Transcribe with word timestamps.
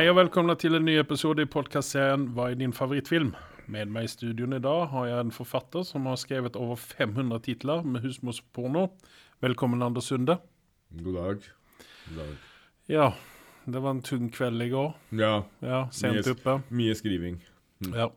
Hei 0.00 0.06
og 0.08 0.14
velkommen 0.16 0.56
til 0.56 0.72
en 0.78 0.86
ny 0.88 0.94
episode 0.96 1.44
i 1.44 1.48
podkastserien 1.52 2.22
Hva 2.32 2.46
er 2.48 2.54
din 2.56 2.70
favorittfilm? 2.72 3.34
Med 3.68 3.90
meg 3.92 4.06
i 4.06 4.08
studioen 4.08 4.54
i 4.56 4.60
dag 4.64 4.86
har 4.88 5.08
jeg 5.10 5.24
en 5.26 5.32
forfatter 5.34 5.82
som 5.84 6.06
har 6.08 6.14
skrevet 6.16 6.54
over 6.56 6.78
500 6.80 7.42
titler 7.44 7.82
med 7.84 8.00
husmorsporno. 8.06 8.86
Velkommen, 9.44 9.82
Anders 9.84 10.06
Sunde. 10.08 10.38
God 11.02 11.18
dag. 11.18 11.44
God 12.06 12.16
dag. 12.16 12.30
Ja, 12.88 13.08
det 13.68 13.82
var 13.84 13.92
en 13.92 14.00
tung 14.08 14.30
kveld 14.32 14.64
i 14.64 14.70
går. 14.72 14.94
Ja, 15.20 15.34
Ja, 15.60 15.82
Sent 15.92 16.16
Mye- 16.16 16.32
oppe. 16.32 16.54
mye 16.70 16.94
skriving. 16.96 17.36
Ja. 17.92 18.08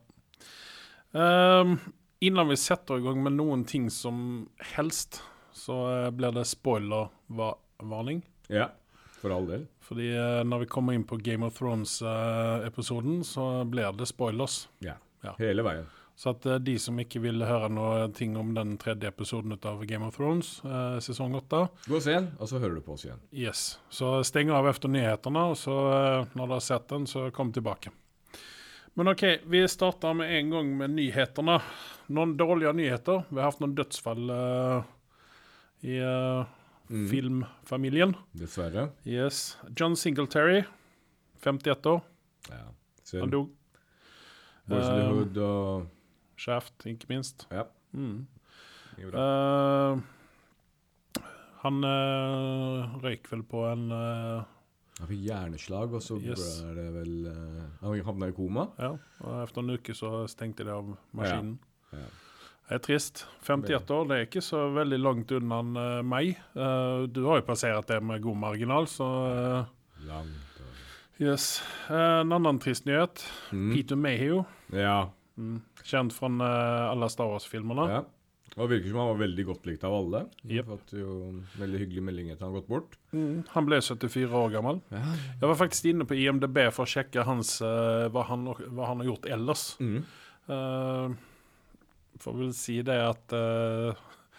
Um, 1.11 1.81
innan 2.21 2.47
vi 2.47 2.55
setter 2.55 2.95
i 2.95 3.03
gang 3.03 3.19
med 3.27 3.35
noen 3.35 3.65
ting 3.67 3.89
som 3.91 4.47
helst, 4.71 5.19
så 5.51 6.05
eh, 6.05 6.11
blir 6.11 6.31
det 6.31 6.47
spoiler-varning. 6.47 8.23
Ja, 8.47 8.69
for 9.23 9.33
all 9.35 9.47
del. 9.47 9.65
Fordi 9.87 10.11
eh, 10.11 10.43
når 10.47 10.65
vi 10.65 10.69
kommer 10.75 10.95
inn 10.99 11.07
på 11.07 11.17
Game 11.23 11.47
of 11.47 11.55
Thrones-episoden, 11.57 13.23
så 13.23 13.63
blir 13.65 13.91
det 13.97 14.07
spoilers. 14.11 14.67
Ja. 14.83 14.99
Ja. 15.23 15.35
Hele 15.39 15.63
veien. 15.63 15.85
Så 16.15 16.29
at 16.35 16.45
eh, 16.45 16.59
de 16.61 16.75
som 16.79 16.99
ikke 17.01 17.21
vil 17.23 17.41
høre 17.47 17.69
noe 17.73 18.05
ting 18.13 18.35
om 18.37 18.51
den 18.53 18.75
tredje 18.81 19.09
episoden 19.09 19.55
av 19.57 19.81
Game 19.89 20.05
of 20.05 20.17
Thrones, 20.19 20.59
eh, 20.67 20.99
sesong 21.01 21.33
åtte, 21.39 21.63
Gå 21.87 21.97
og 21.97 22.03
se 22.05 22.13
den, 22.19 22.27
og 22.37 22.51
så 22.51 22.59
hører 22.61 22.77
du 22.77 22.83
på 22.85 22.93
oss 22.97 23.07
igjen. 23.07 23.23
yes. 23.33 23.63
Så 23.89 24.19
steng 24.27 24.51
av 24.53 24.67
etter 24.69 24.91
nyhetene, 24.93 25.47
og 25.53 25.57
så 25.57 25.77
eh, 25.95 26.25
når 26.37 26.51
du 26.51 26.53
har 26.59 26.65
sett 26.67 26.87
den, 26.91 27.07
så 27.09 27.29
kom 27.33 27.51
tilbake. 27.55 27.91
Men 28.93 29.09
OK, 29.09 29.23
vi 29.49 29.63
starter 29.67 30.13
med 30.13 30.29
en 30.37 30.51
gang 30.53 30.67
med 30.77 30.93
nyhetene. 30.93 31.55
Noen 32.13 32.35
dårlige 32.37 32.75
nyheter. 32.77 33.23
Vi 33.31 33.39
har 33.41 33.47
hatt 33.49 33.63
noen 33.63 33.73
dødsfall 33.73 34.29
eh, 34.35 34.91
i 35.89 35.95
eh, 35.97 36.43
Mm. 36.93 37.07
filmfamilien. 37.09 38.13
Dessverre. 38.37 38.91
Yes. 39.09 39.57
John 39.73 39.95
Singletary, 39.97 40.63
51 41.41 41.85
år. 41.89 42.01
Ja. 42.49 43.19
Han 43.19 43.29
dog. 43.33 43.49
Boys 44.67 44.85
in 44.85 44.95
the 44.99 45.07
Um, 45.09 45.17
Hood 45.17 45.37
og 45.37 45.87
Shaft, 46.37 46.85
ikke 46.85 47.09
minst. 47.09 47.47
Ja. 47.51 47.63
Mm. 47.93 48.27
Uh. 49.13 49.99
Han 51.63 51.83
uh, 51.87 52.97
røyk 53.03 53.29
vel 53.31 53.43
på 53.47 53.63
en 53.71 53.85
uh, 53.91 54.43
Han 54.99 55.09
fikk 55.09 55.23
hjerneslag, 55.25 55.93
og 55.97 56.03
så 56.03 56.17
Yes. 56.21 56.61
ble 56.61 56.73
det 56.77 56.89
vel 56.93 57.13
eh, 57.31 57.61
Han 57.81 58.01
havna 58.05 58.27
i 58.29 58.35
koma. 58.37 58.67
Ja, 58.77 58.91
og 59.23 59.37
etter 59.41 59.63
en 59.63 59.73
uke 59.73 59.95
så 59.97 60.11
stengte 60.29 60.63
de 60.67 60.69
av 60.75 60.91
maskinen. 61.17 61.55
Ja. 61.91 62.03
Det 62.73 62.79
er 62.79 62.85
trist. 62.87 63.19
51 63.45 63.91
år, 63.93 64.05
det 64.09 64.15
er 64.15 64.23
ikke 64.25 64.41
så 64.41 64.59
veldig 64.73 64.97
langt 64.97 65.29
unna 65.37 65.59
eh, 65.77 65.97
meg. 66.09 66.31
Eh, 66.57 67.01
du 67.05 67.19
har 67.27 67.37
jo 67.37 67.45
passert 67.45 67.85
det 67.91 67.99
med 68.01 68.23
god 68.23 68.39
marginal, 68.41 68.87
så 68.89 69.09
eh, 69.29 69.67
Langt 70.07 70.61
yes. 71.21 71.59
En 71.93 72.33
annen 72.33 72.57
trist 72.63 72.87
nyhet. 72.89 73.21
mm. 73.51 73.67
Peter 73.75 73.99
Mayhew, 73.99 74.39
Ja. 74.73 75.11
mm. 75.37 75.59
kjent 75.85 76.15
fra 76.17 76.31
alle 76.89 77.09
Star 77.13 77.29
Wars-filmerne. 77.29 77.85
ja. 77.91 78.01
Og 78.53 78.69
virker 78.69 78.89
som 78.89 78.99
han 79.01 79.07
var 79.11 79.21
veldig 79.21 79.45
godt 79.47 79.65
likt 79.65 79.85
av 79.85 79.93
alle. 79.97 80.19
Yep. 80.45 80.67
Fått 80.67 80.91
jo 80.93 81.13
veldig 81.57 81.79
hyggelig 81.81 82.03
melding 82.05 82.27
etter 82.29 82.45
han 82.45 82.53
gått 82.53 82.67
bort. 82.69 82.97
Mm. 83.13 83.43
Han 83.49 83.65
ble 83.65 83.79
74 83.81 84.29
år 84.29 84.51
gammel. 84.53 84.81
Ja. 84.93 85.01
Jeg 85.41 85.49
var 85.49 85.57
faktisk 85.57 85.87
inne 85.89 86.05
på 86.09 86.17
IMDb 86.21 86.59
for 86.73 86.85
å 86.85 86.89
sjekke 86.89 87.25
hans, 87.25 87.55
hva, 87.63 88.25
han, 88.29 88.45
hva 88.53 88.91
han 88.91 89.01
har 89.01 89.09
gjort 89.09 89.25
ellers. 89.25 89.63
Mm. 89.81 90.03
Uh, 90.45 91.17
får 92.23 92.35
vel 92.39 92.51
si 92.57 92.79
det 92.85 92.97
at 93.03 93.35
uh, 93.35 93.93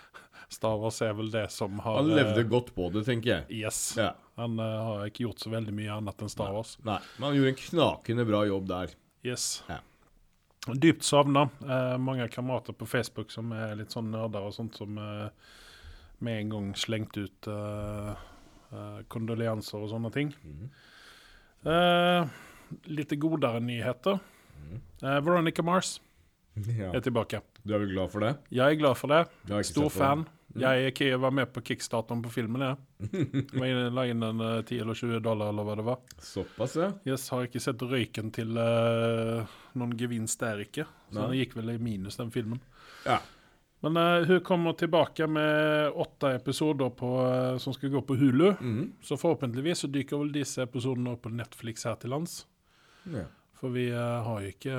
Star 0.56 0.76
Wars 0.80 1.00
er 1.04 1.14
vel 1.18 1.30
det 1.32 1.46
som 1.54 1.80
har 1.84 2.00
Han 2.00 2.12
levde 2.12 2.42
eh, 2.42 2.50
godt 2.50 2.74
på 2.76 2.90
det, 2.94 3.04
tenker 3.08 3.34
jeg. 3.36 3.62
Yes. 3.64 3.80
Ja. 4.00 4.12
Han 4.40 4.58
uh, 4.60 4.68
har 4.88 5.08
ikke 5.08 5.26
gjort 5.26 5.44
så 5.44 5.52
veldig 5.52 5.74
mye 5.76 5.98
annet 5.98 6.22
enn 6.24 6.32
Star 6.32 6.54
Wars. 6.54 6.76
Nei, 6.86 7.00
men 7.16 7.28
han 7.28 7.38
gjorde 7.38 7.54
en 7.54 7.60
knakende 7.64 8.28
bra 8.28 8.44
jobb 8.48 8.70
der. 8.70 8.94
Yes. 9.24 9.48
Ja. 9.70 9.80
Dypt 10.72 11.04
savna. 11.04 11.48
Uh, 11.60 11.96
mange 12.00 12.28
kamerater 12.32 12.76
på 12.76 12.88
Facebook 12.88 13.32
som 13.34 13.52
er 13.56 13.76
litt 13.78 13.92
sånn 13.92 14.10
nerder 14.14 14.48
og 14.48 14.56
sånt, 14.56 14.78
som 14.80 14.96
eh, 15.00 15.28
med 16.24 16.40
en 16.40 16.52
gang 16.54 16.68
slengte 16.78 17.26
ut 17.26 17.48
eh, 17.50 18.24
eh, 18.72 19.00
kondoleanser 19.12 19.82
og 19.84 19.90
sånne 19.92 20.10
ting. 20.14 20.32
Mm. 20.44 20.68
Uh, 21.64 22.28
litt 22.92 23.12
godere 23.20 23.60
nyheter. 23.64 24.18
Mm. 24.54 24.80
Eh, 25.02 25.20
Veronica 25.24 25.64
Mars 25.64 25.96
Ja. 26.78 26.92
er 26.94 27.02
tilbake. 27.02 27.40
Du 27.62 27.74
er 27.74 27.82
vel 27.82 27.92
glad 27.94 28.10
for 28.12 28.24
det? 28.24 28.36
Jeg 28.54 28.76
er 28.76 28.78
glad 28.78 28.98
for 28.98 29.10
det. 29.10 29.24
Stor 29.66 29.90
fan. 29.90 30.24
Jeg 30.54 30.92
jeg 30.94 31.18
var 31.18 31.32
med 31.34 31.50
på 31.50 31.60
kickstarteren 31.66 32.22
på 32.22 32.30
filmen. 32.30 32.62
Jeg. 32.62 33.90
La 33.96 34.04
inn 34.06 34.22
en 34.22 34.40
eh, 34.40 34.60
10 34.62 34.84
eller 34.84 34.94
20 34.94 35.20
dollar, 35.24 35.50
eller 35.50 35.66
hva 35.66 35.74
det 35.80 35.86
var. 35.88 35.98
Såpass, 36.22 36.76
ja. 36.78 36.92
Yes, 37.08 37.26
har 37.34 37.48
ikke 37.48 37.62
sett 37.62 37.82
røyken 37.82 38.30
til 38.34 38.54
uh, 38.54 39.42
noen 39.74 39.96
gevinst 39.98 40.38
der, 40.44 40.62
ikke. 40.62 40.86
Så 41.10 41.18
Nei. 41.18 41.26
den 41.32 41.40
gikk 41.42 41.56
vel 41.58 41.74
i 41.74 41.78
minus, 41.82 42.20
den 42.20 42.30
filmen. 42.34 42.62
Ja. 43.02 43.18
Men 43.82 43.98
uh, 43.98 44.22
hun 44.30 44.40
kommer 44.46 44.78
tilbake 44.78 45.26
med 45.26 45.90
åtte 45.90 46.36
episoder 46.38 46.94
på, 46.94 47.16
uh, 47.18 47.58
som 47.58 47.74
skal 47.74 47.90
gå 47.96 48.04
på 48.06 48.16
Hulu. 48.22 48.52
Mm. 48.54 48.92
Så 49.02 49.18
forhåpentligvis 49.18 49.82
så 49.84 49.90
dyker 49.90 50.22
vel 50.22 50.30
disse 50.38 50.62
episodene 50.62 51.16
opp 51.16 51.26
på 51.26 51.34
Netflix 51.34 51.88
her 51.90 51.98
til 51.98 52.14
lands. 52.14 52.44
ja. 53.10 53.26
For 53.64 53.72
vi 53.72 53.86
eh, 53.88 54.22
har 54.26 54.42
jo 54.44 54.50
ikke 54.52 54.78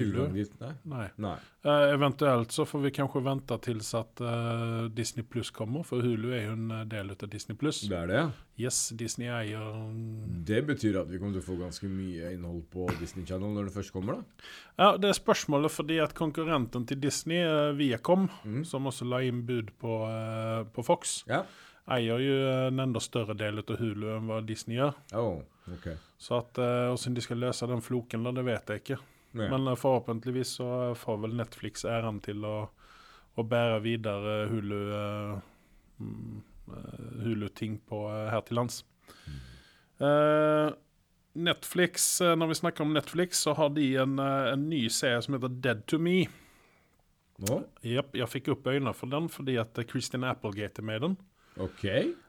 Hulu. 0.00 0.26
dit? 0.34 0.60
Nei. 0.60 0.72
Nei. 0.90 1.08
Nei. 1.16 1.36
Eh, 1.64 1.92
eventuelt 1.94 2.52
så 2.52 2.66
får 2.68 2.80
vi 2.80 2.90
kanskje 2.92 3.22
vente 3.24 3.56
til 3.64 3.78
at 3.96 4.20
uh, 4.20 4.84
Disney 4.92 5.24
Pluss 5.24 5.48
kommer, 5.50 5.80
for 5.88 6.04
Hulu 6.04 6.26
er 6.36 6.42
jo 6.44 6.56
en 6.58 6.66
eh, 6.76 6.82
del 6.92 7.12
av 7.14 7.22
Disney 7.32 7.56
Pluss. 7.56 7.78
Det 7.88 7.96
er 7.96 8.10
det. 8.10 8.24
Yes, 8.60 8.90
Disney 8.92 9.30
eier 9.32 9.70
Det 10.44 10.60
betyr 10.68 10.98
at 11.00 11.08
vi 11.08 11.18
kommer 11.18 11.38
til 11.38 11.40
å 11.40 11.46
få 11.46 11.56
ganske 11.62 11.88
mye 11.88 12.34
innhold 12.34 12.66
på 12.74 12.84
Disney 13.00 13.24
Channel 13.24 13.54
når 13.56 13.70
det 13.70 13.74
først 13.78 13.94
kommer, 13.94 14.18
da. 14.20 14.44
Ja, 14.76 14.90
det 15.00 15.08
er 15.08 15.16
spørsmålet 15.16 15.72
fordi 15.72 15.96
at 16.04 16.12
konkurrenten 16.18 16.84
til 16.90 17.00
Disney, 17.00 17.40
Viacom, 17.78 18.28
mm. 18.44 18.60
som 18.68 18.90
også 18.92 19.08
la 19.08 19.22
inn 19.24 19.40
bud 19.48 19.72
på, 19.80 19.96
på 20.76 20.84
Fox, 20.84 21.22
Ja. 21.30 21.46
eier 21.96 22.20
jo 22.20 22.36
en 22.68 22.84
enda 22.84 23.00
større 23.00 23.32
del 23.40 23.64
av 23.64 23.74
Hulu 23.80 24.06
enn 24.18 24.28
hva 24.28 24.44
Disney 24.44 24.76
gjør. 24.82 24.94
Oh, 25.16 25.40
okay. 25.78 25.96
Så 26.20 26.44
at 26.44 26.60
åssen 26.92 27.16
de 27.16 27.24
skal 27.24 27.40
løse 27.40 27.66
den 27.72 27.82
floken, 27.82 28.28
da, 28.28 28.36
det 28.36 28.44
vet 28.52 28.68
jeg 28.68 28.84
ikke. 28.84 29.00
Ja. 29.34 29.50
Men 29.50 29.66
eh, 29.66 29.74
forhåpentligvis 29.74 30.48
så 30.60 30.94
får 30.94 31.18
vel 31.24 31.36
Netflix 31.38 31.84
æren 31.84 32.20
til 32.24 32.44
å, 32.46 32.56
å 33.34 33.46
bære 33.50 33.80
videre 33.84 34.36
Hulu 34.50 34.78
eh, 34.94 35.34
mm, 35.98 36.40
eh, 36.70 37.04
Hulu-ting 37.26 37.80
på 37.88 38.06
her 38.30 38.46
til 38.46 38.60
lands. 38.60 38.84
Eh, 39.98 40.70
Netflix, 41.34 42.20
Når 42.22 42.46
vi 42.46 42.54
snakker 42.54 42.84
om 42.84 42.92
Netflix, 42.94 43.40
så 43.42 43.56
har 43.58 43.72
de 43.74 43.88
en, 43.98 44.20
en 44.22 44.68
ny 44.70 44.84
serie 44.86 45.18
som 45.22 45.34
heter 45.34 45.56
Dead 45.64 45.80
to 45.90 45.98
Me. 45.98 46.28
Ja. 47.42 47.56
Jeg 47.82 48.28
fikk 48.30 48.52
opp 48.54 48.68
øynene 48.70 48.92
for 48.94 49.10
den 49.10 49.26
fordi 49.26 49.56
at 49.58 49.74
Christian 49.90 50.22
Applegate 50.22 50.78
er 50.78 50.86
med 50.86 51.00
i 51.00 51.02
den. 51.08 51.16
Ok. 51.58 51.82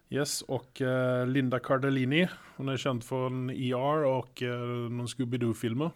Yes, 0.09 0.39
og 0.49 0.81
uh, 0.81 1.21
Linda 1.29 1.59
Cardellini. 1.61 2.23
Hun 2.57 2.73
er 2.73 2.81
kjent 2.81 3.05
for 3.05 3.29
en 3.29 3.51
ER 3.53 4.07
og 4.09 4.41
uh, 4.41 4.89
noen 4.89 5.09
Scooby-Doo-filmer. 5.09 5.93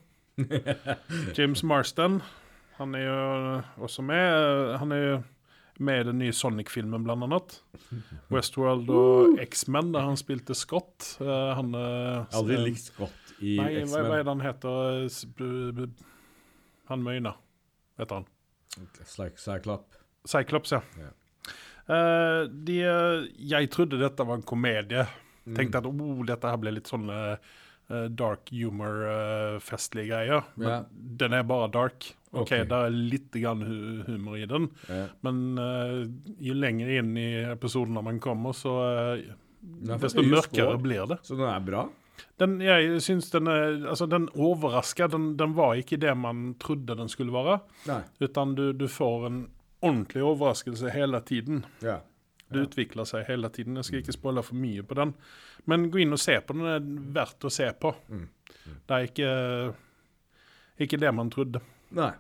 James 1.38 1.64
Marston. 1.64 2.22
Han 2.80 2.96
er 2.96 3.06
jo 3.06 3.20
også 3.86 4.06
med. 4.06 4.78
Han 4.80 4.96
er 4.96 5.04
jo 5.04 5.18
med 5.80 6.02
i 6.02 6.08
den 6.10 6.20
nye 6.20 6.36
Sonic-filmen 6.36 7.04
blant 7.04 7.24
annet. 7.28 7.60
Westworld 8.34 8.90
og 8.92 9.40
X-Men 9.44 9.94
der 9.96 10.08
han 10.08 10.20
spilte 10.20 10.56
Scott. 10.58 11.14
Eh, 11.24 11.52
han, 11.56 11.72
uh, 11.76 12.26
Aldri 12.36 12.60
likt 12.70 12.90
Scott 12.90 13.36
i 13.40 13.56
X-Men. 13.60 13.88
Hva, 13.94 14.02
hva 14.04 14.18
X-Men. 14.20 14.26
det 14.26 14.34
han 14.34 14.44
heter? 14.48 16.10
Han 16.92 17.06
med 17.06 17.22
ögonen. 17.22 17.40
Heter 18.00 18.22
han. 18.22 18.28
Like 19.20 19.38
Cyclop. 19.40 19.96
Cyclops, 20.28 20.72
ja. 20.72 20.82
Yeah. 20.98 21.16
Uh, 21.90 22.46
de, 22.54 22.76
jeg 23.50 23.70
trodde 23.74 23.98
dette 23.98 24.26
var 24.28 24.38
en 24.38 24.46
komedie. 24.46 25.08
Mm. 25.50 25.56
Tenkte 25.58 25.82
at 25.82 25.88
oh, 25.90 26.22
dette 26.28 26.52
her 26.52 26.60
ble 26.62 26.76
litt 26.76 26.90
sånn 26.92 27.08
eh, 27.10 27.32
eh, 27.34 27.59
dark 28.10 28.52
humor-festlige 28.54 30.08
greier. 30.12 30.44
Men 30.56 30.68
Ja. 30.70 30.84
den 30.92 31.34
er 31.34 31.44
bare 31.44 31.72
dark. 31.72 32.16
OK, 32.32 32.42
okay. 32.42 32.64
det 32.64 32.72
er 32.72 32.90
litt 32.94 33.34
humor 33.34 34.38
i 34.38 34.46
den, 34.46 34.70
Ja. 34.88 35.08
men 35.24 35.58
uh, 35.58 36.06
jo 36.40 36.54
lenger 36.54 36.88
inn 37.00 37.18
i 37.18 37.42
episodene 37.50 38.04
man 38.04 38.20
kommer, 38.20 38.54
så 38.54 38.74
eh, 39.18 39.24
fått 39.88 40.02
desto 40.02 40.22
mørkere 40.22 40.78
blir 40.80 41.08
det. 41.10 41.18
Så 41.26 41.36
den 41.36 41.48
er 41.50 41.60
bra? 41.60 41.88
Den, 42.38 42.60
jeg 42.62 43.02
syns 43.02 43.32
den 43.32 43.48
er 43.48 43.88
Altså, 43.88 44.06
den 44.06 44.28
overrasker. 44.36 45.08
Den, 45.10 45.38
den 45.38 45.56
var 45.56 45.74
ikke 45.80 45.98
det 45.98 46.14
man 46.18 46.54
trodde 46.60 46.96
den 46.96 47.10
skulle 47.10 47.32
være. 47.34 47.62
Nei. 47.88 48.02
Utan 48.20 48.54
du, 48.56 48.74
du 48.74 48.88
får 48.88 49.26
en 49.28 49.50
ordentlig 49.82 50.24
overraskelse 50.24 50.92
hele 50.92 51.22
tiden. 51.22 51.66
Ja. 51.82 52.02
Det 52.50 52.66
utvikler 52.66 53.06
seg 53.06 53.28
hele 53.30 53.50
tiden. 53.54 53.78
Jeg 53.78 53.88
skal 53.88 54.02
ikke 54.02 54.16
spoile 54.16 54.44
for 54.46 54.58
mye 54.58 54.86
på 54.86 54.98
den. 54.98 55.14
Men 55.70 55.90
gå 55.94 56.02
inn 56.04 56.16
og 56.16 56.22
se 56.22 56.40
på 56.42 56.56
den. 56.58 56.66
Det 56.66 56.78
er 56.78 57.12
verdt 57.20 57.46
å 57.46 57.54
se 57.54 57.68
på. 57.78 57.94
Mm. 58.10 58.26
Det 58.90 58.96
er 58.96 59.06
ikke, 59.10 59.30
ikke 60.86 61.02
det 61.04 61.14
man 61.14 61.30
trodde. 61.34 61.62
Nei. 61.98 62.12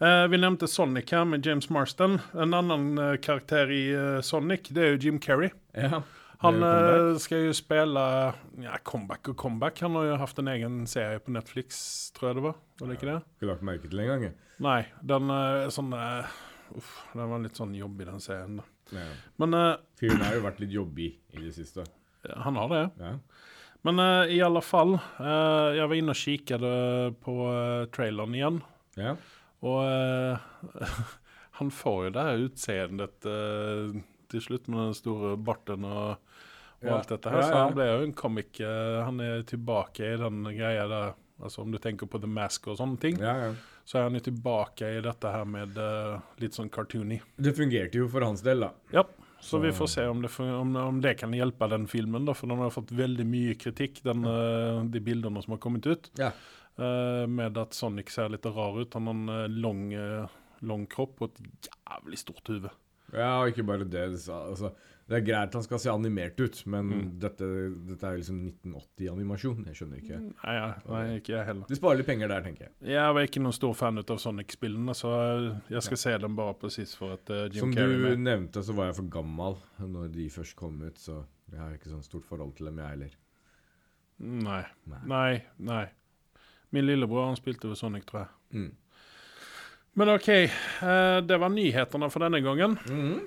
Eh, 0.00 0.26
vi 0.28 0.40
nevnte 0.40 0.68
Sonic 0.68 1.12
her 1.12 1.24
med 1.24 1.46
James 1.46 1.70
Marston. 1.72 2.18
En 2.36 2.54
annen 2.56 2.98
eh, 2.98 3.16
karakter 3.16 3.72
i 3.72 3.82
eh, 3.92 4.20
Sonic 4.20 4.68
det 4.68 4.82
er 4.82 4.94
jo 4.94 5.02
Jim 5.06 5.20
Carrey. 5.20 5.52
Ja. 5.72 6.02
Han 6.44 6.60
eh, 6.60 7.14
skal 7.20 7.46
jo 7.46 7.54
spille 7.56 8.02
ja, 8.60 8.76
comeback 8.84 9.32
og 9.32 9.38
comeback. 9.40 9.80
Han 9.84 9.96
har 9.96 10.10
jo 10.10 10.18
hatt 10.20 10.42
en 10.42 10.52
egen 10.52 10.82
serie 10.90 11.20
på 11.24 11.32
Netflix, 11.32 11.78
tror 12.16 12.30
jeg 12.30 12.40
det 12.40 12.44
var. 12.50 12.58
Var 12.80 12.92
det 12.92 12.98
ikke 12.98 13.08
det? 13.08 13.20
Ikke 13.38 13.50
lagt 13.52 13.64
merke 13.64 13.88
til 13.92 14.04
engang. 14.04 14.36
Nei, 14.64 14.80
den 15.04 15.32
sånn 15.72 15.92
uh, 15.92 16.36
Uff, 16.76 16.92
den 17.12 17.28
var 17.30 17.40
litt 17.40 17.56
sånn 17.56 17.74
jobbig, 17.76 18.08
den 18.08 18.20
serien. 18.20 18.60
da. 18.60 18.68
Ja. 18.94 19.06
Men 19.42 19.56
uh, 19.56 19.74
Fyren 19.98 20.22
har 20.24 20.36
jo 20.36 20.44
vært 20.44 20.62
litt 20.62 20.74
jobbig 20.74 21.08
i 21.34 21.42
det 21.42 21.52
siste. 21.56 21.86
han 22.26 22.58
har 22.60 22.72
det. 22.72 22.84
Ja. 23.00 23.12
Men 23.86 24.02
uh, 24.02 24.24
i 24.32 24.40
alle 24.42 24.62
fall, 24.64 24.96
uh, 24.98 25.74
jeg 25.76 25.86
var 25.86 25.96
inne 25.98 26.14
og 26.14 26.20
kikket 26.20 26.66
på 27.22 27.36
traileren 27.94 28.38
igjen. 28.38 28.62
ja. 29.00 29.16
Og 29.66 29.80
han 31.58 31.70
får 31.72 32.00
jo 32.04 32.10
det 32.12 32.24
her 32.26 32.42
utseendet 32.44 33.14
til 33.24 34.42
slutt 34.44 34.66
med 34.68 34.82
den 34.82 34.98
store 34.98 35.30
barten 35.40 35.86
og, 35.88 36.20
og 36.84 36.90
alt 36.92 37.14
dette 37.14 37.32
her. 37.32 37.40
Ja, 37.40 37.46
Så 37.48 37.62
han 37.62 37.72
ble 37.74 37.86
jo 37.88 38.02
en 38.04 38.12
komik. 38.14 38.60
han 38.60 39.22
er 39.24 39.46
tilbake 39.48 40.12
i 40.12 40.18
den 40.20 40.44
greia 40.52 40.84
der. 40.92 41.16
Altså 41.40 41.64
Om 41.64 41.72
du 41.72 41.80
tenker 41.82 42.06
på 42.06 42.20
The 42.20 42.28
Mask 42.30 42.68
og 42.68 42.76
sånne 42.78 43.00
ting, 43.00 43.18
ja, 43.18 43.32
ja. 43.46 43.48
Så 43.86 44.00
er 44.00 44.08
han 44.08 44.16
jo 44.18 44.22
tilbake 44.26 44.88
i 44.96 45.02
dette 45.04 45.30
her 45.30 45.44
med 45.46 45.76
uh, 45.78 46.16
litt 46.42 46.56
sånn 46.58 46.70
cartoony. 46.74 47.20
Det 47.38 47.52
fungerte 47.54 48.00
jo 48.00 48.08
for 48.10 48.26
hans 48.26 48.42
del, 48.42 48.64
da. 48.66 48.72
Ja, 48.92 49.04
så 49.38 49.52
Så- 49.56 49.60
vi 49.62 49.70
får 49.76 49.90
se 49.92 50.06
om 50.10 50.22
det, 50.24 50.30
om, 50.42 50.74
om 50.82 51.00
det 51.04 51.12
kan 51.20 51.30
hjelpe 51.36 51.68
den 51.70 51.86
filmen, 51.86 52.24
da, 52.26 52.34
for 52.34 52.50
den 52.50 52.58
har 52.64 52.74
fått 52.74 52.90
veldig 52.90 53.26
mye 53.30 53.54
kritikk, 53.54 54.02
den, 54.02 54.24
uh, 54.26 54.82
de 54.90 55.00
bildene 55.06 55.42
som 55.44 55.54
har 55.54 55.62
kommet 55.62 55.86
ut. 55.86 56.10
Ja. 56.18 56.32
Uh, 56.76 57.24
med 57.30 57.56
at 57.56 57.72
Sonic 57.78 58.10
ser 58.12 58.28
litt 58.34 58.44
rar 58.44 58.74
ut. 58.80 58.92
Han 58.98 59.06
har 59.06 59.46
en 59.46 59.54
lang, 59.62 59.86
lang 60.66 60.86
kropp 60.90 61.22
og 61.22 61.30
et 61.38 61.70
jævlig 61.70 62.18
stort 62.18 62.50
hode. 62.50 62.74
Ja, 63.14 63.40
og 63.40 63.52
ikke 63.52 63.64
bare 63.64 63.86
det. 63.86 64.02
Altså, 64.18 64.72
det 65.06 65.16
er 65.20 65.22
greit 65.22 65.54
han 65.54 65.62
skal 65.62 65.78
se 65.78 65.90
animert 65.92 66.40
ut, 66.42 66.62
men 66.66 66.88
Mm. 66.90 67.10
dette, 67.22 67.46
dette 67.86 68.06
er 68.08 68.16
liksom 68.18 68.40
1980-animasjon. 68.64 69.64
Jeg 69.68 69.74
skjønner 69.78 70.00
ikke. 70.02 70.18
Nei, 70.42 70.54
ja, 70.56 70.64
nei, 70.88 71.02
ikke 71.20 71.32
jeg 71.36 71.46
heller. 71.46 71.66
De 71.68 71.76
sparer 71.78 72.00
litt 72.00 72.06
penger 72.08 72.28
der, 72.32 72.42
tenker 72.42 72.66
jeg. 72.66 72.72
Jeg 72.96 73.14
var 73.14 73.22
ikke 73.28 73.42
noen 73.44 73.54
stor 73.54 73.74
fan 73.78 73.98
av 74.02 74.18
Sonic-spillene, 74.18 74.94
så 74.98 75.12
jeg 75.70 75.82
skal 75.86 75.96
se 76.02 76.16
dem 76.18 76.34
bare 76.36 76.54
presis 76.58 76.96
for 76.98 77.12
at 77.14 77.30
uh, 77.30 77.44
Jim 77.46 77.60
Som 77.68 77.74
Carrey 77.76 77.94
du 78.00 78.06
er 78.06 78.16
med. 78.16 78.24
nevnte, 78.26 78.64
så 78.66 78.74
var 78.74 78.90
jeg 78.90 78.96
for 78.98 79.10
gammel 79.14 79.56
når 79.78 80.10
de 80.16 80.26
først 80.28 80.56
kom 80.56 80.82
ut, 80.82 80.98
så 80.98 81.20
jeg 81.52 81.60
har 81.60 81.70
ikke 81.78 81.92
sånn 81.92 82.02
stort 82.02 82.24
forhold 82.26 82.56
til 82.58 82.66
dem, 82.66 82.78
jeg 82.82 82.88
heller. 82.96 83.14
Nei, 84.18 84.64
Nei. 84.90 85.00
nei, 85.06 85.42
nei. 85.58 85.84
Min 86.72 86.86
lillebror 86.88 87.28
han 87.28 87.36
spilte 87.38 87.68
jo 87.70 87.74
Sonic, 87.78 88.06
tror 88.08 88.24
jeg. 88.24 88.28
Mm. 88.58 88.72
Men 89.96 90.08
OK, 90.12 90.28
uh, 90.82 91.20
det 91.24 91.38
var 91.40 91.48
nyhetene 91.54 92.10
for 92.10 92.26
denne 92.26 92.42
gangen. 92.44 92.74
Mm. 92.90 93.20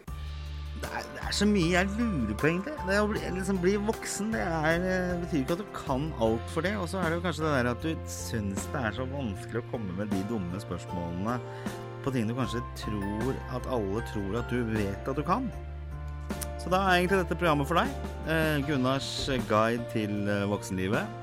Det 0.81 1.18
er, 1.29 1.35
så 1.37 1.47
mye 1.49 1.73
jeg 1.75 1.89
lurer 1.95 2.35
på, 2.35 2.49
egentlig. 2.49 2.75
Det 2.89 2.97
å 2.99 3.09
bli, 3.09 3.21
liksom, 3.37 3.61
bli 3.61 3.75
voksen 3.87 4.33
det 4.33 4.41
er, 4.43 4.87
eh, 4.89 5.13
betyr 5.23 5.43
ikke 5.43 5.57
at 5.57 5.61
du 5.63 5.69
kan 5.77 6.09
alt 6.25 6.49
for 6.53 6.65
det. 6.65 6.75
Og 6.81 6.89
så 6.89 6.99
er 7.01 7.09
det 7.09 7.19
jo 7.19 7.25
kanskje 7.27 7.45
det 7.45 7.53
der 7.55 7.71
at 7.71 7.85
du 7.85 8.09
syns 8.09 8.65
det 8.73 8.81
er 8.81 8.97
så 8.97 9.07
vanskelig 9.13 9.63
å 9.63 9.69
komme 9.71 9.95
med 9.99 10.11
de 10.13 10.23
dumme 10.31 10.61
spørsmålene 10.63 11.39
på 12.03 12.13
ting 12.15 12.29
du 12.29 12.35
kanskje 12.35 12.61
tror 12.79 13.33
at 13.55 13.65
alle 13.69 14.03
tror 14.13 14.39
at 14.39 14.51
du 14.51 14.63
vet 14.73 15.09
at 15.09 15.17
du 15.17 15.25
kan. 15.25 15.49
Så 16.59 16.71
da 16.71 16.81
er 16.83 16.99
egentlig 16.99 17.21
dette 17.21 17.37
programmet 17.39 17.67
for 17.69 17.79
deg. 17.79 17.91
Eh, 18.27 18.59
Gunnars 18.67 19.29
guide 19.49 19.85
til 19.93 20.27
eh, 20.27 20.45
voksenlivet. 20.49 21.17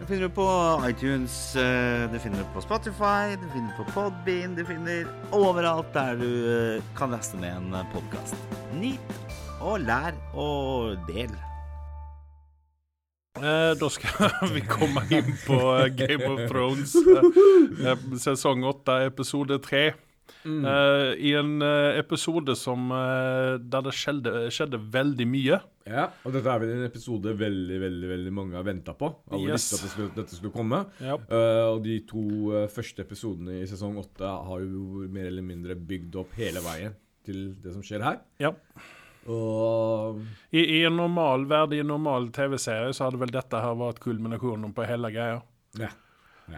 Det 0.00 0.06
finner 0.08 0.30
du 0.30 0.32
på 0.32 0.46
iTunes, 0.88 1.34
eh, 1.60 2.06
du 2.08 2.16
finner 2.18 2.40
det 2.40 2.48
på 2.54 2.62
Spotify, 2.64 3.36
du 3.36 3.44
finner 3.52 3.74
på 3.76 3.84
Podbean, 3.92 4.56
du 4.56 4.64
finner 4.64 5.10
overalt 5.36 5.92
der 5.92 6.16
du 6.16 6.30
kan 6.96 7.12
laste 7.12 7.36
ned 7.36 7.52
en 7.58 7.92
podkast. 7.92 8.38
Nyt 8.80 9.29
og 9.60 9.80
lær 9.84 10.16
og 10.38 10.96
del. 11.08 11.32
Eh, 13.40 13.72
da 13.78 13.88
skal 13.92 14.32
vi 14.54 14.62
komme 14.68 15.04
inn 15.14 15.32
på 15.46 15.56
eh, 15.78 15.88
Game 15.96 16.26
of 16.28 16.40
Thrones, 16.50 16.96
eh, 16.98 17.90
eh, 17.92 18.06
sesong 18.20 18.64
åtte, 18.68 18.96
episode 19.06 19.60
tre. 19.64 19.90
Mm. 20.44 20.64
Eh, 20.66 21.10
I 21.30 21.32
en 21.38 21.52
eh, 21.64 21.98
episode 22.00 22.54
som, 22.58 22.88
eh, 22.94 23.54
der 23.60 23.84
det 23.86 23.94
skjedde, 23.96 24.32
skjedde 24.54 24.80
veldig 24.94 25.26
mye. 25.30 25.60
Ja, 25.90 26.04
og 26.26 26.34
dette 26.36 26.50
er 26.52 26.60
vel 26.62 26.74
en 26.76 26.84
episode 26.86 27.32
veldig, 27.40 27.78
veldig 27.82 28.10
veldig 28.12 28.32
mange 28.36 28.58
har 28.58 28.66
venta 28.66 28.94
på. 28.98 29.08
Alle 29.32 29.54
Yes. 29.54 29.70
visste 29.70 29.78
at 29.80 29.86
det 29.86 29.92
skulle, 29.94 30.14
dette 30.18 30.36
skulle 30.38 30.54
komme. 30.54 30.82
Yep. 31.02 31.24
Eh, 31.34 31.64
og 31.72 31.82
de 31.86 31.96
to 32.10 32.24
eh, 32.60 32.68
første 32.72 33.04
episodene 33.06 33.60
i 33.62 33.66
sesong 33.70 33.98
åtte 34.02 34.26
har 34.50 34.64
jo 34.66 35.06
mer 35.10 35.30
eller 35.30 35.46
mindre 35.46 35.74
bygd 35.78 36.18
opp 36.22 36.34
hele 36.38 36.62
veien 36.66 36.94
til 37.26 37.52
det 37.62 37.74
som 37.74 37.82
skjer 37.86 38.04
her. 38.06 38.20
Ja. 38.42 38.52
Og 39.28 40.22
I, 40.50 40.62
I 40.62 40.84
en 40.88 40.96
normal 40.96 41.44
verden, 41.50 41.76
i 41.76 41.82
en 41.84 41.92
normal 41.92 42.30
TV-serie, 42.32 42.94
så 42.96 43.06
hadde 43.06 43.20
vel 43.20 43.34
dette 43.34 43.60
her 43.60 43.76
vært 43.78 44.00
kulminasjonen 44.04 44.72
på 44.76 44.86
hele 44.88 45.12
greia. 45.14 45.42
Ja. 45.80 45.90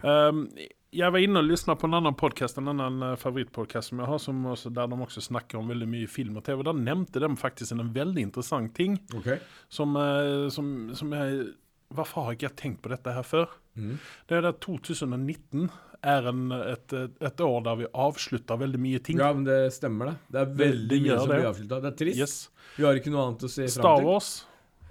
Um, 0.03 0.47
jeg 0.93 1.09
var 1.12 1.25
inne 1.25 1.41
og 1.41 1.49
lyssnade 1.49 1.81
på 1.81 1.88
en 1.88 1.97
annen 1.97 2.17
podcast, 2.17 2.59
en 2.61 2.70
annen 2.73 3.00
uh, 3.05 3.17
favoritpodcast 3.20 3.91
som 3.91 4.03
jeg 4.03 4.11
har, 4.11 4.20
som 4.20 4.44
også, 4.53 4.73
der 4.76 4.91
de 4.93 4.99
også 5.05 5.25
snakker 5.25 5.61
om 5.61 5.73
veldig 5.73 5.88
mye 5.88 6.11
film 6.11 6.37
og 6.41 6.44
TV. 6.47 6.62
Da 6.69 6.75
nevnte 6.76 7.23
de 7.23 7.31
faktisk 7.41 7.75
en 7.75 7.91
veldig 7.94 8.29
interessant 8.29 8.75
ting 8.76 8.99
Okay. 9.17 9.41
som, 9.73 9.97
uh, 9.97 10.49
som, 10.53 10.93
som 10.97 11.19
jeg 11.19 11.50
Hvorfor 11.93 12.25
har 12.25 12.32
ikke 12.32 12.47
jeg 12.47 12.56
tenkt 12.56 12.79
på 12.81 12.88
dette 12.88 13.12
her 13.12 13.20
før? 13.20 13.50
Mm. 13.76 13.99
Det 14.25 14.38
er 14.38 14.47
det 14.47 14.55
2019 14.65 15.67
er 16.02 16.26
en, 16.31 16.44
et, 16.52 16.93
et 17.22 17.40
år 17.46 17.60
der 17.66 17.76
vi 17.82 17.87
avslutter 17.94 18.58
veldig 18.58 18.81
mye 18.82 18.99
ting. 19.06 19.19
Ja, 19.22 19.32
men 19.32 19.44
det 19.46 19.58
stemmer, 19.75 20.12
det. 20.12 20.14
Det 20.34 20.40
er 20.40 20.54
veldig 20.62 21.00
mye 21.04 21.19
som 21.19 21.28
det. 21.31 21.37
blir 21.38 21.50
avslutta. 21.50 21.81
Det 21.84 21.90
er 21.93 21.99
trist. 22.04 22.19
Yes. 22.19 22.34
Vi 22.76 22.84
har 22.88 22.99
ikke 22.99 23.12
noe 23.14 23.26
annet 23.28 23.44
å 23.46 23.50
se 23.52 23.69
Star 23.70 23.82
fram 23.82 24.00
til. 24.02 24.08
Wars, 24.08 24.31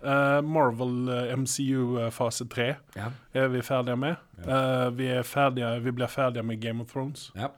uh, 0.03 0.39
Marvel 0.45 0.95
uh, 1.09 1.33
MCU 1.41 1.97
eh, 2.05 2.09
fase 2.15 2.45
3 2.49 2.67
Ja. 2.95 3.09
er 3.33 3.47
vi 3.53 3.61
ferdige 3.65 3.97
med. 3.99 4.15
Eh, 4.41 4.87
vi, 4.97 5.07
er 5.17 5.23
ferdige, 5.27 5.73
vi 5.83 5.91
blir 5.99 6.07
ferdige 6.09 6.43
med 6.47 6.61
Game 6.63 6.81
of 6.85 6.91
Thrones. 6.93 7.29
ja. 7.35 7.51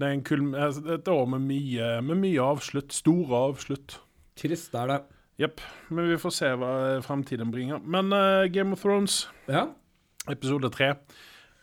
Det 0.00 0.08
er 0.08 0.14
en 0.16 0.22
kul, 0.26 0.40
eh, 0.56 0.78
et 0.96 1.08
år 1.12 1.26
med 1.30 1.44
mye, 1.46 1.88
med 2.02 2.16
mye 2.18 2.42
avslutt. 2.42 2.90
Store 2.96 3.42
avslutt. 3.52 3.98
Trist 4.40 4.72
er 4.74 4.88
det. 4.90 4.96
Jepp. 5.38 5.60
Men 5.92 6.08
vi 6.10 6.16
får 6.18 6.32
se 6.34 6.48
hva 6.58 6.70
framtiden 7.04 7.52
bringer. 7.52 7.78
Men 7.84 8.10
eh, 8.16 8.48
Game 8.50 8.72
of 8.74 8.82
Thrones, 8.82 9.28
Ja. 9.46 9.68
episode 10.32 10.70
tre. 10.74 10.94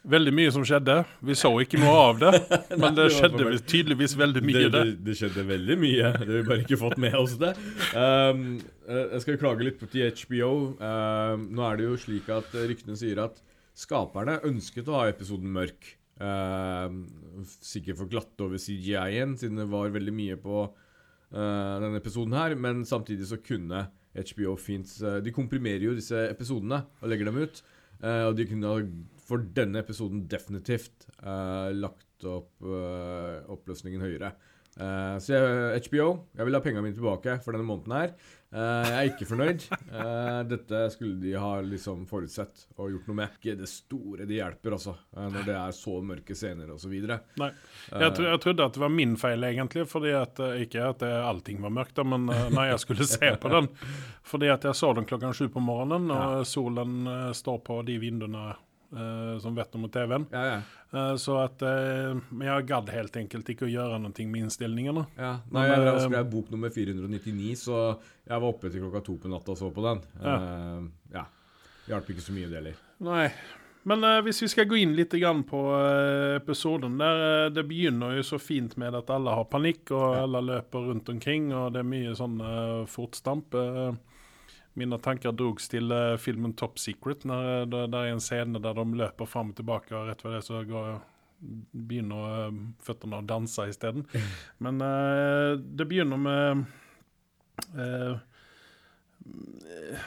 Veldig 0.07 0.31
mye 0.31 0.51
som 0.56 0.63
skjedde. 0.63 0.96
Vi 1.28 1.36
så 1.36 1.50
ikke 1.60 1.80
noe 1.81 1.96
av 2.06 2.19
det, 2.22 2.31
men 2.81 2.96
det 2.96 3.10
skjedde 3.12 3.51
tydeligvis 3.68 4.16
veldig 4.19 4.44
mye. 4.46 4.62
det, 4.62 4.72
Det, 4.72 4.96
det, 5.10 5.16
skjedde 5.19 5.44
veldig 5.50 5.78
mye. 5.81 6.12
Det 6.16 6.28
har 6.30 6.31
vi 6.38 6.44
bare 6.48 6.63
ikke 6.63 6.80
fått 6.80 7.00
med 7.04 7.18
oss 7.19 7.36
det. 7.42 7.51
Um, 7.92 8.46
eh, 8.88 9.01
jeg 9.18 9.24
skal 9.25 9.39
klage 9.41 9.68
litt 9.68 9.79
på 9.82 9.89
HBO. 9.91 10.51
Um, 10.79 11.46
nå 11.51 11.65
er 11.68 11.79
det 11.79 11.89
jo 11.89 12.00
slik 12.00 12.32
at 12.32 12.56
ryktene 12.56 12.96
sier 13.00 13.20
at 13.25 13.41
skaperne 13.79 14.39
ønsket 14.48 14.88
å 14.88 15.01
ha 15.01 15.10
episoden 15.12 15.51
mørk. 15.56 15.94
Um, 16.20 17.03
sikkert 17.60 18.00
for 18.00 18.12
glatte 18.12 18.48
over 18.48 18.60
CGI-en, 18.60 19.38
siden 19.39 19.60
det 19.60 19.70
var 19.72 19.91
veldig 19.94 20.15
mye 20.15 20.39
på 20.39 20.63
uh, 20.63 21.75
denne 21.84 22.00
episoden 22.00 22.39
her. 22.39 22.56
Men 22.56 22.86
samtidig 22.88 23.27
så 23.27 23.39
kunne 23.44 23.89
HBO 24.15 24.56
fint 24.60 24.89
uh, 25.03 25.20
De 25.24 25.36
komprimerer 25.36 25.89
jo 25.89 25.96
disse 25.98 26.24
episodene 26.32 26.86
og 27.00 27.12
legger 27.12 27.29
dem 27.34 27.44
ut. 27.44 27.63
Uh, 28.00 28.29
og 28.32 28.39
de 28.39 28.48
kunne 28.48 28.72
ha 28.72 28.84
for 29.29 29.50
denne 29.55 29.83
episoden 29.83 30.25
definitivt 30.29 31.07
uh, 31.24 31.69
lagt 31.75 32.27
opp 32.27 32.65
uh, 32.65 33.45
oppløsningen 33.51 34.03
høyere. 34.03 34.33
Uh, 34.79 35.17
så 35.19 35.36
jeg, 35.36 35.86
HBO, 35.89 36.12
jeg 36.38 36.48
vil 36.48 36.55
ha 36.55 36.62
pengene 36.63 36.86
mine 36.86 36.95
tilbake 36.95 37.39
for 37.43 37.55
denne 37.55 37.67
måneden 37.67 37.98
her. 38.00 38.19
Jeg 38.50 38.93
er 38.98 39.07
ikke 39.12 39.27
fornøyd. 39.29 39.62
Dette 40.50 40.77
skulle 40.89 41.19
de 41.21 41.36
ha 41.38 41.59
liksom 41.62 42.07
forutsett 42.09 42.63
og 42.79 42.88
gjort 42.89 43.09
noe 43.12 43.17
med. 43.19 43.36
Ikke 43.38 43.53
det 43.59 43.67
store 43.69 44.25
de 44.25 44.39
hjelper, 44.39 44.74
altså, 44.74 44.95
når 45.13 45.43
det 45.45 45.53
er 45.53 45.75
så 45.77 45.93
mørke 46.01 46.33
scener 46.33 46.71
osv. 46.74 46.95
nei. 46.98 47.50
Jeg, 47.91 48.15
tro, 48.17 48.25
jeg 48.25 48.41
trodde 48.41 48.65
at 48.65 48.74
det 48.74 48.81
var 48.81 48.89
min 48.95 49.13
feil, 49.21 49.45
egentlig. 49.45 49.86
fordi 49.91 50.15
at, 50.17 50.41
Ikke 50.63 50.81
at 50.81 51.03
det, 51.05 51.12
allting 51.29 51.62
var 51.62 51.75
mørkt, 51.77 52.01
men 52.01 52.25
når 52.25 52.71
jeg 52.71 52.81
skulle 52.88 53.09
se 53.12 53.29
på 53.38 53.53
den 53.53 53.69
Fordi 54.31 54.50
at 54.50 54.65
jeg 54.65 54.81
så 54.81 54.95
den 54.98 55.05
klokka 55.05 55.29
sju 55.29 55.45
på 55.53 55.62
morgenen, 55.62 56.09
og 56.09 56.41
solen 56.50 57.05
står 57.38 57.62
på 57.69 57.83
de 57.86 58.00
vinduene 58.01 58.48
eh, 58.93 59.36
som 59.43 59.55
noe 59.55 59.81
mot 59.81 59.93
TV-en. 59.93 60.27
Ja, 60.34 60.43
ja. 60.48 60.60
Eh, 60.89 61.15
så 61.22 61.38
at 61.43 61.62
eh, 61.62 62.17
Men 62.29 62.48
jeg 62.48 62.67
gadd 62.72 62.89
helt 62.93 63.19
enkelt 63.22 63.51
ikke 63.53 63.67
å 63.67 63.72
gjøre 63.72 64.00
noe 64.01 64.25
med 64.25 64.46
innstillingene. 64.46 65.05
Ja, 65.19 65.36
Nei, 65.53 65.67
jeg 65.69 65.86
eh, 65.93 66.01
skrev 66.08 66.31
bok 66.34 66.51
nummer 66.53 66.74
499, 66.74 67.53
så 67.62 67.79
jeg 68.25 68.36
var 68.36 68.50
oppe 68.50 68.72
til 68.72 68.86
klokka 68.86 69.03
to 69.05 69.19
på 69.22 69.31
natta 69.31 69.55
og 69.55 69.62
så 69.62 69.72
på 69.74 69.86
den. 69.86 70.03
Ja. 70.24 70.36
Eh, 70.36 70.84
ja. 71.15 71.25
Hjalp 71.89 72.12
ikke 72.13 72.25
så 72.25 72.36
mye, 72.36 72.50
det 72.50 72.62
heller. 72.62 72.84
Nei. 73.05 73.25
Men 73.88 74.03
uh, 74.03 74.19
hvis 74.25 74.41
vi 74.43 74.50
skal 74.51 74.67
gå 74.69 74.77
inn 74.81 74.91
litt 74.98 75.13
grann 75.15 75.46
på 75.48 75.60
uh, 75.72 76.36
episoden 76.36 76.98
der, 77.00 77.22
uh, 77.24 77.51
Det 77.53 77.63
begynner 77.65 78.17
jo 78.17 78.25
så 78.27 78.38
fint 78.41 78.75
med 78.77 78.98
at 78.98 79.10
alle 79.13 79.34
har 79.39 79.48
panikk, 79.50 79.93
og 79.96 80.17
alle 80.19 80.43
løper 80.46 80.89
rundt 80.91 81.10
omkring, 81.10 81.50
og 81.55 81.74
det 81.74 81.81
er 81.81 81.89
mye 81.89 82.15
sånn 82.17 82.38
uh, 82.43 82.84
fortstamp. 82.89 83.55
Eh, 83.55 83.93
mine 84.78 85.00
tanker 85.02 85.34
drogs 85.36 85.70
til 85.72 85.92
uh, 85.92 86.18
filmen 86.22 86.54
Top 86.58 86.80
Secret, 86.80 87.26
når 87.28 87.66
det, 87.70 87.86
der 87.94 88.06
er 88.06 88.14
en 88.14 88.24
scene 88.24 88.62
der 88.62 88.78
de 88.78 88.86
løper 89.00 89.30
fram 89.30 89.54
og 89.54 89.58
tilbake, 89.58 89.96
og 89.96 90.10
rett 90.10 90.26
ved 90.26 90.38
det 90.38 90.44
så 90.46 90.62
går, 90.68 91.00
begynner 91.74 92.50
uh, 92.50 92.62
føttene 92.86 93.22
å 93.22 93.26
danse 93.28 93.70
isteden. 93.72 94.06
Men 94.64 94.84
uh, 94.84 95.58
det 95.58 95.90
begynner 95.90 96.22
med 96.22 96.66
eh, 97.76 98.18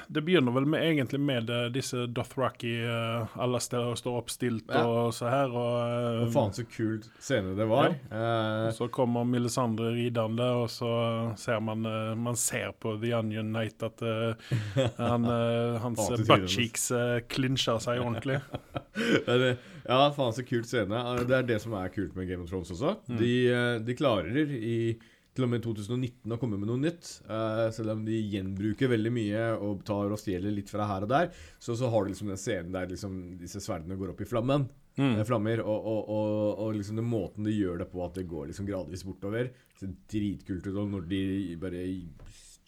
det 0.08 0.22
begynner 0.22 0.52
vel 0.52 0.66
med, 0.66 0.82
egentlig 0.84 1.20
med 1.20 1.50
eh, 1.50 1.64
disse 1.74 2.06
Dothraki 2.06 2.72
uh, 2.86 3.32
Alle 3.40 3.60
og 3.80 3.96
står 3.98 4.18
oppstilt 4.18 4.70
Ja. 4.70 4.82
og 4.86 5.14
så 5.14 5.30
her. 5.30 5.50
Og, 5.50 5.76
eh, 5.82 6.20
Og 6.26 6.32
faen 6.34 6.54
så 6.56 6.64
kul 6.68 7.00
scene 7.22 7.54
det 7.58 7.66
var. 7.70 7.94
Eh, 8.10 8.68
så 8.76 8.88
kommer 8.92 9.26
Melisandre 9.28 9.92
ridende, 9.96 10.48
og 10.62 10.68
så 10.70 10.92
ser 11.40 11.60
man 11.60 11.86
uh, 11.86 12.14
Man 12.18 12.36
ser 12.36 12.72
på 12.78 12.96
The 13.02 13.14
Onion 13.18 13.52
Night 13.52 13.82
at 13.82 14.02
eh, 14.02 14.54
han, 14.98 15.26
eh, 15.26 15.78
hans 15.82 16.08
buttcheeks 16.28 16.90
uh, 16.94 17.18
klinsjer 17.28 17.82
seg 17.82 18.02
ordentlig. 18.02 18.40
det 19.26 19.56
ja, 19.88 20.12
faen 20.14 20.34
så 20.34 20.44
kult 20.46 20.68
scene. 20.70 20.98
Eh, 20.98 21.24
Det 21.26 21.38
er 21.38 21.48
det 21.48 21.58
som 21.62 21.74
er 21.78 21.90
kult 21.94 22.14
med 22.18 22.28
Game 22.30 22.44
of 22.44 22.50
Thrones 22.50 22.70
også. 22.74 22.96
Mm. 23.08 23.16
De, 23.18 23.32
eh, 23.50 23.78
de 23.86 23.96
klarer 23.98 24.54
i 24.58 24.76
til 25.32 25.46
og 25.46 25.50
med 25.54 25.62
2019 25.64 26.34
å 26.34 26.36
komme 26.40 26.58
med 26.60 26.68
noe 26.68 26.80
nytt. 26.82 27.08
Uh, 27.24 27.70
selv 27.72 27.94
om 27.94 28.02
de 28.04 28.18
gjenbruker 28.34 28.90
veldig 28.92 29.12
mye 29.16 29.44
og 29.64 29.80
tar 29.88 30.12
og 30.12 30.20
stjeler 30.20 30.52
litt 30.52 30.68
fra 30.72 30.84
her 30.90 31.06
og 31.06 31.12
der, 31.12 31.30
så, 31.58 31.72
så 31.78 31.88
har 31.92 32.04
du 32.04 32.12
liksom 32.12 32.28
den 32.32 32.40
scenen 32.40 32.74
der 32.74 32.90
liksom 32.90 33.16
disse 33.40 33.62
sverdene 33.64 33.96
går 33.96 34.12
opp 34.12 34.20
i 34.20 34.28
flammen. 34.28 34.68
Mm. 34.98 35.14
eh, 35.16 35.24
Flammer, 35.24 35.62
og, 35.64 35.86
og, 35.88 36.10
og, 36.12 36.58
og 36.66 36.74
liksom 36.76 36.98
den 37.00 37.08
måten 37.08 37.46
de 37.48 37.54
gjør 37.56 37.80
det 37.80 37.88
på, 37.88 38.02
at 38.04 38.18
det 38.20 38.26
går 38.28 38.50
liksom 38.50 38.68
gradvis 38.68 39.06
bortover. 39.08 39.48
Så 39.80 39.88
dritkult 40.12 40.68
ut. 40.68 40.76
Når 40.92 41.06
de 41.08 41.22
bare 41.62 41.80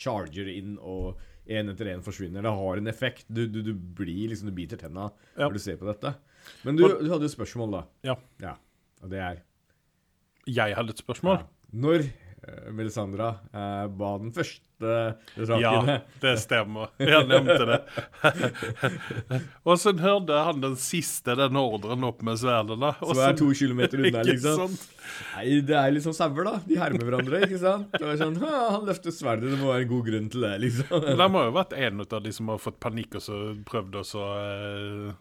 charger 0.00 0.48
inn 0.54 0.78
og 0.80 1.20
én 1.44 1.68
etter 1.68 1.90
én 1.92 2.00
forsvinner, 2.02 2.40
det 2.42 2.54
har 2.56 2.80
en 2.80 2.88
effekt. 2.88 3.26
Du, 3.28 3.44
du, 3.46 3.60
du 3.66 3.74
blir 3.76 4.30
liksom 4.32 4.48
Du 4.48 4.56
biter 4.56 4.80
tenna 4.80 5.10
Ja. 5.36 5.44
når 5.50 5.58
du 5.58 5.60
ser 5.66 5.76
på 5.76 5.84
dette. 5.90 6.14
Men 6.64 6.80
du, 6.80 6.86
du 6.88 7.10
hadde 7.12 7.28
jo 7.28 7.32
spørsmål, 7.36 7.76
da. 7.76 7.82
Ja. 8.08 8.16
ja. 8.40 8.54
Og 9.04 9.12
det 9.12 9.20
er 9.20 9.42
Jeg 10.48 10.76
hadde 10.80 10.96
et 10.96 11.04
spørsmål. 11.04 11.42
ja. 11.44 11.50
Når 11.74 12.08
Melisandra 12.74 13.34
eh, 13.52 13.86
ba 13.88 14.14
den 14.20 14.32
første 14.34 14.60
Ja, 15.60 15.72
det 16.20 16.32
stemmer. 16.42 16.90
Jeg 17.00 17.24
nevnte 17.30 17.64
det. 17.68 17.78
og 19.68 19.78
så 19.80 19.94
hørte 19.96 20.40
han 20.48 20.60
den 20.60 20.74
siste 20.80 21.36
den 21.38 21.56
ordren 21.56 22.04
opp 22.04 22.20
med 22.26 22.36
Og 22.36 23.14
Som 23.14 23.22
er 23.24 23.38
to 23.38 23.48
kilometer 23.56 24.02
unna, 24.02 24.24
liksom. 24.26 24.74
Nei, 25.36 25.60
det 25.64 25.78
er 25.78 25.94
litt 25.94 26.04
sånn 26.04 26.16
sauer, 26.16 26.44
da. 26.50 26.54
De 26.66 26.78
hermer 26.80 27.08
hverandre, 27.08 27.44
ikke 27.46 27.60
sant? 27.62 27.88
Det 27.94 28.04
var 28.04 28.20
sånn, 28.20 28.40
Han 28.42 28.88
løfter 28.88 29.14
sverdet, 29.14 29.54
det 29.54 29.60
må 29.62 29.70
være 29.72 29.86
en 29.86 29.92
god 29.94 30.08
grunn 30.10 30.32
til 30.34 30.48
det, 30.48 30.54
liksom. 30.66 31.10
Det 31.14 31.30
må 31.30 31.46
jo 31.46 31.52
ha 31.52 31.58
vært 31.62 31.76
en 31.78 32.04
av 32.04 32.24
de 32.24 32.34
som 32.34 32.52
har 32.52 32.60
fått 32.62 32.80
panikk 32.82 33.20
og 33.20 33.24
så 33.24 33.40
prøvd 33.68 34.00
å 34.02 34.04
så 34.08 34.26
eh, 34.42 35.14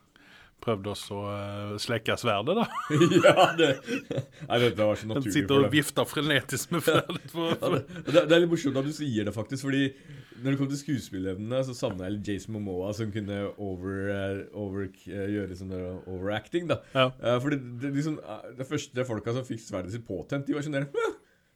Prøvd 0.63 0.87
å 0.87 0.95
så 0.95 1.19
eh, 1.27 1.71
slekke 1.83 2.15
sverdet, 2.19 2.55
da. 2.55 2.65
ja, 3.27 3.47
det 3.59 3.69
Nei, 3.83 4.59
det, 4.63 4.69
var 4.79 4.99
Den 5.01 5.11
naturlig 5.11 5.33
sitter 5.35 5.65
og 5.65 5.73
vifter 5.73 6.07
frenetisk 6.07 6.71
med 6.75 6.85
sverdet. 6.85 7.25
For, 7.33 7.55
for. 7.59 7.75
det, 7.81 8.05
det, 8.07 8.21
det 8.29 8.37
er 8.37 8.43
litt 8.45 8.51
morsomt 8.53 8.79
at 8.79 8.87
du 8.87 8.93
sier 8.95 9.27
det, 9.27 9.33
faktisk. 9.35 9.65
Fordi 9.65 9.83
når 10.43 10.53
det 10.53 10.59
kom 10.61 10.69
til 10.71 10.79
skuespillerevnene, 10.79 11.59
så 11.67 11.75
savner 11.75 12.07
jeg 12.09 12.21
Jason 12.29 12.55
Momoa, 12.55 12.93
som 12.95 13.11
kunne 13.13 13.41
over, 13.57 13.99
eh, 14.13 14.39
over, 14.59 14.87
eh, 14.87 15.27
gjøre 15.35 15.59
sånn 15.59 15.75
overacting. 15.75 16.71
da 16.71 16.79
Ja. 16.95 17.09
Fordi 17.43 17.59
det, 17.81 17.93
liksom, 17.99 18.17
det 18.57 18.69
første 18.69 19.07
folka 19.09 19.35
som 19.35 19.47
fikk 19.47 19.61
sverdet 19.65 19.95
sitt 19.97 20.07
påtent, 20.07 20.47
de 20.47 20.55
var 20.55 20.65
sånn 20.65 20.79
der 20.79 20.89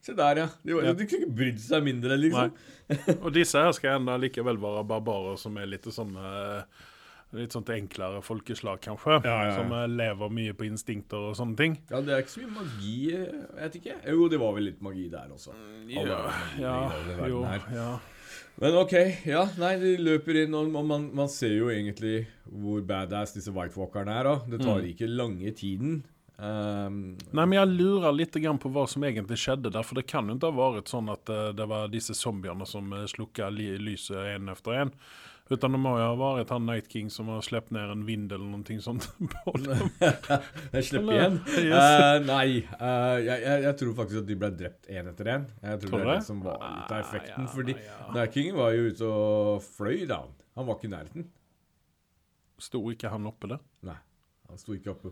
Se 0.08 0.14
der, 0.16 0.40
ja. 0.40 0.48
De, 0.64 0.76
var, 0.76 0.84
Ja. 0.86 0.94
de 0.94 1.06
kunne 1.06 1.26
ikke 1.26 1.36
brydd 1.36 1.58
seg 1.60 1.84
mindre, 1.84 2.16
liksom. 2.22 2.54
Og 3.18 3.32
disse 3.36 3.60
her 3.60 3.74
skal 3.76 3.98
enda 3.98 4.16
likevel 4.22 4.60
være 4.62 4.86
barbarer 4.88 5.40
som 5.42 5.58
er 5.60 5.68
litt 5.68 5.88
sånn 5.92 6.14
eh, 6.16 6.62
Litt 7.38 7.54
sånt 7.56 7.70
enklere 7.70 8.22
folkeslag, 8.26 8.82
kanskje. 8.82 9.20
Ja, 9.24 9.30
ja, 9.30 9.46
ja. 9.52 9.56
Som 9.60 9.72
eh, 9.78 9.86
lever 9.94 10.30
mye 10.34 10.54
på 10.58 10.66
instinkter 10.68 11.30
og 11.30 11.38
sånne 11.38 11.58
ting. 11.60 11.78
Ja, 11.92 12.02
det 12.02 12.16
er 12.16 12.24
ikke 12.26 12.34
så 12.36 12.44
mye 12.44 12.56
magi, 12.58 12.96
eh, 13.14 13.24
jeg 13.32 13.64
vet 13.64 13.80
ikke. 13.82 13.98
Jo, 14.14 14.28
det 14.34 14.40
var 14.42 14.54
vel 14.58 14.70
litt 14.72 14.82
magi 14.86 15.08
der 15.14 15.32
også. 15.36 15.54
Ja, 15.88 16.02
Alle 16.02 16.20
er 16.20 16.62
ja, 16.62 16.76
i 17.28 17.32
jo, 17.32 17.42
ja. 17.78 17.90
Men 18.58 18.74
ok, 18.80 18.94
ja, 19.30 19.44
nei, 19.62 19.76
de 19.78 19.92
løper 20.02 20.40
inn, 20.42 20.56
og 20.58 20.72
man, 20.74 21.12
man 21.14 21.30
ser 21.30 21.54
jo 21.60 21.68
egentlig 21.70 22.24
hvor 22.50 22.82
badass 22.90 23.36
disse 23.36 23.54
White 23.54 23.78
Walkerne 23.78 24.16
er. 24.18 24.24
Da. 24.32 24.36
Det 24.50 24.62
tar 24.66 24.80
Mm. 24.82 24.88
ikke 24.96 25.10
lange 25.14 25.52
tiden. 25.54 26.00
Um, 26.38 27.18
Nei, 27.34 27.46
men 27.46 27.54
jeg 27.58 27.70
lurer 27.80 28.14
litt 28.14 28.34
på 28.34 28.70
hva 28.70 28.84
som 28.90 29.02
egentlig 29.06 29.38
skjedde 29.42 29.72
der. 29.74 29.84
For 29.86 29.96
det 29.98 30.08
kan 30.10 30.28
jo 30.30 30.36
ikke 30.38 30.52
ha 30.54 30.58
vært 30.74 30.90
sånn 30.90 31.10
at 31.14 31.30
eh, 31.30 31.52
det 31.58 31.66
var 31.70 31.88
disse 31.90 32.14
zombiene 32.18 32.66
som 32.70 32.90
slukka 33.10 33.50
lyset 33.54 34.18
én 34.36 34.50
etter 34.54 34.84
én. 34.84 34.92
Utan 35.50 35.76
det 35.76 35.80
må 35.80 35.94
jo 35.96 36.06
ha 36.10 36.16
vært 36.20 36.50
han 36.52 36.66
Night 36.68 36.90
King 36.92 37.10
som 37.14 37.30
har 37.32 37.44
sluppet 37.46 37.72
ned 37.76 37.94
en 37.94 38.02
vind 38.08 38.34
eller 38.36 38.50
noe 38.52 38.80
sånt 38.84 39.08
på 39.36 39.54
dem. 39.64 39.86
jeg 40.02 40.88
slipper 40.90 41.14
igjen. 41.16 41.38
Yes. 41.62 41.78
Uh, 41.78 42.18
nei, 42.28 42.48
uh, 42.82 43.16
jeg, 43.24 43.38
jeg, 43.46 43.62
jeg 43.68 43.78
tror 43.82 43.94
faktisk 44.02 44.22
at 44.24 44.28
de 44.32 44.38
ble 44.44 44.52
drept 44.60 44.90
én 44.92 45.12
etter 45.14 45.32
én. 45.38 45.48
Jeg 45.64 45.82
tror 45.84 45.94
Tror 45.94 46.04
det 46.04 46.10
er 46.10 46.12
det? 46.20 46.26
som 46.28 46.42
var 46.44 46.60
litt 46.66 46.92
av 46.92 47.00
effekten. 47.06 47.38
Ah, 47.38 47.48
ja, 47.48 47.54
fordi 47.56 47.78
ja. 47.80 48.00
Night 48.18 48.36
King 48.36 48.52
var 48.60 48.76
jo 48.76 48.90
ute 48.92 49.14
og 49.14 49.64
fløy 49.78 50.04
da. 50.10 50.20
Han 50.58 50.68
var 50.68 50.78
ikke 50.80 50.90
i 50.90 50.94
nærheten. 50.98 51.30
Sto 52.68 52.82
ikke 52.92 53.12
han 53.14 53.30
oppe 53.30 53.52
der? 53.54 53.64
Nei. 53.88 53.98
Han 54.48 54.60
sto 54.60 54.74
ikke 54.74 54.94
oppe. 54.94 55.12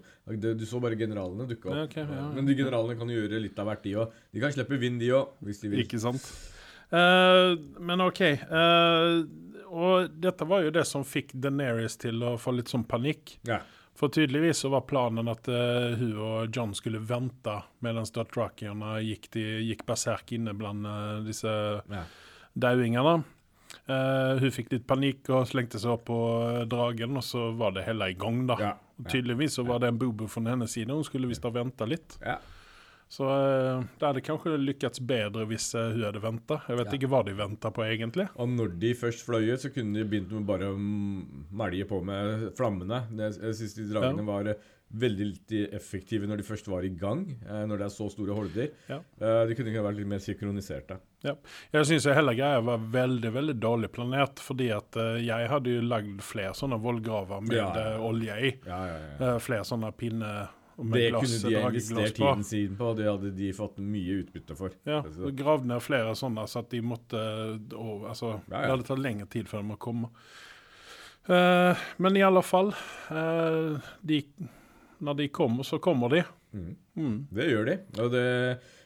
Du 0.56 0.64
så 0.68 0.80
bare 0.84 0.96
generalene 1.00 1.46
dukke 1.50 1.68
opp. 1.70 1.76
Ja, 1.76 1.86
okay, 1.90 2.06
ja. 2.08 2.28
Men 2.34 2.48
de 2.48 2.56
generalene 2.56 2.96
kan 2.98 3.10
jo 3.12 3.18
gjøre 3.20 3.42
litt 3.44 3.58
av 3.60 3.68
hvert, 3.68 3.82
de 3.84 3.96
òg. 4.00 4.14
De 4.32 4.42
kan 4.44 4.54
slippe 4.56 4.80
vind, 4.82 5.00
de 5.04 5.10
òg, 5.18 5.34
hvis 5.46 5.60
de 5.64 5.72
vil. 5.74 5.82
Ikke 5.84 6.00
sant? 6.02 6.24
Uh, 6.94 7.58
men 7.84 8.04
OK. 8.06 8.22
eh, 8.24 9.12
og 10.06 10.20
dette 10.22 10.48
var 10.48 10.66
jo 10.66 10.74
det 10.74 10.86
som 10.88 11.06
fikk 11.08 11.34
Deneris 11.34 11.98
til 12.02 12.24
å 12.26 12.36
få 12.42 12.56
litt 12.56 12.72
sånn 12.72 12.86
panikk. 12.88 13.38
Ja. 13.48 13.62
For 13.96 14.12
tydeligvis 14.12 14.60
så 14.64 14.72
var 14.74 14.84
planen 14.90 15.30
at 15.32 15.48
uh, 15.48 15.96
hun 15.96 16.18
og 16.20 16.56
John 16.56 16.74
skulle 16.76 17.00
vente 17.00 17.54
mens 17.86 18.12
Dothraki-ene 18.16 18.98
gikk, 19.06 19.30
de- 19.36 19.62
gikk 19.70 19.86
berserk 19.88 20.34
inne 20.36 20.52
blant 20.58 20.88
uh, 20.88 21.22
disse 21.24 21.48
ja. 21.48 22.04
dauingene. 22.54 23.22
Uh, 23.88 24.36
hun 24.42 24.52
fikk 24.52 24.74
litt 24.74 24.88
panikk 24.88 25.30
og 25.32 25.48
slengte 25.48 25.80
seg 25.80 25.96
opp 25.96 26.06
på 26.10 26.20
dragen, 26.72 27.16
og 27.16 27.24
så 27.24 27.48
var 27.56 27.76
det 27.76 27.86
hele 27.88 28.12
i 28.12 28.18
gang, 28.20 28.44
da. 28.50 28.60
Ja. 28.60 28.74
Og 29.00 29.08
Tydeligvis 29.12 29.56
så 29.58 29.64
var 29.68 29.82
det 29.84 29.92
en 29.92 30.00
bobo 30.00 30.28
fra 30.32 30.44
hennes 30.48 30.76
side. 30.76 30.92
Hun 30.92 31.08
skulle 31.08 31.28
visst 31.32 31.44
ha 31.48 31.52
venta 31.56 31.88
litt. 31.88 32.20
ja. 32.24 32.38
Så 33.08 33.24
eh, 33.30 33.84
det 34.00 34.08
hadde 34.08 34.22
kanskje 34.26 34.56
lykkes 34.60 35.00
bedre 35.06 35.46
hvis 35.48 35.68
eh, 35.78 35.92
hun 35.94 36.04
hadde 36.08 36.22
venta. 36.24 36.58
Jeg 36.68 36.80
vet 36.80 36.88
Ja. 36.90 36.98
ikke 36.98 37.10
hva 37.14 37.24
de 37.28 37.36
venta 37.38 37.70
på, 37.72 37.84
egentlig. 37.86 38.26
Og 38.42 38.50
når 38.50 38.74
de 38.82 38.94
først 38.98 39.26
fløy 39.28 39.52
ut, 39.54 39.62
så 39.62 39.70
kunne 39.72 39.94
de 40.00 40.06
begynt 40.10 40.32
med 40.34 40.46
bare 40.50 40.72
å 40.74 40.78
melje 40.80 41.86
på 41.88 42.00
med 42.04 42.48
flammene. 42.58 43.04
Jeg 43.16 43.54
syns 43.60 43.76
de 43.78 43.86
dragene 43.94 44.26
Ja. 44.26 44.30
var 44.32 44.48
eh, 44.50 44.72
veldig 44.96 45.74
effektive 45.76 46.28
når 46.30 46.38
de 46.38 46.44
først 46.48 46.68
var 46.68 46.84
i 46.86 46.90
gang. 46.90 47.24
Når 47.46 47.78
det 47.78 47.86
er 47.86 47.94
så 47.94 48.10
store 48.10 48.34
horder. 48.38 48.70
Ja. 48.88 49.00
De 49.20 49.56
kunne 49.58 49.72
ikke 49.74 49.84
vært 49.84 49.98
litt 49.98 50.08
mer 50.08 50.20
synkroniserte. 50.24 51.00
Jeg 51.26 51.86
syns 51.90 52.06
hele 52.06 52.36
greia 52.38 52.62
var 52.64 52.78
veldig 52.78 53.32
veldig 53.34 53.56
dårlig 53.60 53.90
planert, 53.92 54.40
fordi 54.40 54.70
at 54.72 54.96
jeg 55.20 55.50
hadde 55.50 55.74
jo 55.74 55.82
lagd 55.90 56.22
flere 56.22 56.54
sånne 56.54 56.78
vollgraver 56.80 57.42
med 57.42 57.58
Ja, 57.58 57.72
ja. 57.76 57.98
olje 58.00 58.38
i. 58.40 58.54
Ja, 58.66 58.80
ja, 58.88 59.00
ja. 59.20 59.38
Flere 59.40 59.66
sånne 59.66 59.92
pinne 59.98 60.30
med 60.30 60.48
Det 60.76 61.10
glass, 61.10 61.24
kunne 61.24 61.52
de 61.52 61.62
ha 61.62 61.70
investert 61.70 62.16
tiden 62.18 62.44
sin 62.44 62.74
på, 62.76 62.90
og 62.92 62.98
det 63.00 63.06
hadde 63.08 63.30
de 63.38 63.52
fått 63.56 63.78
mye 63.80 64.18
utbytte 64.22 64.58
for. 64.60 64.74
Ja, 64.84 64.98
Altså, 65.00 65.30
og 65.30 65.38
gravd 65.40 65.70
ned 65.70 65.84
flere 65.84 66.16
sånne, 66.20 66.44
så 66.52 66.64
at 66.66 66.74
de 66.74 66.82
måtte 66.84 67.22
og, 67.78 68.10
altså, 68.12 68.34
Ja, 68.50 68.58
ja. 68.58 68.62
Det 68.66 68.74
hadde 68.74 68.88
tatt 68.90 69.04
lengre 69.06 69.30
tid 69.32 69.48
før 69.52 69.64
de 69.64 69.70
må 69.72 69.78
komme. 69.80 70.12
Uh, 71.30 71.86
men 71.98 72.20
i 72.20 72.22
alle 72.22 72.44
fall 72.46 72.68
uh, 73.10 73.80
de, 74.06 74.20
Når 75.02 75.16
de 75.18 75.26
kommer, 75.34 75.66
så 75.66 75.80
kommer 75.82 76.12
de. 76.14 76.26
mm. 76.54 76.74
Mm. 76.96 77.16
Det 77.34 77.48
gjør 77.50 77.66
de. 77.72 77.80
Og 78.04 78.12
det, 78.14 78.28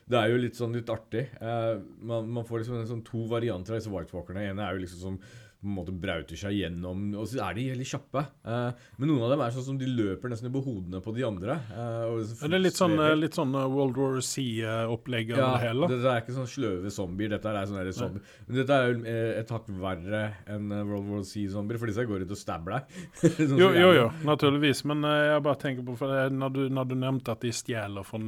det 0.10 0.18
er 0.18 0.32
jo 0.32 0.40
litt 0.42 0.56
sånn 0.58 0.72
litt 0.74 0.90
artig. 0.90 1.28
Uh, 1.42 1.82
man, 2.02 2.30
man 2.38 2.48
får 2.48 2.64
liksom 2.64 2.80
en 2.80 2.88
sånn 2.90 3.04
to 3.06 3.26
varianter 3.30 3.76
av 3.76 3.82
disse 3.82 3.92
White 3.94 4.16
Walkerne. 4.16 4.48
En 4.50 4.62
er 4.64 4.74
jo 4.74 4.86
liksom 4.86 5.04
som 5.04 5.20
på 5.60 5.68
en 5.68 5.74
måte 5.76 5.92
brauter 5.92 6.40
seg 6.40 6.54
gjennom, 6.56 7.02
og 7.20 7.26
så 7.28 7.42
er 7.44 7.58
de 7.58 7.66
veldig 7.74 7.88
kjappe. 7.90 8.22
Eh, 8.48 8.84
men 8.96 9.10
noen 9.12 9.26
av 9.26 9.34
dem 9.34 9.42
er 9.44 9.52
sånn 9.52 9.66
som 9.66 9.80
de 9.80 9.90
løper 9.92 10.32
nesten 10.32 10.48
over 10.48 10.64
hodene 10.64 11.02
på 11.04 11.12
de 11.18 11.26
andre. 11.28 11.58
Eh, 11.74 12.04
og 12.08 12.20
så 12.30 12.46
Er 12.48 12.54
det 12.54 12.60
litt 12.62 12.78
sånn, 12.80 12.96
eh, 12.96 13.16
litt 13.20 13.36
sånn 13.36 13.52
eh, 13.60 13.66
World 13.68 14.00
War 14.00 14.16
over 14.16 15.18
ja, 15.20 15.50
det 15.58 15.66
hele? 15.66 15.90
dette 15.92 16.14
er 16.14 16.24
ikke 16.24 16.38
sånn 16.38 16.48
sløve 16.48 16.94
zombier. 16.96 17.34
Dette 17.34 17.52
er 17.52 17.68
sånne 17.68 17.96
zombier. 17.98 18.38
Men 18.48 18.60
dette 18.62 18.78
er 18.78 18.88
jo 18.88 19.18
et 19.42 19.52
hakk 19.52 19.68
verre 19.82 20.22
enn 20.48 20.72
World 20.78 21.10
War 21.12 21.26
C-zombier, 21.28 21.82
for 21.82 21.92
disse 21.92 22.06
går 22.08 22.24
ut 22.24 22.32
og 22.38 22.40
stabber 22.40 22.78
deg. 22.78 23.02
Sånn 23.50 23.60
Jo, 23.60 23.74
jo, 23.76 23.90
jo, 23.98 24.06
naturligvis. 24.28 24.86
Men 24.88 25.04
jeg 25.04 25.44
bare 25.44 25.60
tenker 25.60 25.84
på 25.84 25.98
for 26.00 26.32
når, 26.32 26.56
du, 26.56 26.62
når 26.72 26.88
du 26.88 26.96
nevnte 27.04 27.36
at 27.36 27.44
de 27.44 27.52
stjeler 27.56 28.08
fra 28.08 28.22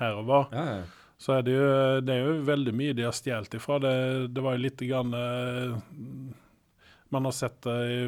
her 0.00 0.20
og 0.20 0.28
var, 0.28 0.52
Ja, 0.52 0.66
ja. 0.74 0.84
Så 1.18 1.36
er 1.38 1.44
det 1.46 1.52
jo, 1.54 1.66
det 2.04 2.14
er 2.14 2.24
jo 2.26 2.38
veldig 2.46 2.72
mye 2.76 2.94
de 2.96 3.06
har 3.06 3.14
stjålet 3.16 3.54
ifra. 3.58 3.78
Det, 3.82 3.92
det 4.34 4.44
var 4.44 4.56
jo 4.56 4.64
litt 4.64 4.82
grann 4.82 5.14
eh, 5.14 5.76
Man 7.14 7.28
har 7.28 7.34
sett 7.36 7.60
det 7.62 7.76
i 7.92 7.98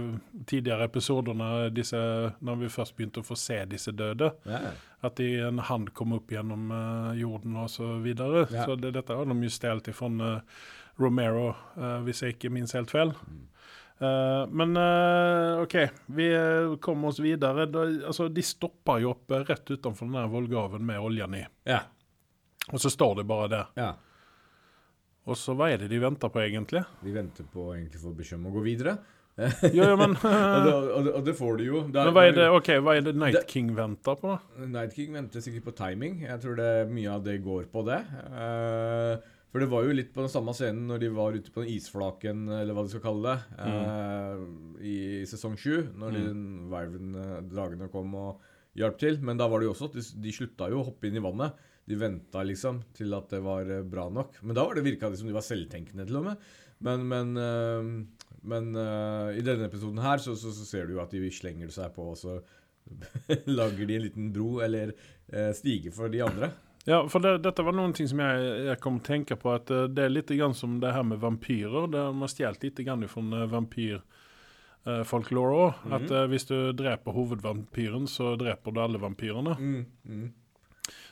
tidligere 0.51 0.89
episoder 0.89 1.37
når, 1.39 1.71
disse, 1.77 2.01
når 2.43 2.63
vi 2.65 2.73
først 2.73 2.97
begynte 2.97 3.23
å 3.23 3.27
få 3.29 3.39
se 3.39 3.61
disse 3.71 3.95
døde. 3.95 4.33
ja. 4.51 4.75
At 5.05 5.21
de, 5.21 5.27
en 5.45 5.61
hand 5.63 5.93
kom 5.95 6.15
opp 6.17 6.33
gjennom 6.33 6.71
eh, 6.73 7.19
jorden 7.21 7.59
og 7.61 7.69
så 7.71 7.99
videre. 8.03 8.47
Ja. 8.51 8.65
Så 8.67 8.79
det, 8.81 8.95
dette 8.97 9.15
har 9.15 9.29
de 9.29 9.37
jo 9.39 9.53
stjålet 9.53 9.93
ifra 9.93 10.09
eh, 10.11 10.65
Romero, 10.99 11.51
eh, 11.77 12.01
hvis 12.07 12.25
jeg 12.25 12.35
ikke 12.37 12.51
minnes 12.51 12.75
helt 12.75 12.91
feil. 12.91 13.13
Eh, 13.99 14.49
men 14.49 14.77
uh, 14.77 15.63
OK, 15.63 15.77
vi 16.07 16.35
eh, 16.35 16.77
kommer 16.77 17.09
oss 17.09 17.19
videre. 17.19 17.67
Da, 17.67 17.85
altså, 18.07 18.29
de 18.29 18.45
stopper 18.45 19.01
jo 19.05 19.15
opp 19.15 19.33
eh, 19.33 19.45
rett 19.49 19.71
utenfor 19.71 20.11
den 20.11 20.33
vollgraven 20.33 20.85
med 20.87 21.01
oljen 21.01 21.39
i. 21.39 21.47
ja. 21.69 21.85
Og 22.73 22.83
så 22.83 22.91
står 22.91 23.21
de 23.21 23.25
bare 23.29 23.49
der. 23.53 23.73
ja. 23.79 23.93
Og 25.27 25.35
så 25.35 25.57
hva 25.59 25.67
er 25.75 25.81
det 25.83 25.89
de 25.91 25.99
venter 25.99 26.31
på, 26.31 26.39
egentlig? 26.39 26.85
De 27.03 27.11
venter 27.11 27.47
på 27.51 27.73
egentlig 27.75 27.99
få 27.99 28.13
beskjed 28.15 28.39
om 28.39 28.45
å 28.47 28.53
gå 28.55 28.61
videre. 28.63 28.93
Jo, 29.75 29.83
jo, 29.91 29.97
men 29.99 30.15
Og 30.23 30.61
det, 30.65 30.75
og 30.75 31.01
det, 31.05 31.15
og 31.19 31.25
det 31.27 31.35
får 31.37 31.57
de 31.59 31.65
jo. 31.67 31.81
Der, 31.93 32.07
Men 32.07 32.15
hva 32.15 32.23
er 32.29 32.37
det, 32.37 32.45
okay, 32.55 32.79
hva 32.81 32.95
er 32.97 33.03
det 33.05 33.17
Night 33.19 33.51
King 33.51 33.73
venter 33.77 34.15
på? 34.21 34.37
Night 34.71 34.95
King 34.95 35.17
venter 35.19 35.43
sikkert 35.45 35.67
på 35.67 35.75
timing. 35.83 36.21
Jeg 36.25 36.39
tror 36.45 36.55
det 36.61 36.71
mye 36.95 37.11
av 37.19 37.27
det 37.27 37.41
går 37.45 37.67
på 37.75 37.83
det. 37.91 37.99
Uh, 38.31 39.19
for 39.51 39.63
det 39.65 39.69
var 39.73 39.85
jo 39.87 39.99
litt 39.99 40.15
på 40.15 40.23
den 40.23 40.33
samme 40.33 40.55
scenen 40.57 40.87
når 40.93 41.03
de 41.03 41.13
var 41.19 41.37
ute 41.37 41.53
på 41.53 41.63
den 41.65 41.75
isflaken, 41.75 42.47
eller 42.61 42.77
hva 42.77 42.87
de 42.87 42.93
skal 42.93 43.05
kalle 43.07 43.35
det, 43.35 43.61
eh, 43.67 44.41
i 44.85 44.97
sesong 45.29 45.55
sju. 45.57 45.87
Når 45.97 46.17
de 46.17 46.25
Wyvern-dragene 46.73 47.89
kom 47.93 48.13
og 48.21 48.43
hjalp 48.77 48.99
til. 49.01 49.17
Men 49.25 49.41
da 49.41 49.47
var 49.49 49.63
det 49.63 49.69
jo 49.69 49.73
også 49.73 49.89
at 49.89 49.97
de, 49.97 50.05
de 50.27 50.35
slutta 50.35 50.69
jo 50.73 50.83
å 50.83 50.89
hoppe 50.91 51.09
inn 51.09 51.17
i 51.17 51.25
vannet. 51.25 51.57
De 51.87 51.99
venta 51.99 52.43
liksom 52.43 52.81
til 52.97 53.15
at 53.15 53.31
det 53.31 53.41
var 53.45 53.69
eh, 53.71 53.85
bra 53.87 54.09
nok. 54.11 54.41
Men 54.43 54.59
da 54.59 54.67
var 54.67 54.79
det 54.79 54.87
virka 54.87 55.11
det 55.11 55.21
som 55.21 55.31
de 55.31 55.37
var 55.37 55.47
selvtenkende, 55.47 56.07
til 56.09 56.21
og 56.21 56.29
med. 56.29 56.47
Men, 56.87 57.07
men, 57.09 57.33
øh, 57.41 57.91
men 58.47 58.71
øh, 58.77 59.39
i 59.39 59.45
denne 59.47 59.71
episoden 59.71 60.03
her 60.03 60.21
så, 60.23 60.37
så, 60.37 60.53
så 60.53 60.67
ser 60.67 60.87
du 60.87 60.97
jo 60.97 61.05
at 61.05 61.15
de 61.15 61.31
slenger 61.33 61.71
seg 61.73 61.95
på, 61.95 62.11
og 62.13 62.19
så 62.21 62.41
lager 63.59 63.87
de 63.87 63.97
en 63.97 64.07
liten 64.07 64.33
bro 64.35 64.61
eller 64.67 64.87
øh, 65.33 65.53
stige 65.55 65.95
for 65.95 66.13
de 66.13 66.25
andre. 66.27 66.53
Ja, 66.87 67.01
for 67.11 67.19
det, 67.19 67.41
dette 67.43 67.65
var 67.67 67.75
noen 67.75 67.91
ting 67.99 68.07
som 68.07 68.21
jeg, 68.23 68.43
jeg 68.69 68.79
kom 68.83 69.01
til 69.01 69.03
å 69.03 69.15
tenke 69.17 69.35
på, 69.43 69.51
at 69.59 69.67
det 69.67 70.03
er 70.05 70.13
litt 70.13 70.31
grann 70.31 70.55
som 70.55 70.79
det 70.83 70.93
her 70.95 71.03
med 71.03 71.19
vampyrer. 71.19 71.89
Det 71.91 72.15
man 72.15 72.31
stjålet 72.31 72.63
litt 72.63 72.79
grann 72.87 73.03
fra 73.11 73.43
vampyrfolklore 73.51 75.57
òg. 75.65 75.73
At 75.99 76.07
eh, 76.15 76.29
hvis 76.31 76.47
du 76.47 76.71
dreper 76.79 77.11
hovedvampyren, 77.17 78.07
så 78.07 78.37
dreper 78.39 78.71
du 78.71 78.79
alle 78.85 79.03
vampyrene. 79.03 79.57
Mm, 79.59 79.83
mm. 80.07 80.31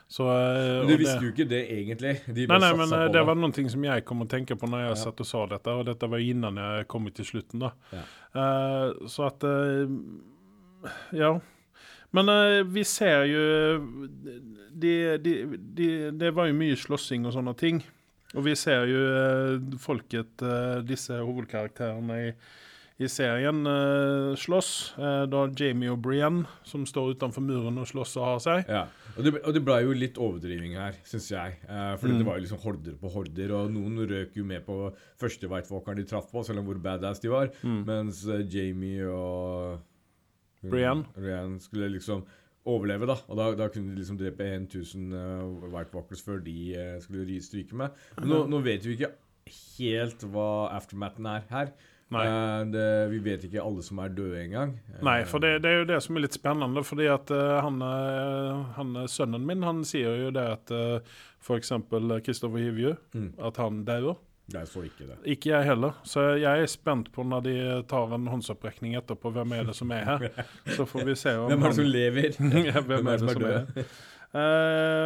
Så, 0.09 0.27
eh, 0.29 0.85
Men 0.85 0.85
og 0.85 0.91
du 0.91 0.97
visste 1.01 1.25
jo 1.25 1.33
ikke 1.33 1.47
det 1.49 1.63
egentlig. 1.73 2.13
De 2.29 2.47
Nei, 2.47 2.59
nei, 2.61 2.73
men 2.77 2.93
eh, 2.93 3.07
det 3.15 3.23
var 3.27 3.39
noen 3.39 3.55
ting 3.57 3.71
som 3.73 3.83
jeg 3.87 4.05
kom 4.07 4.23
å 4.23 4.29
tenke 4.31 4.57
på 4.59 4.69
når 4.69 4.85
jeg 4.85 4.93
Ja. 4.93 5.01
satt 5.01 5.23
og 5.25 5.27
sa 5.27 5.47
dette, 5.51 5.73
og 5.73 5.87
dette 5.89 6.11
var 6.11 6.23
innan 6.23 6.61
jeg 6.61 6.87
kom 6.93 7.09
til 7.11 7.25
slutten, 7.25 7.65
da. 7.65 7.73
Ja. 7.95 8.05
Uh, 8.35 9.09
så 9.09 9.27
at 9.31 9.45
uh, 9.49 9.89
Ja. 11.13 11.33
Men 12.15 12.29
uh, 12.31 12.63
vi 12.63 12.85
ser 12.87 13.25
jo 13.27 13.45
det 14.71 15.23
de, 15.25 15.33
de, 15.75 15.89
de 16.15 16.31
var 16.31 16.47
jo 16.51 16.55
mye 16.59 16.77
slåssing 16.79 17.27
og 17.27 17.35
sånne 17.35 17.57
ting. 17.59 17.83
Og 18.35 18.45
vi 18.45 18.55
ser 18.59 18.87
jo 18.91 19.79
folket, 19.79 20.43
disse 20.87 21.15
hovedkarakterene 21.15 22.17
i, 22.19 22.31
i 23.05 23.11
serien, 23.13 23.61
uh, 23.69 24.33
slåss. 24.41 24.71
Uh, 24.99 25.25
da 25.31 25.45
Jamie 25.61 25.93
og 25.93 26.01
Brienne, 26.05 26.45
som 26.67 26.85
står 26.89 27.15
utenfor 27.15 27.45
muren 27.45 27.79
og 27.83 27.87
slåss 27.91 28.17
og 28.21 28.27
har 28.29 28.43
seg. 28.45 28.71
Ja, 28.73 28.85
og 29.15 29.23
det, 29.27 29.35
og 29.45 29.55
det 29.55 29.63
ble 29.67 29.77
jo 29.85 29.95
litt 29.97 30.19
overdriving 30.19 30.75
her, 30.81 30.97
syns 31.07 31.29
jeg. 31.31 31.59
Uh, 31.69 31.95
fordi 32.01 32.15
Mm. 32.17 32.19
det 32.23 32.27
var 32.29 32.39
jo 32.41 32.45
liksom 32.47 32.63
horder 32.65 32.99
på 33.01 33.13
horder, 33.15 33.53
og 33.61 33.73
noen 33.75 34.01
røk 34.11 34.37
jo 34.41 34.45
med 34.49 34.65
på 34.67 34.79
første 35.21 35.49
White 35.53 35.71
Walkeren 35.73 36.01
de 36.03 36.07
traff 36.11 36.31
på, 36.33 36.43
selv 36.47 36.61
om 36.65 36.69
hvor 36.71 36.81
badass 36.83 37.21
de 37.23 37.29
var. 37.33 37.53
Mens 37.65 38.25
eh, 38.27 38.43
Jamie 38.51 39.05
og 39.07 39.81
Brienne. 40.65 41.05
Brienne 41.17 41.61
skulle 41.61 41.91
liksom 41.93 42.25
overleve, 42.65 43.05
da. 43.11 43.19
Og 43.29 43.37
da, 43.37 43.51
da 43.59 43.67
kunne 43.69 43.93
de 43.93 43.99
liksom 44.01 44.17
drepe 44.17 44.47
1000 44.57 45.11
uh, 45.13 45.69
White 45.75 45.93
Walkers 45.93 46.23
før 46.25 46.39
de 46.45 46.55
uh, 46.73 46.95
skulle 47.05 47.27
ry- 47.29 47.43
stryke 47.45 47.77
med. 47.77 47.93
Men 48.17 48.31
nå, 48.33 48.39
nå 48.49 48.61
vet 48.65 48.87
vi 48.89 48.95
ikke 48.97 49.11
helt 49.77 50.25
hva 50.33 50.47
aftermathen 50.73 51.27
er 51.29 51.45
her. 51.51 51.75
Eh, 52.13 52.65
det, 52.71 52.85
vi 53.11 53.19
vet 53.25 53.45
ikke 53.49 53.63
alle 53.65 53.83
som 53.83 53.99
er 54.05 54.13
døde 54.15 54.43
engang. 54.45 54.75
Nei, 55.03 55.25
for 55.25 55.43
det, 55.43 55.63
det 55.65 55.71
er 55.71 55.79
jo 55.81 55.89
det 55.89 56.03
som 56.05 56.17
er 56.19 56.27
litt 56.27 56.37
spennende. 56.37 56.85
Fordi 56.87 57.09
at 57.11 57.31
eh, 57.35 57.55
han, 57.65 57.81
eh, 57.83 58.61
han, 58.77 58.93
eh, 59.03 59.09
sønnen 59.11 59.47
min 59.49 59.65
han 59.67 59.83
sier 59.89 60.27
jo 60.27 60.31
det 60.35 60.45
at 60.59 60.75
f.eks. 61.45 61.73
Kristoffer 62.27 62.59
Hivju, 62.63 62.95
Mm. 63.15 63.33
at 63.39 63.57
han 63.57 63.85
dauer. 63.85 64.17
Jeg 64.53 64.69
så 64.69 64.83
ikke 64.85 65.07
det. 65.09 65.15
Ikke 65.25 65.49
jeg 65.55 65.65
heller. 65.65 65.95
Så 66.05 66.21
jeg 66.37 66.63
er 66.63 66.67
spent 66.69 67.07
på 67.15 67.25
når 67.25 67.45
de 67.47 67.53
tar 67.89 68.11
en 68.13 68.27
håndsopprekning 68.29 68.93
etterpå, 68.99 69.31
hvem 69.33 69.55
er 69.57 69.65
det 69.71 69.75
som 69.79 69.91
er 69.97 70.05
her. 70.05 70.27
Så 70.77 70.85
får 70.85 71.05
vi 71.09 71.15
se 71.17 71.33
om 71.41 71.49
Hvem 71.49 71.63
er 71.65 71.73
det 71.73 71.79
som 71.79 71.89
lever? 71.89 72.37
hvem 72.91 73.09
er 73.09 73.23
det 73.23 73.31
som 73.33 73.47
er. 73.49 73.65
Eh, 73.81 73.95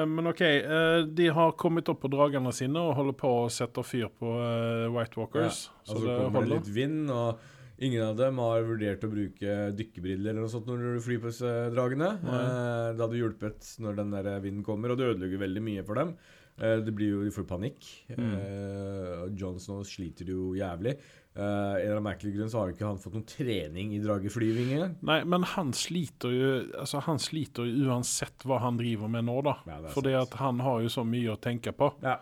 men 0.09 0.31
OK. 0.31 0.41
eh, 0.41 1.03
de 1.05 1.29
har 1.37 1.53
kommet 1.61 1.89
opp 1.93 2.01
på 2.05 2.11
dragene 2.13 2.53
sine 2.57 2.81
og 2.81 2.95
holder 2.97 3.17
på 3.21 3.31
å 3.43 3.51
sette 3.53 3.85
fyr 3.85 4.09
på 4.09 4.33
eh, 4.41 4.87
White 4.95 5.21
Walkers. 5.21 5.67
Ja, 5.69 5.93
og 5.93 5.95
så 5.95 6.03
det 6.07 6.17
kommer 6.17 6.33
det 6.33 6.39
holder. 6.41 6.55
litt 6.57 6.73
vind, 6.75 7.11
og 7.13 7.45
ingen 7.79 8.03
av 8.09 8.17
dem 8.19 8.41
har 8.43 8.65
vurdert 8.67 9.05
å 9.07 9.13
bruke 9.13 9.59
dykkerbriller 9.79 10.33
eller 10.33 10.47
noe 10.47 10.51
sånt 10.53 10.67
når 10.71 10.97
du 10.97 11.05
flyr 11.05 11.21
på 11.23 11.35
dragene. 11.77 12.15
Eh, 12.25 12.89
det 12.97 13.05
hadde 13.05 13.21
hjulpet 13.21 13.71
når 13.85 14.01
den 14.01 14.17
der 14.17 14.33
vinden 14.45 14.65
kommer, 14.67 14.91
og 14.95 15.01
det 15.01 15.13
ødelegger 15.13 15.45
veldig 15.45 15.65
mye 15.69 15.87
for 15.87 16.01
dem. 16.01 16.17
Eh, 16.59 16.81
det 16.83 16.95
blir 16.95 17.13
jo, 17.15 17.23
De 17.27 17.31
får 17.35 17.47
panikk. 17.47 17.87
Mm. 18.17 18.33
Eh, 18.35 19.59
Snow 19.63 19.85
sliter 19.87 20.27
jo 20.33 20.55
jævlig. 20.59 20.97
Eh, 21.39 21.75
en 21.87 21.97
av 21.97 22.03
merkelig 22.03 22.33
grunn 22.35 22.51
så 22.51 22.61
har 22.61 22.71
jo 22.71 22.77
ikke 22.77 22.89
han 22.89 23.01
fått 23.03 23.15
noen 23.15 23.29
trening 23.31 23.93
i 23.95 24.01
drageflyving 24.03 24.73
engang. 24.75 24.97
Nei, 25.07 25.21
men 25.25 25.47
han 25.55 25.71
sliter 25.77 26.35
jo 26.35 26.49
altså 26.81 27.05
han 27.07 27.23
sliter 27.23 27.69
jo 27.69 27.87
uansett 27.89 28.47
hva 28.49 28.59
han 28.65 28.81
driver 28.81 29.13
med 29.13 29.29
nå, 29.29 29.39
da. 29.47 29.59
Ja, 29.71 29.79
det 29.85 29.95
Fordi 29.95 30.17
sant. 30.17 30.35
at 30.35 30.43
han 30.43 30.65
har 30.67 30.83
jo 30.83 30.93
så 30.93 31.07
mye 31.07 31.37
å 31.37 31.41
tenke 31.41 31.75
på. 31.77 31.93
Ja. 32.03 32.19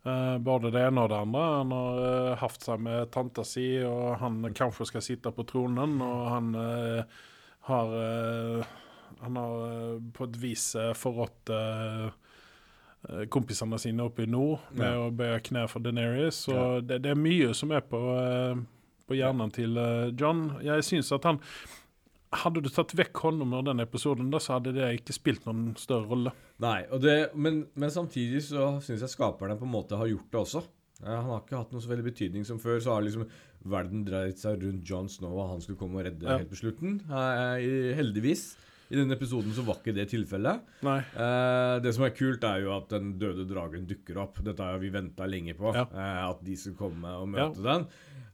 Uh, 0.00 0.38
både 0.40 0.70
det 0.72 0.80
ene 0.88 1.02
og 1.04 1.10
det 1.12 1.18
andre. 1.20 1.48
Han 1.60 1.74
har 1.76 1.98
uh, 2.00 2.36
hatt 2.40 2.62
seg 2.64 2.80
med 2.82 3.10
tanta 3.12 3.44
si, 3.44 3.66
og 3.84 4.14
han 4.22 4.40
kanskje 4.56 4.88
skal 4.88 5.04
sitte 5.04 5.32
på 5.36 5.44
tronen, 5.46 5.98
og 6.00 6.22
han 6.32 6.54
uh, 6.56 7.20
har 7.60 7.86
eh, 8.58 8.64
Han 9.20 9.36
har 9.36 9.54
eh, 9.70 10.02
på 10.12 10.24
et 10.24 10.36
vis 10.40 10.74
uh, 10.78 10.92
forrådt 10.96 11.50
eh, 11.52 12.04
eh, 12.06 12.12
kompisene 13.28 13.78
sine 13.80 14.04
oppe 14.06 14.22
i 14.22 14.26
nord 14.30 14.60
med 14.72 14.86
Ja. 14.86 15.06
å 15.08 15.10
bøye 15.14 15.40
kne 15.42 15.66
for 15.68 15.80
Deneris. 15.80 16.44
Så 16.46 16.54
Ja. 16.54 16.80
det, 16.80 17.02
det 17.02 17.10
er 17.10 17.20
mye 17.20 17.52
som 17.54 17.72
er 17.72 17.80
på, 17.80 17.98
eh, 18.20 18.54
på 19.08 19.16
hjernen 19.18 19.52
til 19.52 19.76
eh, 19.78 20.10
John. 20.16 20.58
Jeg 20.62 20.82
syns 20.86 21.12
at 21.12 21.24
han 21.24 21.40
Hadde 22.32 22.60
du 22.62 22.68
tatt 22.70 22.92
vekk 22.94 23.12
hånden 23.24 23.52
av 23.58 23.64
den 23.66 23.80
episoden, 23.82 24.28
da, 24.30 24.38
så 24.38 24.52
hadde 24.60 24.70
det 24.72 25.00
ikke 25.00 25.12
spilt 25.16 25.44
noen 25.48 25.72
større 25.76 26.06
rolle. 26.06 26.30
Nei, 26.62 26.84
det, 27.02 27.34
men, 27.34 27.64
men 27.74 27.90
samtidig 27.90 28.38
så 28.46 28.68
syns 28.80 29.00
jeg 29.02 29.10
skaperne 29.10 29.56
på 29.58 29.66
en 29.66 29.72
måte 29.72 29.98
har 29.98 30.06
gjort 30.06 30.28
det 30.30 30.38
også. 30.38 30.62
Eh, 31.02 31.08
han 31.10 31.24
har 31.26 31.40
ikke 31.40 31.58
hatt 31.58 31.72
noe 31.72 31.82
så 31.82 31.90
veldig 31.90 32.06
betydning 32.06 32.46
som 32.46 32.60
før. 32.62 32.78
Så 32.78 32.94
har 32.94 33.02
liksom 33.02 33.26
verden 33.66 34.04
dreid 34.06 34.38
seg 34.38 34.62
rundt 34.62 34.86
John 34.86 35.08
Snow, 35.10 35.34
og 35.42 35.50
han 35.56 35.60
skulle 35.60 35.80
komme 35.82 35.98
og 35.98 36.06
redde 36.06 36.22
Ja. 36.22 36.38
helt 36.38 36.50
på 36.54 36.60
slutten. 36.62 37.00
Eh, 37.10 37.96
heldigvis. 37.98 38.54
I 38.90 38.98
denne 38.98 39.14
episoden 39.14 39.54
så 39.54 39.62
var 39.62 39.78
ikke 39.78 39.94
det 39.94 40.08
tilfellet. 40.10 40.64
Nei. 40.82 40.98
Eh, 41.14 41.74
det 41.84 41.92
som 41.94 42.06
er 42.08 42.14
kult, 42.16 42.42
er 42.46 42.64
jo 42.64 42.72
at 42.74 42.88
den 42.90 43.12
døde 43.20 43.46
dragen 43.46 43.86
dukker 43.86 44.18
opp. 44.24 44.40
Dette 44.42 44.66
har 44.66 44.80
vi 44.82 44.90
venta 44.90 45.28
lenge 45.30 45.54
på. 45.58 45.70
Ja. 45.76 45.86
Eh, 45.86 46.22
at 46.26 46.42
de 46.46 46.56
skal 46.58 46.74
komme 46.78 47.12
og 47.20 47.28
møte 47.30 47.62
den. 47.62 47.86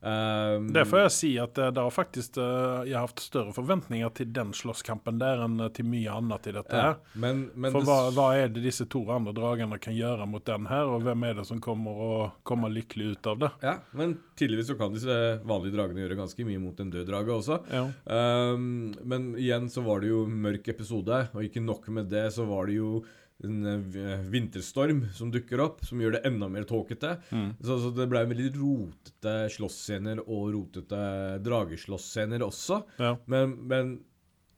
Eh, 0.06 0.60
Det 0.72 0.84
får 0.86 1.00
jeg 1.00 1.12
si 1.14 1.30
at 1.42 1.54
det, 1.58 1.70
det 1.74 1.82
har 1.82 1.94
faktisk 1.94 2.36
eh, 2.38 2.84
Jeg 2.86 2.94
har 2.94 3.08
hatt 3.08 3.22
større 3.24 3.54
forventninger 3.56 4.12
til 4.14 4.30
den 4.36 4.52
slåsskampen 4.54 5.18
der 5.18 5.42
enn 5.46 5.58
eh, 5.64 5.72
til 5.74 5.88
mye 5.90 6.12
annet 6.14 6.46
i 6.46 6.54
dette 6.54 6.78
ja, 6.78 6.92
her. 6.92 7.00
men, 7.18 7.46
men 7.58 7.74
For 7.74 7.86
hva, 7.86 7.98
hva 8.14 8.28
er 8.38 8.52
det 8.54 8.62
disse 8.64 8.86
to 8.92 9.02
andre 9.12 9.34
dragene 9.36 9.80
kan 9.82 9.96
gjøre 9.96 10.28
mot 10.30 10.44
den 10.46 10.68
her, 10.70 10.86
og 10.92 11.02
hvem 11.06 11.26
er 11.26 11.40
det 11.40 11.46
som 11.48 11.60
kommer 11.62 11.98
å 12.06 12.12
komme 12.46 12.70
lykkelig 12.72 13.16
ut 13.16 13.30
av 13.32 13.42
det? 13.42 13.52
Ja, 13.66 13.74
men 13.98 14.16
tydeligvis 14.38 14.70
så 14.70 14.78
kan 14.78 14.94
disse 14.94 15.18
vanlige 15.46 15.74
dragene 15.74 16.04
gjøre 16.04 16.20
ganske 16.22 16.46
mye 16.46 16.62
mot 16.62 16.80
en 16.82 16.92
død 16.92 17.06
drage 17.10 17.34
også. 17.34 17.60
Ja. 17.72 17.84
Um, 18.06 18.94
men 19.02 19.30
igjen 19.40 19.70
så 19.72 19.82
var 19.86 20.02
det 20.04 20.12
jo 20.12 20.24
mørk 20.30 20.68
episode, 20.72 21.24
og 21.34 21.46
ikke 21.46 21.64
nok 21.64 21.88
med 21.94 22.10
det, 22.12 22.28
så 22.36 22.46
var 22.48 22.70
det 22.70 22.78
jo 22.78 23.00
en 23.44 23.66
eh, 23.66 24.24
vinterstorm 24.32 25.06
som 25.14 25.30
dukker 25.32 25.60
opp, 25.60 25.84
som 25.84 26.00
gjør 26.00 26.16
det 26.16 26.24
enda 26.28 26.48
mer 26.52 26.66
tåkete. 26.68 27.16
Mm. 27.30 27.48
Så, 27.60 27.78
så 27.82 27.92
det 27.96 28.08
ble 28.10 28.24
veldig 28.30 28.50
rotete 28.56 29.36
slåssscener 29.56 30.22
og 30.24 30.52
rotete 30.54 31.00
drageslåssscener 31.44 32.44
også. 32.46 32.80
Ja. 33.02 33.16
Men, 33.30 33.56
men 33.68 33.96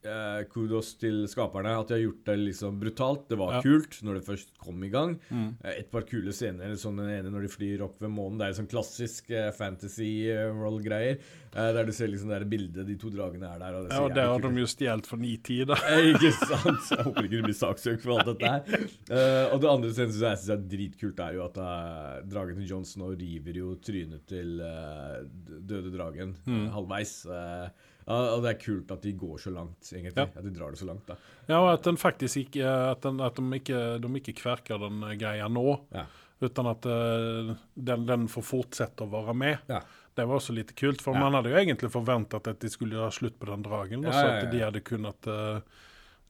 eh, 0.09 0.43
kudos 0.51 0.95
til 0.99 1.27
skaperne 1.31 1.75
at 1.79 1.89
de 1.91 1.95
har 1.99 2.03
gjort 2.07 2.25
det 2.31 2.37
liksom 2.41 2.81
brutalt. 2.81 3.27
Det 3.29 3.39
var 3.39 3.55
Ja. 3.59 3.63
kult 3.63 4.01
når 4.03 4.15
det 4.19 4.25
først 4.27 4.51
kom 4.59 4.83
i 4.85 4.89
gang. 4.93 5.19
Mm. 5.31 5.55
Eh, 5.65 5.79
Et 5.79 5.91
par 5.91 6.03
kule 6.09 6.33
scener, 6.33 6.73
sånn 6.81 6.97
den 6.97 7.11
ene 7.13 7.31
når 7.31 7.43
de 7.47 7.53
flyr 7.53 7.83
opp 7.87 8.01
ved 8.01 8.11
månen. 8.11 8.39
Det 8.39 8.49
er 8.49 8.59
sånn 8.63 8.71
klassisk 8.71 9.31
eh, 9.31 9.51
fantasy 9.53 10.29
eh, 10.31 10.51
world-greier. 10.53 11.19
Eh, 11.55 11.73
der 11.73 11.85
du 11.89 11.93
ser 11.93 12.09
liksom 12.09 12.29
det 12.29 12.49
bildet, 12.51 12.87
de 12.87 12.97
to 13.01 13.09
dragene 13.11 13.49
er 13.55 13.59
der. 13.63 13.75
Og 13.79 13.89
det 13.89 13.93
ja, 13.97 14.03
og 14.05 14.15
det 14.15 14.25
har 14.25 14.41
de 14.41 14.61
jo 14.61 14.67
stjålet 14.69 15.07
for 15.07 15.17
ni 15.17 15.37
tider. 15.39 15.77
Eh, 15.89 16.13
Ikke 16.15 16.33
sant? 16.33 16.91
Jeg 16.91 17.05
håper 17.07 17.25
ikke 17.25 17.37
det 17.39 17.45
blir 17.49 17.57
saksøkt 17.57 18.03
for 18.03 18.19
alt 18.19 18.27
dette 18.33 18.49
her. 18.49 18.89
Eh, 19.11 19.53
og 19.55 19.61
det 19.63 19.71
andre 19.71 19.91
scenen 19.93 20.13
som 20.13 20.29
jeg 20.29 20.39
synes 20.43 20.55
er 20.57 20.65
dritkult, 20.77 21.21
er 21.21 21.35
jo 21.39 21.45
at 21.47 21.57
eh, 21.59 22.23
dragen 22.29 22.57
til 22.61 22.67
Jon 22.69 22.85
Snow 22.85 23.15
river 23.17 23.55
jo 23.63 23.75
trynet 23.77 24.27
til 24.29 24.61
eh, 24.61 25.23
døde 25.69 25.93
dragen 25.95 26.35
Mm. 26.47 26.69
halvveis. 26.73 27.13
Ja, 27.29 27.69
og 28.09 28.43
det 28.45 28.51
er 28.55 28.59
kult 28.63 28.91
at 28.95 29.03
de 29.05 29.13
går 29.21 29.37
så 29.43 29.51
langt, 29.53 29.91
egentlig. 29.93 30.17
Ja. 30.17 30.25
At 30.33 30.45
de 30.47 30.53
drar 30.57 30.73
det 30.73 30.81
så 30.81 30.87
langt, 30.89 31.05
da. 31.07 31.17
Ja, 31.49 31.59
og 31.61 31.73
at 31.75 31.85
den 31.85 31.97
faktisk 32.01 32.37
ikke 32.47 32.65
At, 32.65 33.03
den, 33.05 33.21
at 33.21 33.37
de, 33.37 33.45
ikke, 33.59 33.83
de 34.01 34.11
ikke 34.21 34.35
kverker 34.41 34.81
den 34.81 35.03
eh, 35.05 35.17
greia 35.21 35.49
nå, 35.49 35.67
Ja. 35.95 36.07
utan 36.41 36.67
at 36.71 36.87
uh, 36.87 37.55
den, 37.75 38.07
den 38.07 38.29
får 38.31 38.45
fortsette 38.47 39.03
å 39.05 39.11
være 39.11 39.35
med. 39.35 39.59
Ja. 39.69 39.81
Det 40.15 40.27
var 40.27 40.39
også 40.39 40.55
litt 40.55 40.75
kult, 40.79 41.03
for 41.03 41.15
Ja. 41.15 41.21
man 41.27 41.35
hadde 41.35 41.51
jo 41.51 41.59
egentlig 41.61 41.91
forventet 41.91 42.47
at 42.47 42.61
de 42.61 42.71
skulle 42.71 42.97
ha 42.97 43.11
slutt 43.11 43.39
på 43.39 43.47
den 43.51 43.63
dragen, 43.67 44.03
Ja, 44.07 44.13
så 44.13 44.27
at 44.39 44.51
de 44.53 44.65
hadde 44.65 44.81
kunnet 44.87 45.27
Uh, 45.27 45.61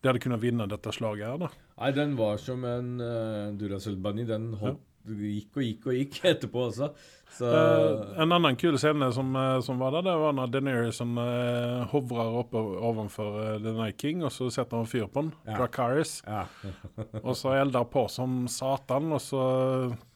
de 0.01 0.07
hadde 0.07 0.21
kunnet 0.23 0.39
vinne 0.41 0.67
dette 0.71 0.93
slaget 0.95 1.27
her, 1.27 1.39
da. 1.43 1.49
Nei, 1.81 1.91
den 1.91 2.13
var 2.17 2.37
som 2.39 2.63
en 2.65 3.01
uh, 3.03 3.51
Duracell 3.59 3.97
Bunny. 3.99 4.25
Den 4.29 4.53
holdt 4.61 4.79
gikk 5.07 5.57
og 5.57 5.63
gikk 5.63 5.87
og 5.87 5.95
gikk 5.95 6.19
etterpå 6.35 6.67
også. 6.71 6.91
Så 7.39 7.45
Uh, 7.45 8.17
en 8.23 8.33
annen 8.33 8.57
kul 8.57 8.79
scene 8.81 9.11
som, 9.13 9.29
eh, 9.37 9.59
som 9.61 9.77
var 9.79 9.93
der, 9.93 10.07
det 10.09 10.15
var 10.19 10.33
når 10.33 10.49
Daenerys 10.51 10.97
som 10.97 11.11
uh, 11.21 11.85
hovrer 11.93 12.39
oppe 12.41 12.57
ovenfor 12.57 13.37
uh, 13.37 13.59
The 13.63 13.75
Night 13.77 13.99
King, 14.01 14.23
og 14.25 14.33
så 14.33 14.49
setter 14.51 14.81
han 14.81 14.89
fyr 14.89 15.05
på 15.13 15.27
den. 15.27 15.33
Ja. 15.47 15.59
Dracarys. 15.61 16.23
ja. 16.27 16.47
Og 17.29 17.37
så 17.37 17.53
elder 17.61 17.85
på 17.93 18.07
som 18.11 18.47
satan, 18.49 19.13
og 19.13 19.21
så 19.23 19.43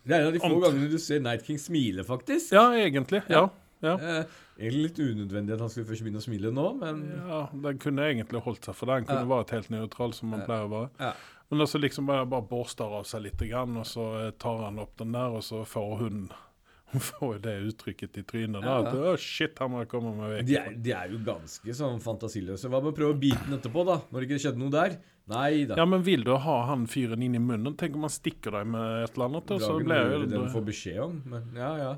Det 0.02 0.16
er 0.16 0.20
en 0.22 0.30
av 0.30 0.32
de 0.32 0.40
få 0.40 0.50
Om- 0.54 0.62
gangene 0.64 0.88
du 0.90 0.96
ser 0.98 1.20
Night 1.20 1.44
King 1.46 1.60
smile, 1.60 2.02
faktisk. 2.08 2.52
Ja, 2.56 2.70
egentlig. 2.80 3.20
Ja. 3.30 3.44
ja. 3.84 3.94
Eh, 4.00 4.24
egentlig 4.58 4.88
litt 4.88 4.98
unødvendig 5.04 5.54
at 5.54 5.60
han 5.66 5.70
skulle 5.70 5.90
først 5.92 6.02
begynne 6.06 6.22
å 6.22 6.24
smile 6.24 6.50
nå, 6.54 6.66
men 6.80 7.04
Ja, 7.28 7.42
Den 7.68 7.78
kunne 7.82 8.08
egentlig 8.08 8.40
holdt 8.48 8.64
seg 8.66 8.74
for 8.78 8.86
det. 8.88 9.02
Den 9.02 9.10
kunne 9.12 9.28
Ja. 9.28 9.30
vært 9.36 9.50
helt 9.54 9.70
nøytral, 9.70 10.14
som 10.16 10.32
han 10.32 10.40
Ja. 10.42 10.46
pleier 10.48 10.66
å 10.66 10.72
være. 10.74 10.90
ja. 10.98 11.12
Men 11.52 11.66
altså 11.66 11.78
liksom 11.82 12.06
bare, 12.08 12.24
bare 12.24 12.46
børster 12.48 12.94
av 12.96 13.02
seg 13.04 13.26
litt, 13.26 13.42
grann, 13.44 13.74
og 13.76 13.84
så 13.84 14.06
eh, 14.22 14.30
tar 14.40 14.62
han 14.64 14.80
opp 14.80 14.94
den 15.02 15.12
der, 15.12 15.34
og 15.36 15.44
så 15.44 15.66
får 15.68 15.90
hun 16.00 16.22
Hun 16.92 17.00
får 17.00 17.38
det 17.44 17.52
uttrykket 17.70 18.18
i 18.20 18.22
trynet. 18.28 18.60
da, 18.60 18.68
Ja, 18.68 18.80
at, 18.84 18.96
ja. 19.00 19.12
Shit, 19.20 19.60
han 19.60 19.70
må 19.72 19.82
komme 19.88 20.10
meg 20.16 20.32
vekk. 20.34 20.46
De 20.48 20.56
er, 20.60 20.74
de 20.84 20.92
er 20.92 21.12
jo 21.12 21.20
ganske 21.24 21.76
sånn 21.76 22.00
fantasiløse. 22.04 22.68
Hva 22.68 22.82
med 22.84 22.90
å 22.92 22.96
prøve 22.96 23.14
å 23.14 23.20
bite 23.20 23.46
den 23.46 23.56
etterpå, 23.56 23.84
da? 23.88 23.98
Når 24.12 24.20
det 24.20 24.28
ikke 24.28 24.40
skjedde 24.46 24.60
noe 24.60 24.72
der? 24.74 24.96
Nei 25.32 25.62
da. 25.70 25.78
Ja, 25.80 25.86
men 25.88 26.04
vil 26.04 26.24
du 26.26 26.34
ha 26.36 26.56
han 26.68 26.84
fyren 26.90 27.24
inn 27.24 27.36
i 27.38 27.40
munnen? 27.40 27.78
Tenk 27.80 27.96
om 27.96 28.04
han 28.08 28.12
stikker 28.12 28.58
deg 28.58 28.68
med 28.74 29.06
et 29.06 29.16
eller 29.16 29.28
annet? 29.30 29.54
Dragen 29.54 29.88
blir 29.88 30.12
det 30.26 30.30
den 30.34 30.50
får 30.52 30.66
beskjed 30.68 31.00
om. 31.04 31.16
Men 31.32 31.56
ja, 31.56 31.70
ja. 31.80 31.92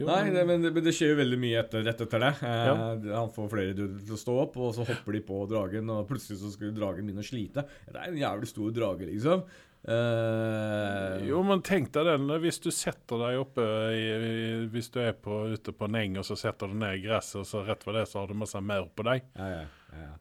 Jo, 0.00 0.06
Nei, 0.08 0.22
men- 0.24 0.34
det, 0.34 0.42
men, 0.48 0.62
det, 0.64 0.70
men 0.72 0.84
det 0.86 0.92
skjer 0.96 1.10
jo 1.12 1.16
veldig 1.18 1.36
mye 1.42 1.58
etter, 1.60 1.82
rett 1.84 2.00
etter 2.00 2.22
det. 2.22 2.30
Eh, 2.40 2.60
Ja. 2.70 2.76
Han 3.18 3.28
får 3.34 3.50
flere 3.52 3.74
dudler 3.76 4.00
til 4.06 4.14
å 4.16 4.20
stå 4.22 4.36
opp, 4.46 4.56
og 4.56 4.70
så 4.74 4.86
hopper 4.88 5.12
de 5.12 5.20
på 5.28 5.40
dragen, 5.50 5.90
og 5.92 6.06
plutselig 6.08 6.38
så 6.40 6.52
skulle 6.54 6.72
dragen 6.76 7.04
begynne 7.04 7.20
å 7.20 7.28
slite. 7.28 7.66
Det 7.90 7.98
er 8.00 8.08
en 8.08 8.16
jævlig 8.16 8.48
stor 8.48 8.70
drage, 8.72 9.04
liksom. 9.10 9.44
Eh, 9.82 11.26
Jo, 11.26 11.42
men 11.42 11.60
tenk 11.66 11.90
deg 11.92 12.06
den 12.06 12.28
hvis 12.40 12.60
du 12.62 12.70
setter 12.70 13.18
deg 13.18 13.40
oppe 13.42 13.64
i, 13.90 14.02
i, 14.14 14.66
Hvis 14.70 14.88
du 14.94 15.00
er 15.02 15.12
på, 15.18 15.40
ute 15.52 15.74
på 15.74 15.88
en 15.88 15.98
eng, 15.98 16.16
og 16.22 16.24
så 16.28 16.36
setter 16.38 16.70
du 16.70 16.76
ned 16.78 16.96
i 17.00 17.02
gresset, 17.04 17.40
og 17.42 17.48
så 17.50 17.64
rett 17.66 17.82
ved 17.86 17.98
det 17.98 18.06
så 18.08 18.20
har 18.22 18.30
du 18.30 18.34
masse 18.38 18.60
maur 18.62 18.88
på 18.96 19.04
deg. 19.10 19.26
Ja, 19.36 19.48
ja, 19.58 19.66
ja. 19.98 20.12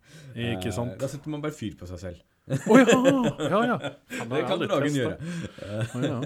Ikke 0.56 0.68
Eh, 0.72 0.76
sant? 0.76 0.98
Da 1.00 1.08
setter 1.08 1.30
man 1.32 1.42
bare 1.46 1.56
fyr 1.56 1.78
på 1.80 1.88
seg 1.88 2.02
selv. 2.02 2.28
Å 2.52 2.76
ja! 2.82 2.98
Ja, 3.54 3.60
ja. 3.70 3.78
Det 4.34 4.42
kan 4.50 4.60
dragen 4.66 4.98
gjøre. 4.98 5.16
Oh, 5.94 6.02
ja. 6.04 6.18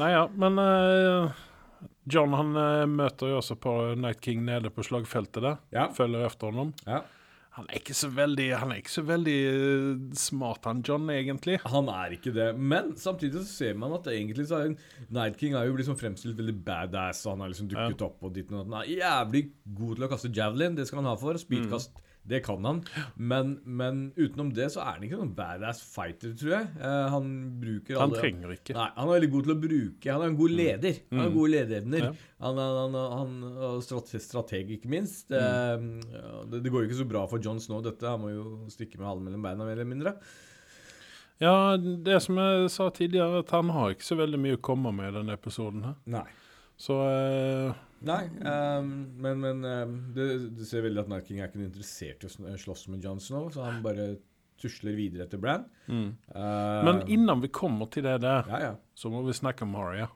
Nei 0.00 0.08
ja, 0.14 0.24
men 0.34 0.58
eh, 0.58 1.44
John 2.10 2.34
han 2.36 2.56
eh, 2.56 2.86
møter 2.90 3.32
jo 3.32 3.38
også 3.42 3.58
på 3.60 3.74
Night 4.00 4.20
King 4.24 4.44
nede 4.46 4.72
på 4.74 4.84
slagfeltet 4.86 5.44
der. 5.44 5.62
Ja. 5.74 5.88
Følger 5.94 6.26
efter 6.28 6.52
honom. 6.52 6.74
Ja. 6.86 7.02
Han 7.58 7.66
er 7.66 7.80
ikke 7.80 7.94
så 7.96 8.06
veldig, 8.14 8.46
han 8.54 8.70
er 8.70 8.78
ikke 8.78 8.92
så 8.92 9.02
veldig 9.02 9.36
eh, 9.50 9.86
smart, 10.18 10.66
han 10.68 10.82
John, 10.86 11.08
egentlig. 11.10 11.56
Han 11.66 11.88
er 11.90 12.14
ikke 12.14 12.30
det, 12.36 12.52
men 12.54 12.92
samtidig 13.00 13.40
så 13.40 13.48
ser 13.50 13.80
man 13.82 13.96
at 13.96 14.06
egentlig 14.12 14.46
så 14.46 14.60
er 14.62 14.76
Night 15.10 15.40
King 15.40 15.56
er 15.58 15.66
jo 15.66 15.74
liksom 15.78 15.98
fremstilt 15.98 16.38
veldig 16.38 16.54
badass, 16.62 17.24
og 17.26 17.34
han 17.34 17.42
har 17.42 17.50
liksom 17.50 17.70
dukket 17.72 18.04
opp 18.06 18.22
og 18.22 18.36
ditt 18.36 18.52
og 18.52 18.60
datt. 18.60 18.68
Han 18.70 18.78
er 18.84 18.92
jævlig 19.00 19.42
god 19.80 19.98
til 19.98 20.06
å 20.06 20.10
kaste 20.12 20.30
javelin, 20.38 20.78
det 20.78 20.86
skal 20.86 21.02
han 21.02 21.10
ha 21.10 21.16
for. 21.18 21.40
Speedkast, 21.42 21.98
det 22.28 22.40
kan 22.46 22.64
han. 22.68 22.80
Men, 23.16 23.54
men 23.64 24.00
utenom 24.16 24.50
det 24.56 24.68
så 24.74 24.82
er 24.84 24.96
han 24.98 25.04
ikke 25.06 25.18
noen 25.20 25.34
badass 25.36 25.80
fighter, 25.84 26.34
tror 26.38 26.54
jeg. 26.54 26.68
Eh, 26.78 27.06
han 27.14 27.30
bruker 27.62 27.98
Han 28.00 28.10
alle 28.12 28.22
trenger 28.22 28.54
ikke. 28.56 28.76
Nei, 28.78 28.88
han 28.96 29.08
er 29.08 29.14
veldig 29.16 29.30
god 29.34 29.46
til 29.48 29.54
å 29.54 29.58
bruke 29.62 30.12
Han 30.14 30.24
er 30.26 30.32
en 30.32 30.40
god 30.42 30.56
leder. 30.60 30.98
Han 31.12 31.22
har 31.24 31.32
gode 31.38 31.52
lederevner. 31.54 32.08
Ja. 32.08 32.12
Han 32.48 32.60
han, 32.62 32.98
han, 33.14 33.32
og 33.68 33.80
strate- 33.86 34.20
strateg, 34.22 34.74
ikke 34.78 34.90
minst. 34.92 35.32
Eh, 35.34 35.86
det, 36.52 36.62
det 36.64 36.72
går 36.74 36.84
jo 36.84 36.90
ikke 36.90 37.00
så 37.02 37.08
bra 37.14 37.24
for 37.30 37.42
John 37.44 37.62
Snow, 37.62 37.80
dette. 37.84 38.06
Han 38.08 38.22
må 38.26 38.34
jo 38.34 38.44
stikke 38.72 39.00
med 39.00 39.08
halen 39.10 39.24
mellom 39.26 39.48
beina, 39.48 39.64
mer 39.64 39.78
eller 39.78 39.88
mindre. 39.88 40.14
Ja, 41.38 41.76
det 41.78 42.16
som 42.24 42.38
jeg 42.40 42.70
sa 42.74 42.88
tidligere, 42.90 43.44
at 43.44 43.52
han 43.54 43.70
har 43.70 43.92
ikke 43.94 44.06
så 44.08 44.16
veldig 44.18 44.40
mye 44.42 44.56
å 44.58 44.62
komme 44.68 44.90
med 44.94 45.12
i 45.12 45.16
denne 45.20 45.36
episoden 45.38 45.84
her. 45.86 45.98
Nei. 46.10 46.24
Så 46.78 46.96
eh, 47.06 47.76
Nei, 48.06 48.24
um, 48.28 48.90
men, 49.18 49.40
men 49.42 49.64
um, 49.64 49.94
det, 50.14 50.26
du 50.54 50.64
ser 50.66 50.84
veldig 50.86 51.02
at 51.02 51.08
Night 51.10 51.30
King 51.30 51.40
er 51.40 51.50
ikke 51.50 51.64
interessert 51.64 52.22
i 52.24 52.28
å 52.30 52.58
slåss 52.62 52.86
med 52.92 53.02
Jon 53.04 53.22
Snow, 53.22 53.48
så 53.54 53.64
han 53.66 53.80
bare 53.82 54.12
tusler 54.58 54.94
videre 54.98 55.26
etter 55.26 55.40
Bran. 55.42 55.66
mm. 55.86 56.06
Uh, 56.34 56.84
Men 56.86 57.02
innan 57.10 57.42
vi 57.42 57.50
kommer 57.54 57.90
til 57.90 58.06
det 58.06 58.20
der, 58.22 58.46
Ja, 58.50 58.62
ja. 58.68 58.76
så 58.94 59.10
må 59.10 59.22
vi 59.26 59.34
snakke 59.34 59.66
om 59.66 59.74
Aria. 59.78 60.08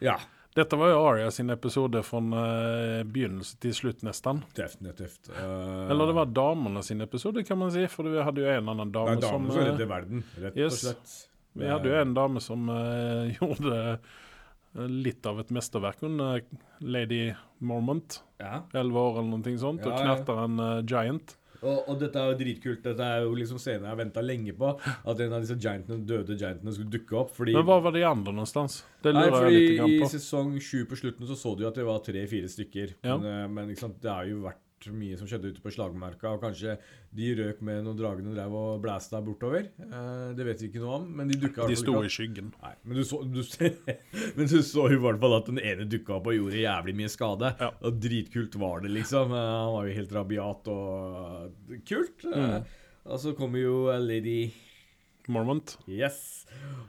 Ja. 0.00 0.18
Dette 0.56 0.76
var 0.80 0.88
jo 0.88 1.00
Aria 1.04 1.30
sin 1.30 1.52
episode 1.52 2.00
fra 2.04 2.20
uh, 2.20 3.04
begynnelse 3.04 3.58
til 3.60 3.74
slutt, 3.76 4.00
nesten. 4.06 4.40
Definitivt. 4.56 5.28
Uh, 5.28 5.84
Eller 5.92 6.08
det 6.08 6.16
var 6.16 6.30
damene 6.32 6.80
sin 6.84 7.04
episode, 7.04 7.44
kan 7.44 7.60
man 7.60 7.72
si. 7.74 7.84
For 7.92 8.08
vi 8.08 8.24
hadde 8.24 8.40
jo 8.40 8.48
en 8.48 8.70
annen 8.72 8.92
Det 8.92 8.96
dame 8.96 9.18
er 9.18 9.20
som 9.20 9.36
damer 9.36 9.52
som 9.52 9.60
eh, 9.60 9.68
redder 9.68 9.90
verden, 9.90 10.22
rett 10.40 10.56
yes. 10.56 10.78
og 10.78 10.78
slett. 10.80 11.16
Vi 11.56 11.68
hadde 11.68 11.92
jo 11.92 11.98
en 12.00 12.14
dame 12.16 12.40
som 12.44 12.70
eh, 12.72 13.34
gjorde 13.38 13.76
eh, 13.82 14.14
litt 14.76 15.26
av 15.26 15.40
et 15.40 15.50
mesterverk. 15.54 16.04
Hun 16.04 16.20
er 16.20 16.44
Lady 16.80 17.24
Mormont, 17.60 18.20
Ja. 18.40 18.62
11 18.74 19.00
år 19.00 19.18
eller 19.22 19.30
noe 19.32 19.58
sånt, 19.58 19.84
Ja, 19.86 19.92
og 19.92 20.00
knerter 20.02 20.44
en 20.44 20.60
uh, 20.60 20.82
giant. 20.84 21.36
Og, 21.62 21.88
og 21.88 22.00
dette 22.00 22.20
er 22.20 22.32
jo 22.32 22.36
dritkult. 22.38 22.82
Dette 22.84 23.06
er 23.06 23.24
jo 23.24 23.32
liksom 23.38 23.60
scenen 23.62 23.86
jeg 23.86 23.92
har 23.94 23.98
venta 23.98 24.22
lenge 24.24 24.52
på. 24.56 24.74
At 24.76 25.22
en 25.24 25.32
av 25.32 25.44
disse 25.44 25.56
giantene, 25.56 26.04
døde 26.06 26.36
giantene 26.38 26.74
skulle 26.74 26.92
dukke 26.92 27.16
opp. 27.22 27.32
Fordi 27.36 27.56
Men 27.56 27.66
hva 27.68 27.78
var 27.84 27.96
de 27.96 28.04
andre 28.06 28.34
någonstans? 28.36 28.82
Det 29.02 29.14
Nei, 29.16 29.24
lurer 29.24 29.48
jeg 29.48 29.56
litt 29.56 29.80
på. 29.80 29.88
I 29.94 30.12
sesong 30.18 30.52
sju 30.60 30.84
på 30.90 31.00
slutten 31.00 31.28
så 31.30 31.38
så 31.38 31.54
du 31.56 31.64
jo 31.64 31.70
at 31.70 31.80
det 31.80 31.88
var 31.88 32.04
tre-fire 32.04 32.50
stykker. 32.52 32.96
Ja. 33.00 33.16
Men, 33.16 33.26
eh, 33.32 33.48
men 33.48 33.72
det 33.72 34.12
har 34.12 34.28
jo 34.28 34.44
vært 34.44 34.62
mye 34.92 35.16
som 35.18 35.26
skjedde 35.26 35.50
ute 35.50 35.62
på 35.64 35.72
slagmarka, 35.72 36.34
og 36.36 36.42
kanskje 36.44 36.76
de 37.16 37.30
røk 37.38 37.62
med 37.64 37.80
noen 37.86 37.96
dragene 37.98 38.34
drev 38.34 38.52
og 38.54 38.82
blæsta 38.84 39.22
bortover. 39.24 39.70
Eh, 39.82 40.26
det 40.36 40.46
vet 40.46 40.60
vi 40.62 40.68
ikke 40.68 40.82
noe 40.84 40.98
om, 41.00 41.06
men 41.16 41.32
de 41.32 41.38
dukka 41.40 41.66
De 41.70 41.78
sto 41.80 41.96
i 42.04 42.10
skyggen. 42.12 42.52
Nei, 42.62 42.74
men 42.84 43.00
du 43.00 43.02
så, 43.08 43.22
du, 43.24 43.40
men 44.36 44.46
du 44.52 44.58
så 44.62 44.86
i 44.92 45.00
hvert 45.00 45.20
fall 45.22 45.36
at 45.40 45.48
den 45.50 45.58
ene 45.64 45.88
dukka 45.88 46.18
opp 46.20 46.28
og 46.30 46.36
gjorde 46.36 46.60
jævlig 46.60 46.96
mye 47.00 47.12
skade. 47.12 47.54
Ja. 47.60 47.70
Og 47.88 48.00
dritkult 48.04 48.54
var 48.60 48.84
det, 48.84 48.92
liksom. 48.94 49.32
Eh, 49.32 49.52
Han 49.56 49.72
var 49.78 49.88
jo 49.88 49.96
helt 50.02 50.16
rabiat 50.20 50.72
og 50.74 51.80
kult. 51.88 52.26
Eh, 52.32 52.44
Mm. 52.46 52.66
Og 53.06 53.20
så 53.22 53.30
kommer 53.38 53.60
jo 53.62 53.74
eh, 53.92 54.00
Lady 54.02 54.50
Mormont. 55.28 55.76
Yes! 55.88 56.46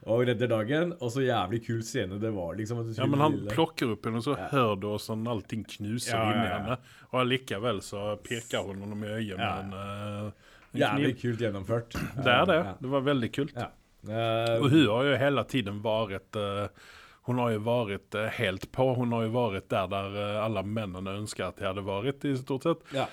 Og 0.08 0.22
redder 0.28 0.48
dagen. 0.48 0.94
Og 1.02 1.12
så 1.12 1.24
jævlig 1.26 1.62
kul 1.66 1.82
scene 1.84 2.20
det 2.22 2.32
var, 2.36 2.54
liksom. 2.56 2.84
Ja, 2.98 3.06
men 3.10 3.20
han 3.20 3.38
lille- 3.38 3.56
plukker 3.56 3.92
opp 3.96 4.06
henne 4.06 4.18
og 4.22 4.24
så 4.24 4.38
Ja. 4.38 4.48
hører 4.52 4.80
du 4.80 4.88
hvordan 4.88 5.28
allting 5.28 5.64
knuser 5.68 6.14
Ja, 6.16 6.24
inni 6.32 6.44
i 6.44 6.46
ja, 6.46 6.52
ja. 6.52 6.58
henne. 6.60 6.78
Og 7.14 7.26
likevel 7.28 7.82
så 7.82 8.18
peker 8.24 8.64
hun 8.68 8.80
honom 8.86 9.04
i 9.04 9.08
øyet 9.08 9.38
Ja. 9.38 9.62
med 9.62 9.66
en, 9.66 9.74
eh, 9.74 10.32
en 10.74 10.80
Jævlig 10.82 11.14
kniv. 11.16 11.22
kult 11.22 11.40
gjennomført. 11.40 11.92
Det 12.24 12.28
er 12.34 12.46
det. 12.46 12.56
Ja. 12.66 12.74
Det 12.82 12.90
var 12.90 13.02
veldig 13.02 13.32
kult. 13.34 13.54
Ja. 13.56 13.68
Eh, 14.08 14.62
Och 14.62 14.70
hun 14.72 14.88
har 14.88 15.04
jo 15.04 15.18
hele 15.18 15.44
tiden 15.44 15.82
vært 15.82 16.36
uh, 16.36 16.68
hun 17.28 17.40
har 17.40 17.50
jo 17.52 17.60
varit 17.60 18.16
eh, 18.16 18.30
helt 18.30 18.72
på. 18.72 18.96
Hun 18.96 19.12
har 19.12 19.24
jo 19.24 19.32
vært 19.32 19.68
der 19.68 19.88
der 19.88 20.40
alle 20.46 20.64
mennene 20.64 21.18
ønsker 21.20 21.48
at 21.50 21.58
de 21.58 21.66
hadde 21.66 21.84
vært, 21.84 22.24
i 22.24 22.36
stort 22.38 22.64
sett. 22.64 22.78
ja. 22.94 23.08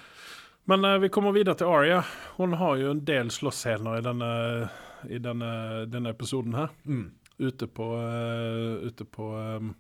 Men 0.66 0.82
uh, 0.84 0.96
vi 0.98 1.08
kommer 1.08 1.32
videre 1.34 1.56
til 1.56 1.66
Aria. 1.66 2.02
Hun 2.38 2.52
har 2.54 2.76
jo 2.76 2.90
en 2.92 3.00
del 3.04 3.26
slåssscener 3.28 3.98
i 3.98 4.00
denne, 4.00 4.70
i 5.10 5.18
denne, 5.22 5.86
denne 5.90 6.12
episoden 6.14 6.54
her. 6.58 6.70
Mm. 6.84 7.10
Ute 7.38 7.66
på, 7.66 7.88
uh, 7.98 8.84
ute 8.86 9.04
på, 9.04 9.30
um, 9.34 9.72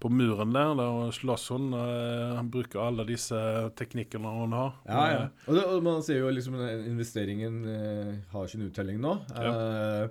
på 0.00 0.08
muren 0.14 0.54
der, 0.54 0.70
der 0.78 1.10
slåss 1.12 1.48
hun. 1.52 1.72
Uh, 1.74 2.36
han 2.38 2.48
bruker 2.50 2.80
alle 2.86 3.04
disse 3.08 3.36
teknikkene 3.76 4.30
hun 4.38 4.56
har. 4.56 4.72
Ja, 4.88 5.02
ja. 5.12 5.26
Og, 5.46 5.52
det, 5.58 5.66
og 5.74 5.82
man 5.84 6.00
ser 6.06 6.22
jo 6.22 6.30
liksom 6.32 6.56
investeringen 6.86 7.60
uh, 7.66 8.14
har 8.32 8.48
sin 8.48 8.64
uttelling 8.68 9.02
nå. 9.04 9.18
Eh, 9.36 10.08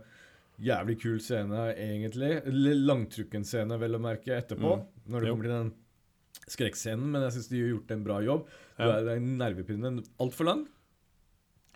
jævlig 0.67 0.99
kul 1.01 1.19
scene, 1.21 1.67
egentlig. 1.77 2.31
Langtrukken 2.85 3.43
scene, 3.45 3.77
vel 3.81 3.97
å 3.97 4.01
merke, 4.01 4.37
etterpå. 4.37 4.77
Mm. 4.79 4.87
Når 5.07 5.19
det 5.21 5.27
Jo. 5.29 5.33
kommer 5.35 5.49
til 5.49 5.55
den 5.57 5.73
skrekkscenen. 6.47 7.11
Men 7.13 7.25
jeg 7.27 7.35
syns 7.37 7.49
de 7.51 7.61
har 7.61 7.73
gjort 7.73 7.91
en 7.93 8.05
bra 8.05 8.21
jobb. 8.25 8.47
Ja. 8.77 8.87
Det 8.91 9.05
Det 9.05 9.13
er 9.17 9.27
nervepirrende 9.43 10.05
altfor 10.21 10.45
lang. 10.49 10.67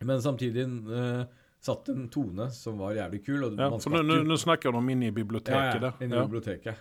Men 0.01 0.21
samtidig 0.21 0.65
eh, 0.65 1.25
satt 1.61 1.89
en 1.93 2.07
tone 2.09 2.47
som 2.55 2.79
var 2.81 2.95
jævlig 2.97 3.19
kul. 3.25 3.43
Og 3.45 3.57
Ja, 3.59 3.69
man 3.69 3.79
for 3.83 3.93
nå, 4.03 4.23
nå, 4.25 4.37
snakker 4.41 4.71
du 4.73 4.79
inne 4.89 5.05
i 5.07 5.11
Ja, 5.11 5.17
biblioteket 5.19 5.81
ja, 5.81 5.91
ja, 5.91 5.93
inne 6.01 6.15
i 6.15 6.17
Ja. 6.17 6.25
biblioteket. 6.25 6.75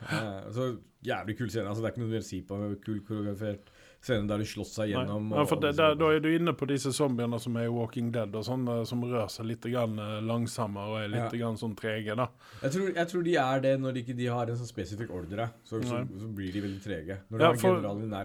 Så 0.56 0.70
jævlig 1.04 1.36
kul 1.38 1.50
scene. 1.52 1.68
Altså, 1.68 1.82
det 1.82 1.90
er 1.90 1.92
ikke 1.94 2.02
noe 2.04 2.10
du 2.12 2.16
vil 2.16 2.22
si 2.26 2.40
på 2.42 2.60
kul 2.84 3.00
koreografert 3.04 3.70
scene 4.02 4.26
der 4.26 4.38
de 4.40 4.44
slåss 4.48 4.70
seg 4.78 4.88
Nei. 4.88 5.02
gjennom. 5.04 5.30
Ja, 5.36 5.44
for 5.44 5.56
og- 5.56 5.62
det, 5.62 5.76
der, 5.76 5.94
Da 5.94 6.06
er 6.08 6.20
du 6.20 6.28
inne 6.32 6.52
på 6.56 6.66
disse 6.66 6.88
zombiene 6.92 7.38
som 7.40 7.56
er 7.56 7.64
i 7.66 7.68
Walking 7.68 8.10
Dead, 8.10 8.34
og 8.34 8.44
sånn, 8.44 8.66
eh, 8.68 8.84
som 8.84 9.02
rører 9.04 9.28
seg 9.28 9.46
litt 9.46 9.60
grann, 9.62 9.98
eh, 9.98 10.20
langsommere 10.24 10.88
og 10.88 10.98
er 11.02 11.08
litt 11.08 11.32
Ja. 11.34 11.38
grann 11.44 11.56
sånn 11.58 11.74
trege. 11.76 12.16
da. 12.16 12.28
Jeg 12.62 12.70
tror, 12.72 12.94
jeg 12.94 13.08
tror 13.08 13.22
de 13.24 13.36
er 13.36 13.60
det 13.60 13.80
når 13.80 13.92
de 13.94 14.02
ikke 14.02 14.16
de 14.16 14.26
har 14.26 14.46
en 14.48 14.56
sånn 14.56 14.72
spesifikk 14.72 15.10
ordre. 15.10 15.50
Så, 15.64 15.82
så, 15.84 16.06
så 16.08 16.34
blir 16.34 16.52
de 16.52 16.60
veldig 16.62 16.82
trege. 16.82 17.18
Når 17.30 17.40
Ja, 17.40 17.52
for. 17.54 17.80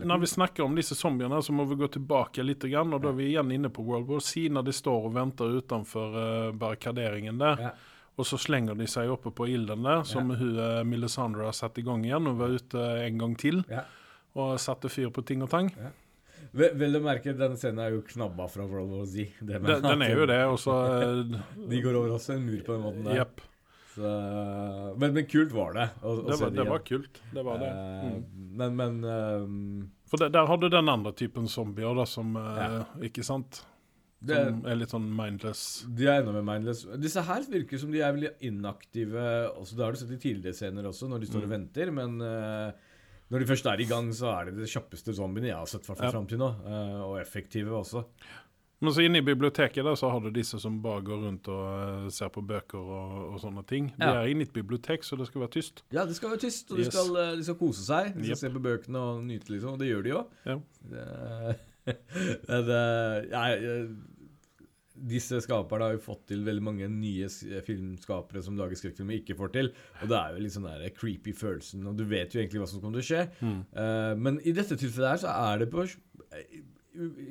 Når 0.06 0.20
vi 0.20 0.26
snakker 0.28 0.64
om 0.64 0.76
disse 0.76 0.96
zombiene, 0.96 1.42
så 1.44 1.52
må 1.52 1.68
vi 1.68 1.76
gå 1.76 1.88
tilbake 1.92 2.44
litt, 2.46 2.60
grann, 2.60 2.94
og 2.94 3.02
da 3.02 3.10
er 3.10 3.14
vi 3.14 3.34
igjen 3.34 3.52
inne 3.52 3.70
på 3.70 3.84
World 3.84 4.08
War 4.08 4.20
C, 4.22 4.48
når 4.48 4.64
de 4.66 4.72
står 4.72 5.06
og 5.06 5.14
venter 5.14 5.62
utenfor 5.62 6.16
uh, 6.16 6.52
barrikaderingen 6.54 7.38
der. 7.38 7.58
Ja. 7.60 7.72
Og 8.18 8.24
så 8.26 8.38
slenger 8.40 8.78
de 8.78 8.86
seg 8.88 9.10
oppe 9.12 9.30
på 9.36 9.46
ilden 9.46 9.84
der, 9.84 10.04
som 10.04 10.30
hun 10.30 10.58
uh, 10.58 10.84
Melisandre 10.88 11.44
har 11.44 11.52
satt 11.52 11.78
i 11.78 11.82
gang 11.82 12.02
igjen. 12.06 12.26
Hun 12.26 12.38
var 12.38 12.48
ute 12.48 12.80
en 13.06 13.18
gang 13.18 13.36
til 13.38 13.66
Ja. 13.70 13.84
Og 14.36 14.58
satte 14.60 14.90
fyr 14.92 15.10
på 15.16 15.24
ting 15.26 15.42
og 15.46 15.50
tang. 15.50 15.70
Vel, 16.56 16.74
Vil 16.80 16.96
å 17.00 17.02
merke, 17.04 17.34
denne 17.36 17.58
scenen 17.60 17.80
er 17.84 17.96
jo 17.96 18.02
knabba 18.08 18.46
fra 18.52 18.66
World 18.68 18.92
War 18.94 19.06
Z. 19.08 19.34
Den, 19.42 19.64
den 19.64 20.02
er 20.06 20.14
jo 20.16 20.26
det, 20.30 20.40
og 20.48 20.58
så 20.62 20.76
De 21.72 21.82
går 21.84 21.96
over 22.00 22.16
også 22.18 22.36
en 22.38 22.46
mur 22.48 22.62
på 22.68 22.76
den 22.76 22.84
måten 22.86 23.04
der. 23.10 23.22
Yep. 23.24 23.42
Så, 23.96 24.10
men, 25.00 25.14
men 25.16 25.26
kult 25.32 25.54
var 25.56 25.72
det. 25.78 25.86
å- 26.04 26.18
Det 26.28 26.36
var, 26.40 26.50
det 26.52 26.60
det 26.60 26.66
var 26.70 26.82
kult. 26.84 27.22
Det 27.34 27.44
var 27.48 27.62
det. 27.64 27.70
Eh, 27.72 28.10
Mm. 28.16 28.24
Men, 28.56 28.76
men 28.80 28.98
um, 29.04 29.92
For 30.08 30.18
det, 30.22 30.30
der 30.32 30.46
har 30.48 30.58
du 30.62 30.70
den 30.72 30.88
andre 30.92 31.12
typen 31.12 31.48
zombier, 31.52 31.96
da, 31.98 32.06
som 32.08 32.36
eh, 32.40 32.60
Ja. 32.62 32.84
Ikke 33.04 33.24
sant? 33.28 33.64
Som 34.26 34.62
er 34.66 34.78
litt 34.80 34.90
sånn 34.94 35.06
mindless. 35.14 35.86
de 35.96 36.08
er 36.08 36.22
enda 36.22 36.32
mer 36.34 36.46
mindless. 36.48 36.86
Disse 37.04 37.22
her 37.28 37.44
virker 37.52 37.78
som 37.78 37.92
de 37.92 38.00
er 38.02 38.14
veldig 38.16 38.32
inaktive. 38.48 39.26
Også, 39.60 39.76
det 39.76 39.84
har 39.86 39.92
du 39.92 40.00
sett 40.00 40.14
i 40.16 40.22
tidligere 40.24 40.56
scener 40.56 40.88
også, 40.90 41.10
når 41.12 41.20
de 41.26 41.28
står 41.30 41.44
og 41.44 41.50
Mm. 41.52 41.56
venter. 41.58 41.92
Men 41.92 42.16
eh, 42.22 42.72
når 43.32 43.40
de 43.40 43.46
først 43.50 43.66
er 43.66 43.80
i 43.82 43.86
gang, 43.90 44.12
så 44.14 44.32
er 44.40 44.46
det 44.52 44.58
de 44.62 44.68
kjappeste 44.70 45.14
zombiene 45.18 45.48
jeg 45.50 45.58
har 45.58 45.66
sett 45.72 45.88
Ja. 45.90 46.12
fram 46.12 46.28
til 46.28 46.38
nå. 46.38 46.50
eh, 46.66 47.02
og 47.06 47.20
effektive 47.22 47.72
også. 47.72 48.06
Men 48.82 48.92
så 48.94 49.02
inne 49.06 49.18
i 49.18 49.26
biblioteket 49.26 49.86
der 49.88 49.96
så 49.96 50.10
har 50.12 50.20
du 50.20 50.30
disse 50.36 50.60
som 50.60 50.82
bare 50.84 51.02
går 51.02 51.22
rundt 51.24 51.48
og 51.48 52.06
eh, 52.06 52.10
ser 52.12 52.28
på 52.30 52.42
bøker 52.46 52.78
og, 52.78 53.14
og 53.34 53.40
sånne 53.42 53.64
ting. 53.66 53.88
De 53.98 54.04
er 54.06 54.28
inne 54.30 54.44
i 54.44 54.48
et 54.50 54.54
bibliotek, 54.54 55.02
så 55.08 55.16
det 55.18 55.28
skal 55.30 55.42
være 55.46 55.54
tyst. 55.56 55.82
Ja, 55.96 56.04
det 56.06 56.16
skal 56.18 56.30
være 56.36 56.44
tyst, 56.44 56.70
og 56.72 56.78
Yes. 56.80 56.90
de, 56.90 56.92
skal, 56.92 57.16
eh, 57.24 57.36
de 57.40 57.44
skal 57.48 57.56
kose 57.56 57.86
seg. 57.88 58.12
De 58.14 58.26
skal 58.28 58.36
Yep. 58.36 58.38
se 58.44 58.50
på 58.50 58.62
bøkene 58.68 58.98
og 59.00 59.24
nyte, 59.24 59.50
liksom. 59.56 59.74
Og 59.74 59.80
det 59.80 59.88
gjør 59.90 60.04
de 60.04 60.10
jo. 60.10 60.26
Ja. 60.46 60.58
Det, 60.92 61.56
det, 62.68 62.84
ja, 63.32 63.44
eh, 63.56 63.88
disse 64.96 65.42
skaperne 65.44 65.90
har 65.90 65.96
jo 65.98 66.04
fått 66.06 66.26
til 66.32 66.44
veldig 66.48 66.64
mange 66.64 66.88
nye 66.92 67.28
filmskapere 67.66 68.44
som 68.46 68.56
lager 68.60 68.80
skrekkfilmer, 68.80 69.20
ikke 69.22 69.36
får 69.40 69.52
til. 69.56 69.72
Og 70.02 70.08
det 70.12 70.20
er 70.20 70.36
jo 70.38 70.44
litt 70.46 70.56
sånn 70.56 70.70
der 70.70 70.94
creepy 70.96 71.34
følelsen, 71.36 71.84
og 71.90 71.98
du 72.00 72.06
vet 72.08 72.32
jo 72.36 72.40
egentlig 72.44 72.62
hva 72.64 72.70
som 72.72 72.80
kommer 72.84 73.02
til 73.02 73.06
å 73.06 73.10
skje. 73.10 73.26
Mm. 73.42 73.60
Uh, 73.76 74.14
men 74.28 74.40
i 74.48 74.54
dette 74.56 74.78
tilfellet 74.80 75.16
her 75.18 75.26
så 75.26 75.36
er 75.52 75.66
det 75.66 75.70
på 75.74 75.84
i- 75.86 76.64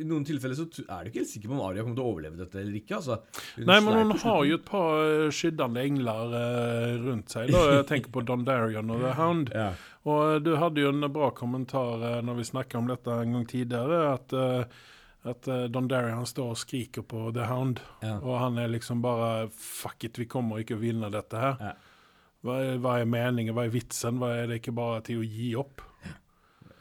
noen 0.04 0.26
tilfeller 0.28 0.52
så 0.58 0.66
er 0.84 1.06
du 1.06 1.08
ikke 1.08 1.22
helt 1.22 1.30
sikker 1.30 1.48
på 1.48 1.54
om 1.56 1.62
Aria 1.64 1.80
kommer 1.86 1.96
til 1.96 2.04
å 2.04 2.10
overleve 2.12 2.36
dette 2.36 2.58
eller 2.60 2.74
ikke. 2.76 2.98
altså. 2.98 3.16
Hun 3.56 3.64
Nei, 3.70 3.78
men 3.80 3.94
hun 3.96 4.10
har 4.20 4.42
jo 4.44 4.58
et 4.58 4.64
par 4.68 4.98
eh, 5.06 5.30
skyddende 5.32 5.80
engler 5.88 6.34
eh, 6.36 6.96
rundt 7.00 7.32
seg. 7.32 7.48
da. 7.54 7.62
Jeg 7.78 7.86
tenker 7.88 8.12
på 8.12 8.20
Dondarian 8.28 8.92
og 8.92 9.00
The 9.06 9.14
Hound. 9.16 9.54
ja. 9.56 9.70
Og 10.04 10.42
du 10.44 10.50
hadde 10.60 10.82
jo 10.82 10.90
en 10.92 11.06
bra 11.08 11.30
kommentar 11.32 12.20
når 12.20 12.36
vi 12.36 12.44
snakka 12.44 12.76
om 12.76 12.90
dette 12.92 13.08
en 13.08 13.38
gang 13.38 13.46
tidligere, 13.48 14.02
at, 14.18 14.34
at 15.24 15.48
eh, 15.48 15.64
Dondarian 15.72 16.26
står 16.28 16.50
og 16.52 16.58
skriker 16.60 17.02
på 17.08 17.30
The 17.34 17.46
Hound, 17.48 17.80
Ja. 18.04 18.18
og 18.20 18.38
han 18.42 18.58
er 18.60 18.68
liksom 18.68 19.00
bare 19.04 19.48
Fuck 19.56 20.04
it, 20.04 20.18
vi 20.20 20.26
kommer 20.28 20.60
ikke 20.60 20.76
å 20.76 20.82
vinne 20.82 21.08
dette 21.12 21.40
her. 21.40 21.56
Ja. 21.60 21.72
Hva 22.44 22.58
er, 22.60 22.76
hva 22.84 22.98
er 23.00 23.08
meningen, 23.08 23.54
hva 23.56 23.64
er 23.64 23.72
vitsen? 23.72 24.18
Hva 24.20 24.34
er 24.42 24.50
det 24.50 24.58
ikke 24.60 24.74
bare 24.76 25.00
til 25.06 25.22
å 25.22 25.24
gi 25.24 25.54
opp? 25.56 25.80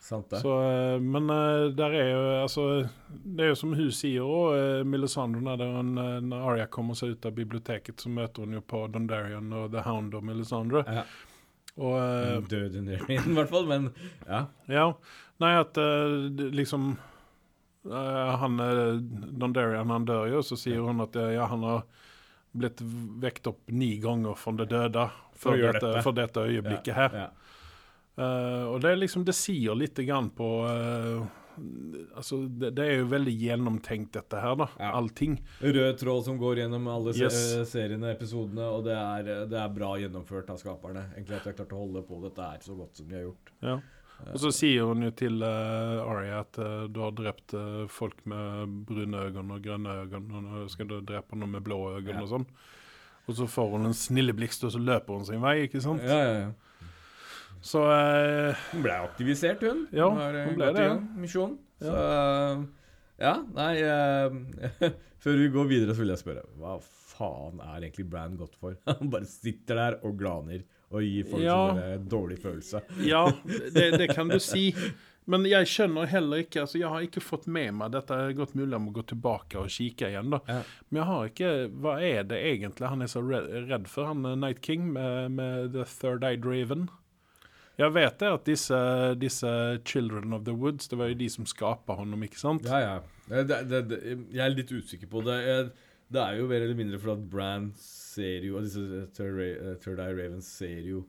Sant 0.04 0.28
det. 0.34 0.42
Så, 0.44 0.52
eh, 0.68 0.98
men 1.00 1.30
eh, 1.32 1.70
der 1.72 1.94
er 1.96 2.10
jo 2.12 2.24
altså 2.42 2.64
Det 3.08 3.46
er 3.46 3.54
jo 3.54 3.60
som 3.62 3.72
hun 3.80 3.92
sier 3.96 4.26
òg, 4.28 4.84
Melisandre, 4.92 5.40
når, 5.40 6.20
når 6.28 6.50
Aria 6.52 6.66
kommer 6.68 7.00
seg 7.00 7.14
ut 7.16 7.26
av 7.30 7.38
biblioteket, 7.38 7.96
så 8.04 8.12
møter 8.12 8.44
hun 8.44 8.58
jo 8.58 8.62
på 8.68 8.82
Dondarian 8.92 9.48
og 9.56 9.72
The 9.72 9.86
Hound 9.88 10.14
og 10.20 10.26
Melisandre. 10.28 10.84
Ja. 10.84 11.06
Og 11.80 11.96
eh, 11.96 12.42
Død 12.52 12.76
under 12.84 13.08
i 13.16 13.18
hvert 13.40 13.50
fall, 13.56 13.66
men 13.72 13.88
ja. 14.28 14.44
Ja. 14.68 14.90
Nei, 15.40 15.54
at 15.64 15.80
liksom 16.60 16.98
Han 17.90 18.60
eh, 18.64 18.96
Dondarian, 19.36 19.90
han 19.92 20.06
dør 20.08 20.30
jo, 20.32 20.42
så 20.46 20.56
sier 20.60 20.80
hun 20.86 21.04
at 21.04 21.18
ja, 21.36 21.50
han 21.52 21.66
har 21.68 21.84
blitt 22.54 22.80
vekt 23.24 23.48
opp 23.50 23.72
ni 23.74 23.96
ganger 24.00 24.38
fra 24.38 24.54
det 24.56 24.70
døde 24.72 25.08
For 25.36 25.58
dette, 25.58 25.82
dette. 25.82 26.04
for 26.06 26.16
dette 26.16 26.44
øyeblikket 26.48 26.96
her. 26.96 27.16
Ja. 27.18 27.30
Uh, 28.14 28.66
og 28.70 28.76
det 28.84 28.92
er 28.92 29.00
liksom 29.02 29.24
Det 29.26 29.34
sier 29.34 29.74
litt 29.74 29.98
grann 30.06 30.28
på 30.38 30.46
uh, 30.70 31.24
Altså, 32.14 32.44
det, 32.46 32.70
det 32.78 32.84
er 32.86 33.00
jo 33.00 33.08
veldig 33.10 33.34
gjennomtenkt, 33.38 34.12
dette 34.16 34.38
her, 34.42 34.54
da. 34.58 34.68
Ja. 34.78 34.92
Allting. 34.98 35.36
Rød 35.62 35.98
tråd 36.02 36.24
som 36.26 36.38
går 36.42 36.62
gjennom 36.64 36.88
alle 36.90 37.14
Yes. 37.18 37.36
seriene, 37.70 38.10
episodene, 38.16 38.66
og 38.74 38.88
det 38.88 38.96
er, 38.98 39.28
det 39.52 39.60
er 39.62 39.74
bra 39.76 39.92
gjennomført 40.02 40.50
av 40.50 40.58
skaperne. 40.62 41.04
Egentlig 41.14 41.38
at 41.38 41.46
de 41.46 41.52
har 41.52 41.58
klart 41.60 41.76
å 41.78 41.82
holde 41.84 42.02
på 42.08 42.18
dette 42.24 42.48
her 42.48 42.64
så 42.66 42.78
godt 42.80 42.98
som 42.98 43.10
de 43.10 43.20
har 43.20 43.28
gjort. 43.28 43.54
Ja. 43.62 43.76
Og 44.32 44.40
så 44.40 44.52
sier 44.56 44.86
hun 44.88 45.02
jo 45.04 45.10
til 45.20 45.42
uh, 45.44 46.04
Ari 46.08 46.30
at 46.32 46.58
uh, 46.62 46.86
du 46.88 47.02
har 47.04 47.12
drept 47.18 47.54
uh, 47.60 47.84
folk 47.92 48.22
med 48.30 48.72
brune 48.88 49.20
øyne 49.28 49.44
og 49.58 49.66
grønne 49.66 49.96
øyne, 50.06 50.22
og 50.38 50.44
nå 50.46 50.62
skal 50.72 50.88
du 50.88 51.02
drepe 51.04 51.36
noen 51.36 51.52
med 51.58 51.66
blå 51.66 51.80
øyne 51.98 52.14
Ja. 52.14 52.22
og 52.24 52.30
sånn. 52.32 52.46
Og 53.28 53.36
så 53.36 53.48
får 53.48 53.70
hun 53.76 53.86
en 53.90 53.96
snilleblixt, 53.96 54.64
og 54.68 54.72
så 54.76 54.80
løper 54.80 55.14
hun 55.18 55.26
sin 55.28 55.42
vei, 55.44 55.58
ikke 55.68 55.82
sant? 55.84 56.04
Ja, 56.04 56.20
ja, 56.24 56.34
ja. 56.40 56.52
Så 57.64 57.80
Hun 58.74 58.82
ble 58.84 58.96
aktivisert, 59.06 59.62
hun. 59.64 59.86
Ja, 59.96 60.10
har, 60.12 60.36
eh, 60.36 60.48
hun 60.50 60.58
ble 60.58 60.66
gått 60.68 60.76
det. 60.80 60.88
gang, 60.90 61.04
Misjon. 61.22 61.54
Så 61.80 61.94
ja, 63.24 63.34
nei 63.56 63.74
Før 65.24 65.38
vi 65.40 65.48
går 65.54 65.70
videre, 65.70 65.96
så 65.96 66.04
vil 66.04 66.12
jeg 66.12 66.20
spørre 66.20 66.44
Hva 66.60 66.74
faen 66.84 67.60
er 67.64 67.86
egentlig 67.86 68.06
Brann 68.12 68.36
godt 68.40 68.56
for? 68.60 68.76
Han 68.90 69.12
bare 69.14 69.28
sitter 69.30 69.80
der 69.80 69.98
og 70.04 70.18
glaner 70.20 70.64
og 70.94 71.02
gi 71.04 71.24
folk 71.26 71.44
Ja. 71.44 71.58
en 71.72 71.82
der 71.82 72.06
dårlig 72.14 72.38
følelse. 72.44 72.84
Ja, 73.08 73.26
det, 73.76 73.90
det 73.98 74.08
kan 74.16 74.30
du 74.30 74.40
si. 74.40 74.70
Men 75.26 75.46
jeg 75.48 75.70
skjønner 75.72 76.10
heller 76.12 76.42
ikke 76.44 76.66
altså 76.66 76.82
Jeg 76.82 76.90
har 76.92 77.04
ikke 77.06 77.22
fått 77.24 77.46
med 77.48 77.70
meg 77.80 77.94
dette. 77.94 78.12
Det 78.12 78.34
er 78.34 78.40
godt 78.42 78.56
mulig 78.60 78.74
jeg 78.76 78.84
må 78.84 78.92
gå 78.92 79.04
tilbake 79.08 79.56
og 79.62 79.70
kikke 79.72 80.10
igjen. 80.12 80.34
da 80.34 80.40
Ja. 80.52 80.58
Men 80.90 81.00
jeg 81.00 81.08
har 81.10 81.30
ikke 81.30 81.52
Hva 81.80 81.94
er 82.04 82.26
det 82.28 82.42
egentlig 82.50 82.90
han 82.92 83.02
er 83.06 83.12
så 83.14 83.22
redd, 83.24 83.88
for, 83.88 84.10
han 84.12 84.26
eh, 84.28 84.36
Night 84.36 84.60
King 84.66 84.90
med, 84.98 85.32
med 85.38 85.72
The 85.78 85.86
Third 85.88 86.28
Eye 86.28 86.36
Draven? 86.44 86.90
Jeg 87.80 87.90
vet 87.96 88.20
det 88.22 88.28
at 88.30 88.44
disse, 88.46 88.80
disse 89.18 89.50
Children 89.88 90.34
of 90.38 90.44
the 90.46 90.54
Woods, 90.54 90.88
det 90.92 91.00
var 91.00 91.08
jo 91.10 91.16
de 91.18 91.30
som 91.34 91.48
skapa 91.50 91.96
honom, 91.98 92.22
ikke 92.28 92.38
sant? 92.38 92.68
Ja, 92.70 92.84
ja. 92.84 93.00
Det, 93.32 93.48
det, 93.72 93.80
det, 93.90 93.98
jeg 94.30 94.44
er 94.46 94.54
litt 94.54 94.70
usikker 94.76 95.10
på 95.10 95.24
det. 95.26 95.40
Jeg, 95.48 95.72
det 96.12 96.22
er 96.22 96.38
jo 96.40 96.48
mer 96.50 96.62
eller 96.66 96.76
mindre 96.78 97.00
fordi 97.00 97.14
at 97.22 97.30
Bran 97.32 97.72
ser 97.80 98.44
jo 98.46 98.58
Og 98.60 98.64
disse 98.68 98.84
Third, 99.16 99.34
Ra- 99.40 99.72
eh, 99.72 99.76
Third 99.82 100.00
Eye 100.04 100.14
Ravens 100.18 100.50
ser 100.60 100.82
jo 100.86 101.04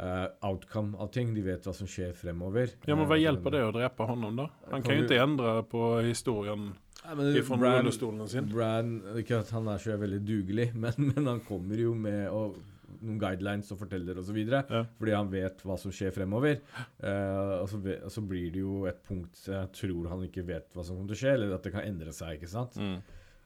uh, 0.00 0.26
outcome 0.42 0.96
av 0.98 1.12
ting. 1.14 1.34
De 1.36 1.42
vet 1.46 1.62
hva 1.62 1.74
som 1.76 1.86
skjer 1.86 2.12
fremover. 2.18 2.72
Ja, 2.88 2.96
men 2.96 3.06
Hva 3.06 3.14
Eh, 3.18 3.22
hjelper 3.26 3.54
det 3.54 3.60
å 3.68 3.72
drepe 3.76 4.08
honom, 4.08 4.36
da? 4.40 4.48
Han 4.70 4.82
Kan 4.82 4.88
kan 4.88 4.96
jo 4.98 5.04
ikke 5.06 5.22
endre 5.22 5.52
på 5.70 5.84
historien 6.02 6.72
fra 7.04 7.74
rullestolen 7.78 8.28
sin. 8.28 8.46
Bran, 8.50 9.02
Ikke 9.20 9.38
at 9.44 9.50
han 9.54 9.68
er 9.68 9.78
så 9.78 9.96
veldig 10.00 10.22
dugelig, 10.26 10.70
men, 10.82 10.92
men 11.12 11.26
han 11.26 11.40
kommer 11.46 11.76
jo 11.78 11.94
med 11.94 12.28
og, 12.32 12.56
noen 13.04 13.18
guidelines 13.20 13.70
og 13.74 13.78
forteller 13.82 14.16
osv. 14.18 14.38
Ja. 14.48 14.84
Fordi 14.98 15.12
han 15.14 15.28
vet 15.30 15.60
hva 15.62 15.76
som 15.78 15.92
skjer 15.92 16.10
fremover. 16.16 16.58
Uh, 17.02 17.60
og, 17.62 17.68
så, 17.68 17.78
og 18.00 18.10
så 18.10 18.22
blir 18.24 18.50
det 18.54 18.62
jo 18.64 18.86
et 18.88 19.02
punkt 19.06 19.44
jeg 19.46 19.70
tror 19.76 20.08
han 20.10 20.24
ikke 20.26 20.46
vet 20.48 20.70
hva 20.74 20.82
som 20.86 20.96
kommer 20.96 21.12
til 21.12 21.18
å 21.18 21.22
skje, 21.22 21.34
eller 21.36 21.54
at 21.58 21.62
det 21.68 21.74
kan 21.76 21.84
endre 21.86 22.14
seg. 22.16 22.38
ikke 22.40 22.48
sant? 22.50 22.78
Mm. 22.80 22.98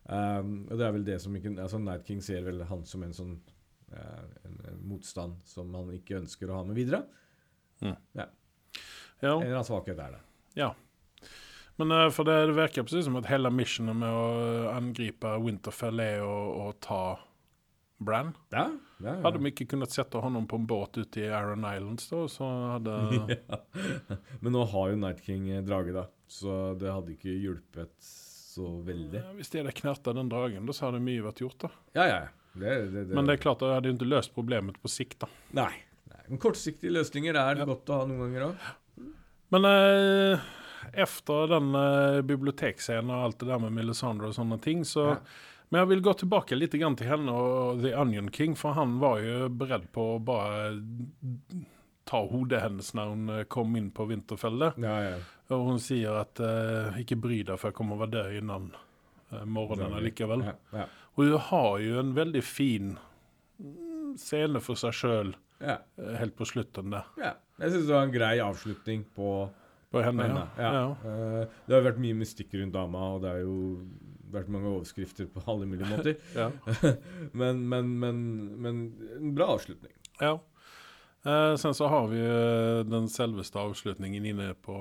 Um, 0.09 0.62
og 0.71 0.79
det 0.81 0.87
er 0.87 0.92
vel 0.97 1.05
det 1.05 1.18
som 1.21 1.35
ikke 1.37 1.53
altså 1.61 1.81
Night 1.83 2.07
King 2.09 2.23
ser 2.25 2.40
vel 2.47 2.62
han 2.64 2.85
som 2.88 3.03
en 3.05 3.12
sånn 3.12 3.35
uh, 3.92 4.25
en, 4.49 4.59
en 4.71 4.83
motstand 4.88 5.42
som 5.44 5.75
han 5.77 5.90
ikke 5.99 6.23
ønsker 6.23 6.49
å 6.49 6.62
ha 6.62 6.66
med 6.68 6.79
videre. 6.79 7.03
Ja. 7.85 7.94
En 8.16 8.27
eller 9.29 9.59
annen 9.59 9.68
svakhet 9.68 10.01
er 10.01 10.16
det. 10.16 10.23
Ja. 10.59 10.73
Men 11.79 11.92
uh, 11.92 12.09
for 12.14 12.27
det, 12.29 12.38
det 12.51 12.57
verkar 12.57 12.87
precis 12.88 13.07
som 13.07 13.18
at 13.21 13.29
hele 13.31 13.53
missionen 13.55 14.01
med 14.01 14.11
å 14.11 14.29
angripe 14.73 15.37
Winterfell 15.44 16.01
er 16.03 16.25
å, 16.25 16.37
å 16.64 16.71
ta 16.83 17.03
Bran. 17.99 18.31
Ja, 18.55 18.68
ja, 19.03 19.11
ja. 19.11 19.21
Hadde 19.25 19.40
de 19.42 19.51
ikke 19.51 19.66
kunnet 19.73 19.90
sette 19.94 20.21
honom 20.23 20.47
på 20.49 20.59
en 20.59 20.66
båt 20.71 21.01
ute 21.01 21.21
i 21.21 21.27
Iron 21.27 21.66
Islands 21.66 22.07
da, 22.11 22.23
så 22.31 22.49
hadde 22.77 22.94
Ja. 23.35 23.59
Men 24.40 24.55
nå 24.55 24.62
har 24.71 24.92
jo 24.92 25.01
Night 25.03 25.25
King 25.27 25.49
eh, 25.51 25.64
drage, 25.66 25.92
da, 25.97 26.07
så 26.31 26.77
det 26.79 26.92
hadde 26.94 27.16
ikke 27.16 27.35
hjulpet 27.35 28.12
så 28.59 28.68
veldig. 28.87 29.23
Ja, 29.23 29.33
de 29.38 29.47
hadde 29.62 29.71
det 29.71 29.77
knärta 29.81 30.12
den 30.18 30.29
dragen, 30.33 30.66
da 30.68 30.75
så 30.77 30.88
hadde 30.90 31.01
mye 31.07 31.23
vært 31.25 31.40
gjort 31.47 31.59
da. 31.64 31.71
Ja, 31.99 32.07
ja. 32.11 32.21
Det, 32.59 32.75
det, 32.90 33.05
det. 33.09 33.14
Men 33.14 33.29
det 33.29 33.37
er 33.38 33.42
klart, 33.44 33.61
det 33.62 33.71
hadde 33.71 33.90
jo 33.92 33.94
ikke 33.99 34.09
løst 34.11 34.33
problemet 34.35 34.79
på 34.83 34.90
sikt 34.90 35.21
da. 35.23 35.29
Nei. 35.55 35.71
Nei. 36.11 36.23
Men 36.29 36.40
kortsiktige 36.42 36.90
løsninger 36.97 37.37
er 37.38 37.61
Ja. 37.62 37.66
godt 37.68 37.90
å 37.94 38.01
ha 38.01 38.07
noen 38.09 38.25
ganger 38.27 38.49
òg. 38.49 38.71
Men 39.55 39.64
eh, 39.68 40.49
efter 41.05 41.47
den 41.55 41.68
eh, 41.79 42.18
bibliotekscenen 42.27 43.12
og 43.14 43.29
alt 43.29 43.38
det 43.44 43.49
der 43.53 43.62
med 43.62 43.73
Melisandre 43.79 44.29
og 44.33 44.35
sånne 44.37 44.59
ting 44.64 44.83
så 44.88 45.07
Ja. 45.14 45.21
Men 45.71 45.83
jeg 45.83 45.88
vil 45.90 46.01
gå 46.01 46.12
tilbake 46.16 46.57
litt 46.57 46.73
grann 46.81 46.94
til 46.97 47.11
henne 47.11 47.29
og 47.37 47.83
The 47.83 47.90
Onion 48.01 48.31
King 48.33 48.55
for 48.57 48.73
han 48.73 48.94
var 49.03 49.18
jo 49.21 49.51
beredd 49.53 49.83
på 49.92 50.14
å 50.14 50.21
bara 50.25 50.71
ta 52.09 52.23
hodet 52.31 52.62
hennes 52.64 52.92
når 52.97 53.11
hon 53.12 53.33
eh, 53.35 53.44
kom 53.53 53.77
inn 53.77 53.90
på 53.94 54.07
Vinterfellet, 54.09 54.79
Ja, 54.85 54.94
ja. 55.05 55.18
Og 55.55 55.64
hun 55.64 55.79
sier 55.81 56.12
at 56.21 56.40
uh, 56.44 56.92
'ikke 57.01 57.16
bry 57.16 57.38
deg, 57.40 57.57
for 57.57 57.71
jeg 57.71 57.77
kommer 57.79 57.97
å 57.97 58.03
være 58.05 58.37
innan 58.37 58.66
innen 58.68 58.75
uh, 59.33 59.44
morgenen 59.49 60.03
likaväl. 60.05 60.42
Ja, 60.44 60.55
ja. 60.73 60.87
Och 61.18 61.25
hon 61.25 61.38
har 61.40 61.79
jo 61.79 62.01
en 62.01 62.14
veldig 62.14 62.42
fin 62.44 62.99
mm, 63.59 64.16
scene 64.21 64.61
for 64.61 64.77
seg 64.77 64.92
sjøl 64.94 65.33
eh, 65.61 65.79
helt 66.21 66.37
på 66.37 66.47
slutten 66.47 66.92
der. 66.94 67.09
ja. 67.18 67.33
Jeg 67.59 67.73
syns 67.73 67.88
det 67.88 67.94
var 67.97 68.05
en 68.07 68.12
grei 68.14 68.37
avslutning 68.38 69.01
på 69.16 69.31
På 69.90 70.03
henne, 70.05 70.29
henne. 70.29 70.44
ja. 70.59 70.68
Ja. 70.68 70.83
ja. 71.03 71.40
Eh, 71.40 71.57
det 71.66 71.75
har 71.75 71.83
vært 71.88 71.99
mye 71.99 72.14
mystikk 72.21 72.53
rundt 72.55 72.77
dama, 72.77 73.07
og 73.16 73.25
det 73.25 73.33
har 73.33 73.40
jo 73.40 73.57
vært 74.31 74.51
mange 74.53 74.68
overskrifter 74.68 75.27
på 75.33 75.42
alle 75.49 75.66
mulige 75.66 75.88
måter. 75.88 76.21
men, 77.40 77.64
men, 77.73 77.90
men, 77.99 78.21
men 78.61 78.81
en 79.16 79.35
bra 79.35 79.49
avslutning. 79.57 79.90
Ja. 80.21 80.37
Eh, 81.26 81.57
sen 81.57 81.74
så 81.74 81.87
har 81.87 82.07
vi 82.07 82.20
den 82.90 83.09
selveste 83.09 83.59
avslutningen 83.59 84.26
inne 84.26 84.54
på 84.54 84.78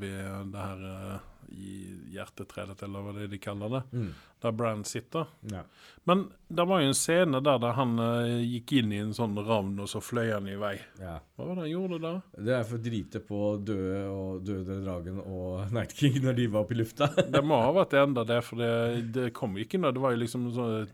ved 0.00 0.52
det 0.52 0.58
här 0.58 1.12
eh, 1.12 1.20
i 1.52 1.82
hjertetredet, 2.14 2.80
eller 2.82 3.04
hva 3.04 3.12
det 3.18 3.28
de 3.30 3.38
kaller 3.38 3.68
det. 3.78 3.82
Mm. 3.92 4.08
Der 4.42 4.52
Bran 4.52 4.82
sitter. 4.84 5.26
Ja. 5.50 5.62
Men 6.04 6.26
det 6.52 6.64
var 6.68 6.80
jo 6.82 6.90
en 6.90 6.94
scene 6.94 7.40
der, 7.42 7.56
der 7.58 7.72
han 7.74 7.94
uh, 7.98 8.28
gikk 8.44 8.72
inn 8.78 8.92
i 8.92 8.98
en 9.00 9.14
sånn 9.16 9.34
ravn, 9.46 9.78
og 9.80 9.88
så 9.88 10.02
fløy 10.04 10.28
han 10.34 10.46
i 10.52 10.56
vei. 10.60 10.74
ja. 11.00 11.16
Hva 11.36 11.44
var 11.50 11.58
det 11.58 11.64
han 11.66 11.70
gjorde 11.72 11.98
da? 12.00 12.10
Det 12.46 12.52
er 12.56 12.62
for 12.64 12.78
å 12.78 12.82
drite 12.84 13.20
på 13.20 13.38
døde 13.60 13.96
og 14.08 14.44
døde 14.48 14.76
dragen 14.84 15.18
og 15.20 15.72
Night 15.76 15.92
King 15.98 16.20
når 16.24 16.36
de 16.38 16.46
var 16.52 16.64
oppe 16.64 16.76
i 16.76 16.78
lufta. 16.80 17.08
Det 17.36 17.42
må 17.44 17.58
ha 17.60 17.72
vært 17.76 17.96
enda 18.00 18.24
det, 18.28 18.38
for 18.46 18.60
det, 18.60 18.70
det 19.12 19.26
kom 19.36 19.56
ikke 19.60 19.80
nå. 19.82 19.90
Det 19.96 20.00
var 20.04 20.14
jo 20.14 20.20
liksom 20.22 20.46
sånn 20.54 20.86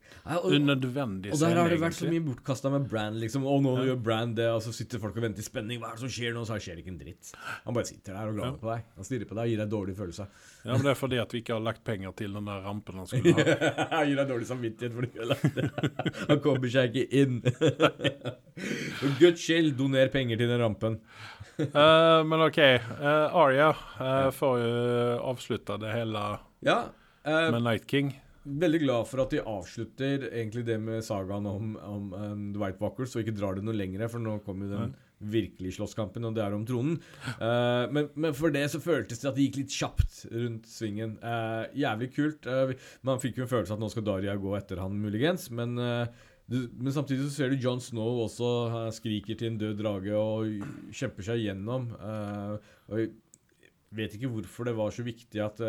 unødvendig. 0.49 1.31
og, 1.33 1.37
og 1.37 1.45
der 1.45 1.61
har 1.61 1.71
det 1.71 1.79
vært 1.83 1.99
så 1.99 2.09
mye 2.11 2.25
bortkasta 2.25 2.73
med 2.73 2.89
Brand, 2.91 3.21
liksom. 3.23 3.47
Og 3.47 3.63
nå 3.63 3.77
Ja. 3.79 3.85
gjør 3.93 4.01
Brand 4.07 4.37
det, 4.39 4.49
og 4.51 4.63
så 4.65 4.73
sitter 4.75 5.03
folk 5.03 5.17
og 5.19 5.23
venter 5.27 5.43
i 5.43 5.47
spenning. 5.47 5.81
Hva 5.83 5.93
er 5.93 5.99
det 5.99 6.05
som 6.07 6.13
skjer 6.15 6.35
nå? 6.37 6.43
Så 6.49 6.59
skjer 6.63 6.79
det 6.79 6.85
ikke 6.87 6.95
en 6.95 6.99
dritt. 7.03 7.33
Han 7.67 7.75
bare 7.77 7.87
sitter 7.91 8.17
der 8.19 8.33
og 8.33 8.35
glaner 8.39 8.57
Ja. 8.57 8.59
på 8.63 8.71
deg. 8.73 8.85
Han 8.97 9.05
stirrer 9.09 9.29
på 9.31 9.35
deg 9.39 9.45
og 9.47 9.53
gir 9.55 9.63
deg 9.63 9.71
dårlig 9.77 9.97
følelse. 9.99 10.27
Ja, 10.63 10.77
men 10.77 10.85
det 10.87 10.93
er 10.93 10.99
fordi 10.99 11.19
at 11.19 11.33
vi 11.35 11.41
ikke 11.43 11.57
har 11.57 11.63
lagt 11.65 11.83
penger 11.85 12.13
til 12.15 12.37
den 12.37 12.47
der 12.47 12.61
rampen 12.63 13.01
han 13.01 13.09
skulle 13.11 13.33
ha. 13.35 13.71
Han 13.97 14.07
gir 14.07 14.21
deg 14.21 14.29
dårlig 14.31 14.47
samvittighet 14.47 14.95
for 14.95 15.03
det. 15.09 15.71
Han 16.31 16.43
kommer 16.45 16.71
seg 16.71 16.95
ikke 16.95 17.23
inn. 17.23 17.41
For 19.01 19.15
guds 19.19 19.43
skyld, 19.43 19.73
doner 19.79 20.11
penger 20.13 20.39
til 20.39 20.53
den 20.53 20.63
rampen. 20.63 20.99
uh, 21.59 22.23
men 22.29 22.47
OK. 22.47 22.61
Uh, 22.63 23.39
Aria 23.43 23.73
uh, 23.75 24.29
får 24.35 24.61
jo 24.63 24.75
avslutta 25.33 25.79
det 25.83 25.97
hele 25.97 26.27
Ja. 26.63 26.79
med 27.27 27.63
Night 27.63 27.89
King. 27.91 28.13
Veldig 28.43 28.81
glad 28.83 29.07
for 29.07 29.23
at 29.23 29.31
de 29.35 29.39
avslutter 29.47 30.29
egentlig 30.33 30.65
det 30.67 30.79
med 30.83 31.03
sagaen 31.07 31.45
om, 31.47 31.75
om 31.79 32.09
um, 32.15 32.47
The 32.55 32.63
White 32.63 32.83
Walkers, 32.83 33.15
og 33.15 33.23
ikke 33.23 33.37
drar 33.39 33.55
det 33.59 33.63
noe 33.67 33.77
lenger, 33.77 34.09
for 34.11 34.23
nå 34.23 34.39
kommer 34.47 34.67
jo 34.67 34.79
den 34.81 34.97
virkelige 35.33 35.77
slåsskampen, 35.79 36.25
og 36.27 36.35
det 36.37 36.43
er 36.45 36.57
om 36.57 36.65
tronen. 36.67 36.99
Uh, 37.39 37.87
men, 37.93 38.11
men 38.15 38.35
for 38.37 38.55
det 38.55 38.65
så 38.73 38.81
føltes 38.83 39.23
det 39.23 39.31
at 39.31 39.39
det 39.39 39.47
gikk 39.49 39.61
litt 39.63 39.77
kjapt 39.77 40.19
rundt 40.33 40.69
svingen. 40.71 41.17
Uh, 41.23 41.65
jævlig 41.79 42.11
kult. 42.17 42.49
Uh, 42.49 42.75
man 43.07 43.23
fikk 43.23 43.41
jo 43.41 43.47
en 43.47 43.53
følelse 43.53 43.77
at 43.77 43.83
nå 43.83 43.91
skal 43.93 44.07
Daria 44.07 44.37
gå 44.41 44.55
etter 44.59 44.83
han, 44.83 44.99
muligens, 45.03 45.49
men 45.55 45.77
du, 46.51 46.57
men 46.75 46.93
samtidig 46.93 47.29
så 47.29 47.35
ser 47.37 47.53
du 47.53 47.63
John 47.63 47.81
Snow 47.81 48.25
også 48.25 48.91
skriker 48.97 49.39
til 49.39 49.53
en 49.53 49.61
død 49.61 49.79
drage 49.79 50.17
og 50.19 50.65
kjemper 50.93 51.25
seg 51.25 51.45
gjennom. 51.47 51.87
og 51.95 52.99
jeg 52.99 53.13
vet 53.95 54.17
ikke 54.17 54.33
hvorfor 54.33 54.69
det 54.69 54.75
var 54.77 54.93
så 54.93 55.05
viktig 55.07 55.41
at 55.45 55.63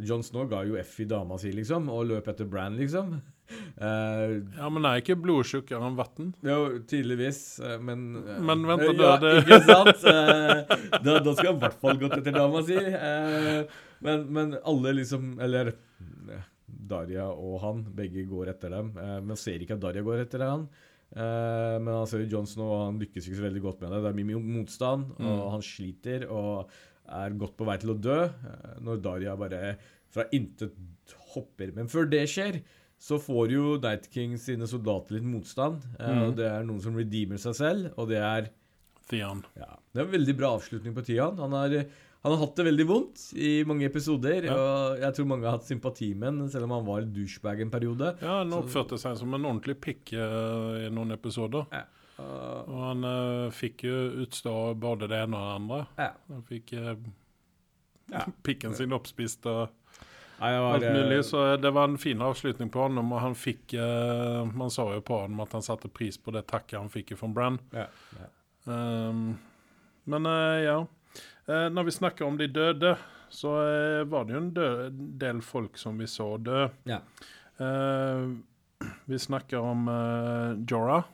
John 0.00 0.24
Snow 0.24 0.48
ga 0.50 0.62
jo 0.64 0.76
F 0.80 0.98
i 1.04 1.06
dama 1.08 1.38
si, 1.40 1.52
liksom, 1.54 1.88
og 1.92 2.08
løp 2.10 2.28
etter 2.32 2.48
Bran, 2.48 2.76
liksom. 2.80 3.14
Eh, 3.50 4.40
Ja, 4.56 4.68
men 4.72 4.84
er 4.88 5.00
ikke 5.02 5.16
blod 5.20 5.44
tjukkere 5.48 5.82
enn 5.84 5.96
vann? 5.98 6.28
jo, 6.46 6.58
tydeligvis, 6.88 7.40
eh, 7.60 7.78
men 7.82 8.16
uh, 8.16 8.38
Men 8.40 8.62
vent, 8.68 8.84
da, 8.96 9.08
Ja, 9.10 9.16
det- 9.20 9.42
ikke 9.42 9.58
sant? 9.66 10.04
Uh, 10.04 11.00
da, 11.04 11.18
da 11.20 11.34
skal 11.34 11.48
jeg 11.50 11.56
i 11.56 11.60
hvert 11.64 11.80
fall 11.82 11.98
gått 12.00 12.16
etter 12.18 12.32
dama 12.36 12.62
si. 12.64 12.78
Men, 14.02 14.24
men 14.32 14.54
alle 14.64 14.94
liksom 14.98 15.38
Eller 15.40 15.74
Daria 16.68 17.26
og 17.30 17.60
han, 17.62 17.82
begge 17.94 18.24
går 18.28 18.48
etter 18.54 18.70
dem. 18.74 18.92
Men 18.96 19.36
ser 19.38 19.60
ikke 19.62 19.76
at 19.76 19.84
Daria 19.84 20.02
går 20.06 20.24
etter 20.24 20.42
han. 20.46 20.64
Men 21.14 21.88
han 21.92 22.06
ser 22.08 22.24
jo 22.24 22.30
Johnson, 22.38 22.64
og 22.64 22.74
han 22.86 22.98
lykkes 23.02 23.26
ikke 23.28 23.38
så 23.38 23.44
veldig 23.46 23.62
godt 23.64 23.80
med 23.84 23.92
det. 23.92 24.00
Det 24.02 24.10
er 24.10 24.18
mye 24.18 24.40
motstand, 24.42 25.12
og 25.18 25.22
Mm. 25.22 25.50
han 25.54 25.62
sliter 25.62 26.24
og 26.30 26.70
er 27.12 27.30
godt 27.38 27.56
på 27.58 27.66
vei 27.68 27.76
til 27.82 27.90
å 27.94 28.00
dø. 28.00 28.18
når 28.80 29.02
Daria 29.04 29.36
bare 29.36 29.76
fra 30.10 30.24
intet 30.32 30.72
hopper. 31.34 31.72
Men 31.74 31.86
før 31.88 32.08
det 32.10 32.24
skjer, 32.28 32.62
så 33.02 33.18
får 33.18 33.50
jo 33.50 33.64
Night 33.82 34.04
King 34.14 34.36
sine 34.38 34.66
soldater 34.70 35.16
litt 35.18 35.26
motstand. 35.26 35.82
eh, 35.98 36.06
Mm. 36.12 36.22
Og 36.28 36.36
det 36.38 36.46
er 36.46 36.62
noen 36.68 36.80
som 36.84 36.94
redeemer 36.94 37.40
seg 37.42 37.56
selv, 37.58 37.92
og 37.98 38.08
det 38.12 38.20
er 38.22 38.50
Theon. 39.10 39.42
ja, 39.58 39.72
Det 39.92 40.00
er 40.00 40.06
en 40.06 40.12
veldig 40.14 40.36
bra 40.38 40.52
avslutning 40.56 40.94
på 40.94 41.02
Theon. 41.04 41.36
Han 41.42 41.50
har, 41.52 41.68
han 42.22 42.32
har 42.32 42.38
hatt 42.38 42.54
det 42.56 42.64
veldig 42.68 42.86
vondt 42.86 43.24
i 43.34 43.64
mange 43.66 43.84
episoder, 43.90 44.44
Ja. 44.46 44.54
og 44.54 45.00
jeg 45.02 45.14
tror 45.18 45.26
mange 45.26 45.44
har 45.50 45.58
hatt 45.58 45.66
sympati 45.66 46.14
med 46.14 46.30
ham, 46.38 46.48
selv 46.48 46.64
om 46.68 46.70
han 46.76 46.86
var 46.86 47.02
douchebag 47.02 47.60
en 47.64 47.70
periode. 47.74 48.12
Ja, 48.22 48.38
han 48.44 48.52
oppførte 48.52 48.96
seg 49.02 49.18
som 49.18 49.34
en 49.34 49.42
ordentlig 49.50 49.80
pikk 49.82 50.12
eh, 50.14 50.86
i 50.86 50.90
noen 50.94 51.10
episoder. 51.12 51.66
Uh, 52.18 52.62
Og 52.70 52.78
han 52.86 53.04
uh, 53.04 53.50
fikk 53.50 53.82
jo 53.88 53.96
utstå 54.22 54.78
både 54.78 55.08
det 55.08 55.18
ene 55.24 55.34
og 55.34 55.48
det 55.48 55.56
andre. 55.58 55.86
ja. 55.98 56.10
Han 56.30 56.42
fikk 56.46 56.72
uh, 56.78 56.94
Ja. 58.12 58.26
pikken 58.46 58.74
sin 58.76 58.92
oppspist 58.92 59.44
og 59.46 59.70
alt 60.42 60.82
mulig. 60.82 61.16
eh, 61.18 61.22
Så 61.22 61.56
det 61.56 61.70
var 61.70 61.84
en 61.88 61.98
fin 61.98 62.20
avslutning 62.22 62.70
på 62.70 62.80
honom, 62.86 63.12
og 63.12 63.20
han 63.20 63.34
fikk 63.38 63.74
eh, 63.74 64.44
Man 64.54 64.70
sa 64.70 64.88
jo 64.94 65.00
på 65.00 65.20
honom 65.22 65.40
at 65.44 65.52
han 65.52 65.62
satte 65.62 65.88
pris 65.88 66.18
på 66.18 66.30
det 66.34 66.46
takket 66.50 66.78
han 66.80 66.90
fikk 66.90 67.14
fra 67.18 67.28
Brann. 67.28 67.58
ja, 67.72 67.86
ja. 68.18 68.28
um, 69.08 69.38
men 70.04 70.26
eh, 70.26 70.62
ja. 70.66 70.78
Eh, 71.46 71.68
når 71.70 71.84
vi 71.84 71.90
snakker 71.94 72.24
om 72.26 72.36
de 72.38 72.46
døde, 72.50 72.96
så 73.30 73.52
eh, 73.62 74.04
var 74.10 74.24
det 74.24 74.34
jo 74.34 74.40
en 74.40 74.50
død, 74.54 74.96
del 75.20 75.40
folk 75.42 75.78
som 75.78 75.98
vi 75.98 76.06
så 76.10 76.36
dø. 76.38 76.68
Ja. 76.90 76.98
Eh, 77.58 78.26
vi 79.06 79.18
snakker 79.18 79.58
om 79.62 79.86
uh, 79.88 80.58
Jorah. 80.66 81.04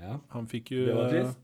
ja. 0.00 0.18
Han 0.30 0.46
fikk 0.46 0.70
jo 0.76 0.84
Det 0.86 0.94
var 0.94 1.04
eh, 1.10 1.10
trist. 1.24 1.38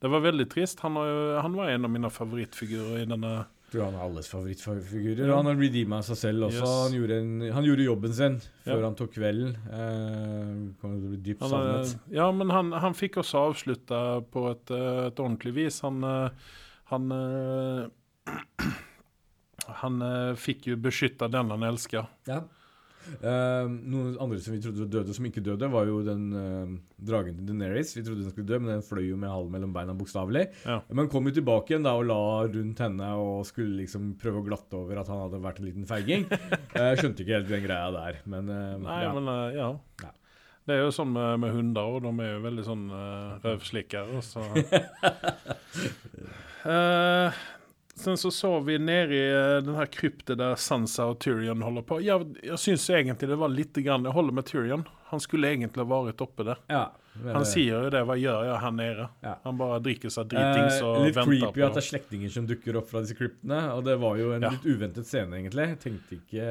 det 0.00 0.08
var 0.12 0.20
veldig 0.20 0.46
trist. 0.52 0.80
Han, 0.86 0.94
jo, 0.94 1.38
han 1.42 1.56
var 1.58 1.68
en 1.72 1.84
av 1.84 1.90
mine 1.90 2.10
favorittfigurer 2.10 3.02
i 3.02 3.08
denne 3.10 3.32
tror 3.74 3.84
han 3.88 3.96
er 3.98 4.04
alles 4.06 4.28
favorittfigurer. 4.32 5.32
Han 5.34 5.50
har 5.50 5.58
redeema 5.58 5.98
seg 6.06 6.18
selv 6.20 6.46
også. 6.48 6.62
Yes. 6.62 6.74
Han, 6.84 6.96
gjorde 6.98 7.18
en, 7.20 7.32
han 7.58 7.66
gjorde 7.68 7.86
jobben 7.88 8.14
sin 8.16 8.38
før 8.64 8.78
Ja. 8.78 8.84
han 8.86 8.96
tok 8.98 9.12
kvelden. 9.18 9.54
Eh, 9.74 11.18
dypt 11.26 11.42
han, 11.44 11.50
savnet. 11.52 11.94
Ja, 12.14 12.30
men 12.32 12.50
han, 12.54 12.72
han 12.86 12.96
fikk 12.96 13.18
også 13.22 13.44
avslutta 13.50 14.00
på 14.32 14.46
et, 14.52 14.70
eh, 14.70 15.06
et 15.10 15.20
ordentlig 15.20 15.54
vis. 15.58 15.80
Han 15.84 16.00
eh, 16.04 16.50
Han 16.94 17.12
eh, 17.12 17.86
Han 19.84 20.02
fikk 20.36 20.66
jo 20.68 20.76
beskytta 20.76 21.28
den 21.32 21.50
han 21.50 21.62
elska. 21.64 22.06
Ja. 22.28 22.42
Eh, 23.20 23.66
noen 23.68 24.16
andre 24.22 24.40
som 24.42 24.54
vi 24.54 24.60
trodde 24.64 24.86
døde, 24.90 25.14
som 25.16 25.26
ikke 25.28 25.42
døde, 25.44 25.68
var 25.72 25.88
jo 25.88 26.00
den 26.06 26.24
uh, 26.32 26.72
dragen 26.96 27.36
til 27.38 27.48
Daenerys. 27.50 27.94
Vi 27.96 28.04
trodde 28.06 28.24
den 28.24 28.32
skulle 28.32 28.48
dø, 28.48 28.58
men 28.62 28.74
den 28.74 28.86
fløy 28.86 29.04
jo 29.10 29.18
med 29.20 29.32
halen 29.32 29.52
mellom 29.54 29.74
beina, 29.76 29.96
bokstavelig. 29.98 30.46
Ja. 30.64 30.80
Men 30.94 31.10
kom 31.12 31.28
jo 31.28 31.34
tilbake 31.36 31.74
igjen 31.74 31.86
da 31.86 31.94
og 31.98 32.08
la 32.08 32.20
rundt 32.48 32.82
henne 32.84 33.12
og 33.20 33.46
skulle 33.48 33.82
liksom 33.82 34.14
prøve 34.20 34.42
å 34.42 34.46
glatte 34.48 34.80
over 34.80 35.00
at 35.02 35.12
han 35.12 35.24
hadde 35.26 35.42
vært 35.44 35.62
en 35.62 35.68
liten 35.70 35.88
feiging. 35.88 36.28
uh, 36.30 36.92
skjønte 36.98 37.24
ikke 37.24 37.38
helt 37.38 37.50
den 37.52 37.66
greia 37.66 37.88
der, 37.94 38.20
men 38.24 38.52
Nei, 38.84 39.00
ja. 39.04 39.14
men 39.16 39.32
ja. 39.56 39.70
Ja. 40.04 40.12
Det 40.64 40.78
er 40.78 40.86
jo 40.86 40.92
sånn 40.96 41.10
med, 41.12 41.42
med 41.42 41.52
hunder, 41.52 41.98
og 41.98 42.06
de 42.06 42.12
er 42.24 42.30
jo 42.38 42.44
veldig 42.46 42.64
sånn 42.64 42.86
uh, 42.88 43.36
røvslikkere. 43.44 44.24
Så. 44.24 44.44
Eh, 46.64 47.40
sen 47.94 48.16
så 48.18 48.30
så 48.34 48.50
vi 48.66 48.78
nede 48.78 49.14
i 49.14 49.22
eh, 49.30 49.60
den 49.64 49.76
her 49.78 49.86
kryptet 49.92 50.38
der 50.40 50.56
Sansa 50.60 51.06
og 51.12 51.20
Tyrion 51.22 51.62
holder 51.62 51.84
på. 51.86 52.00
Jeg, 52.02 52.26
jeg 52.42 52.58
syns 52.60 52.88
egentlig 52.90 53.28
det 53.30 53.38
var 53.40 53.52
litt 53.52 53.74
grann, 53.84 54.04
Jeg 54.08 54.16
holder 54.16 54.34
med 54.40 54.46
Tyrion. 54.50 54.84
Han 55.12 55.20
skulle 55.22 55.52
egentlig 55.52 55.84
ha 55.84 55.86
vært 56.02 56.22
oppe 56.24 56.42
der. 56.48 56.58
ja, 56.72 56.88
men, 57.14 57.28
Han 57.36 57.44
eh, 57.44 57.50
sier 57.52 57.84
jo 57.84 57.90
det, 57.94 58.00
hva 58.08 58.16
gjør 58.18 58.48
jeg 58.48 58.56
her 58.64 58.72
nede? 58.74 59.06
Ja. 59.22 59.34
Han 59.44 59.60
bare 59.60 59.78
drikker 59.84 60.10
seg 60.10 60.26
dritings 60.32 60.80
Eh, 60.80 60.88
og 60.88 61.04
litt 61.04 61.14
venter 61.20 61.30
creepy 61.30 61.62
at 61.68 61.76
det 61.78 61.82
er 61.84 61.88
slektninger 61.92 62.32
som 62.34 62.48
dukker 62.50 62.80
opp 62.80 62.90
fra 62.90 63.04
disse 63.04 63.14
kryptene. 63.18 63.60
Og 63.76 63.84
det 63.86 63.94
var 64.02 64.18
jo 64.18 64.32
en 64.34 64.42
Ja. 64.48 64.50
litt 64.56 64.66
uventet 64.66 65.06
scene, 65.06 65.38
egentlig. 65.38 65.68
Jeg 65.76 65.80
tenkte 65.84 66.18
ikke 66.18 66.48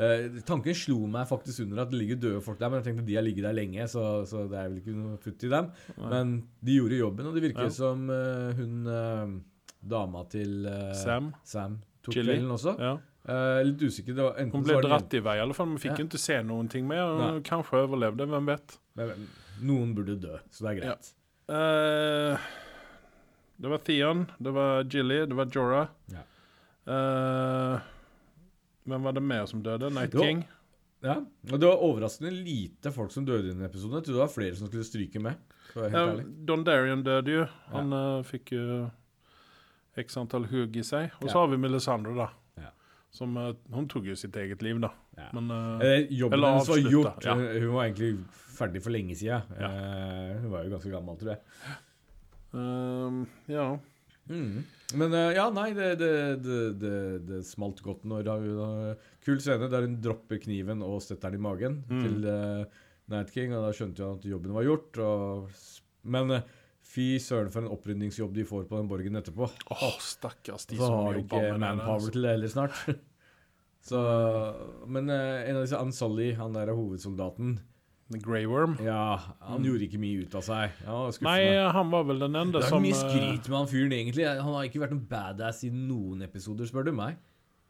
eh, 0.00 0.40
Tanken 0.48 0.74
slo 0.80 1.02
meg 1.12 1.28
faktisk 1.28 1.66
under 1.66 1.82
at 1.84 1.90
det 1.92 2.00
ligger 2.00 2.16
døde 2.24 2.40
folk 2.46 2.58
der, 2.62 2.70
men 2.72 2.80
jeg 2.80 2.88
tenkte 2.88 3.04
de 3.10 3.18
har 3.20 3.26
ligget 3.26 3.44
der 3.44 3.52
lenge, 3.58 3.84
så, 3.92 4.24
så 4.24 4.46
det 4.48 4.56
er 4.56 4.70
vel 4.70 4.80
ikke 4.80 4.96
noe 4.96 5.18
futt 5.20 5.44
i 5.44 5.52
dem. 5.52 5.68
Nei. 5.98 6.08
Men 6.14 6.34
de 6.64 6.78
gjorde 6.80 7.02
jobben, 7.04 7.26
og 7.28 7.36
det 7.36 7.44
virker 7.50 7.68
som 7.74 8.08
eh, 8.08 8.56
hun 8.56 8.86
eh, 8.88 9.38
dama 9.82 10.24
til 10.28 10.66
uh, 10.66 10.92
Sam. 10.94 11.32
Sam 11.44 11.78
tok 12.02 12.14
Chili. 12.14 12.32
kvelden 12.34 12.50
også. 12.56 12.74
Ja. 12.80 12.96
Uh, 13.28 13.60
litt 13.66 13.82
usikker. 13.84 14.14
Det 14.16 14.24
var, 14.24 14.34
enten 14.40 14.52
Hun 14.56 14.64
ble 14.66 14.80
dratt 14.84 15.14
i 15.14 15.20
vei, 15.24 15.36
i 15.36 15.42
alle 15.44 15.54
fall. 15.54 15.68
Vi 15.76 15.82
fikk 15.88 15.98
Ja. 15.98 16.04
ikke 16.06 16.18
se 16.20 16.38
noen 16.42 16.68
ting 16.72 16.86
mer. 16.88 17.04
Hun 17.20 17.42
kanskje 17.46 17.82
overlevde, 17.84 18.26
hvem 18.26 18.46
vet. 18.52 18.78
Men, 18.96 19.28
Noen 19.60 19.94
burde 19.94 20.14
dø, 20.20 20.38
så 20.50 20.64
det 20.64 20.70
er 20.70 20.74
Ja. 20.74 20.94
greit. 20.94 21.10
Eh, 21.50 22.38
det 23.60 23.68
var 23.68 23.78
Theon, 23.84 24.26
det 24.40 24.52
var 24.56 24.84
Jilly, 24.84 25.26
det 25.26 25.36
var 25.36 25.46
Jorah. 25.52 25.88
Ja. 26.08 26.22
Uh, 26.88 27.80
hvem 28.88 29.02
var 29.04 29.12
det 29.12 29.22
mer 29.22 29.44
som 29.46 29.62
døde? 29.62 29.90
Night 29.92 30.14
jo. 30.14 30.22
King? 30.24 30.44
Ja, 31.02 31.14
og 31.52 31.60
Det 31.60 31.64
var 31.68 31.80
overraskende 31.80 32.30
lite 32.44 32.90
folk 32.92 33.12
som 33.12 33.24
døde 33.24 33.48
i 33.48 33.52
denne 33.52 33.68
episoden. 33.68 33.96
Jeg 34.00 34.04
trodde 34.04 34.18
det 34.18 34.24
var 34.26 34.32
flere 34.34 34.56
som 34.56 34.68
skulle 34.68 34.84
stryke 34.84 35.20
med. 35.20 35.34
Ja. 35.76 36.16
Don 36.44 36.64
Darion 36.64 37.02
døde 37.06 37.30
jo. 37.30 37.44
Han 37.72 37.92
eh, 37.92 38.22
fikk 38.26 38.52
jo 38.52 38.90
x 39.96 40.16
antall 40.16 40.44
hugg 40.50 40.76
i 40.76 40.82
seg. 40.86 41.10
Og 41.20 41.28
så 41.28 41.34
Ja. 41.34 41.40
har 41.40 41.48
vi 41.48 41.56
Melisandre, 41.56 42.14
da. 42.14 42.28
Ja. 42.56 42.70
Som, 43.10 43.36
eh, 43.36 43.52
hun 43.74 43.88
tok 43.88 44.04
jo 44.04 44.14
sitt 44.14 44.32
eget 44.36 44.62
liv, 44.62 44.80
da. 44.80 44.90
Ja. 45.18 45.28
Men 45.34 45.50
eh, 45.50 45.86
Eh, 45.86 46.06
jobben 46.10 46.38
Eller 46.38 46.48
hennes 46.52 46.68
var 46.68 46.76
gjort. 46.78 47.24
ja. 47.24 47.32
Eh, 47.34 47.60
Hun 47.60 47.72
var 47.74 47.84
egentlig 47.88 48.24
ferdig 48.30 48.82
for 48.82 48.90
lenge 48.90 49.14
siden. 49.16 49.42
Ja. 49.58 49.66
Eh, 49.70 50.40
hun 50.40 50.50
var 50.50 50.64
jo 50.64 50.70
ganske 50.70 50.90
gammel, 50.90 51.16
tror 51.18 51.28
jeg. 51.34 51.40
eh, 52.54 53.54
ja. 53.54 53.78
Mm. 54.30 54.62
Men 54.94 55.12
uh, 55.14 55.32
ja, 55.34 55.48
nei, 55.50 55.72
det, 55.74 55.88
det, 55.98 56.10
det, 56.44 56.58
det, 56.78 57.26
det 57.26 57.38
smalt 57.48 57.80
godt 57.82 58.04
når 58.06 58.28
hun 58.30 58.60
uh, 58.60 58.94
Kul 59.24 59.40
scene 59.42 59.66
der 59.70 59.82
hun 59.86 59.96
dropper 60.02 60.38
kniven 60.44 60.84
og 60.86 61.00
setter 61.02 61.30
den 61.32 61.40
i 61.40 61.42
magen 61.42 61.80
Mm. 61.88 62.02
til 62.04 62.28
uh, 62.30 62.64
Night 63.10 63.32
King, 63.34 63.52
og 63.58 63.64
da 63.66 63.72
skjønte 63.74 64.04
hun 64.06 64.18
at 64.20 64.24
jobben 64.30 64.52
var 64.54 64.62
gjort. 64.62 64.98
Og, 65.02 65.48
men 66.04 66.30
eh, 66.30 66.42
fy 66.90 67.06
søren 67.22 67.52
for 67.54 67.62
en 67.62 67.70
opprydningsjobb 67.70 68.34
de 68.34 68.44
får 68.48 68.66
på 68.70 68.80
den 68.80 68.90
borgen 68.90 69.18
etterpå. 69.20 69.46
Åh, 69.70 69.96
stakkars 70.02 70.66
de 70.70 70.78
Så 70.80 70.86
som 70.88 71.06
har 71.06 71.18
de 71.18 71.24
ikke 71.24 71.42
manpower 71.58 71.96
altså. 72.00 72.12
til 72.16 72.26
det 72.26 72.34
heller 72.36 72.52
snart. 72.52 72.84
Så 73.90 73.98
Men 74.90 75.08
eh, 75.08 75.48
en 75.48 75.56
av 75.60 75.64
disse 75.64 75.78
Ansali, 75.78 76.32
han 76.36 76.56
der 76.56 76.72
hovedsoldaten 76.76 77.58
The 78.10 78.18
Grey 78.18 78.44
Worm. 78.50 78.74
Ja, 78.82 79.20
han 79.46 79.62
gjorde 79.64 79.86
ikke 79.86 80.00
mye 80.02 80.24
ut 80.26 80.34
av 80.34 80.42
seg. 80.42 80.78
Nei, 81.22 81.38
han 81.70 81.92
var 81.92 82.08
vel 82.08 82.18
den 82.24 82.34
ende 82.34 82.58
Det 82.58 82.66
er 82.66 82.72
som 82.74 82.82
mye 82.82 82.96
eh, 82.96 83.02
skryt 83.06 83.46
med 83.46 83.56
han 83.60 83.68
fyren, 83.70 83.94
egentlig. 83.94 84.26
Han 84.26 84.56
har 84.56 84.66
ikke 84.66 84.82
vært 84.82 84.94
noen 84.96 85.06
badass 85.12 85.62
i 85.68 85.70
noen 85.70 86.24
episoder, 86.26 86.66
spør 86.66 86.88
du 86.90 86.96
meg. 86.96 87.20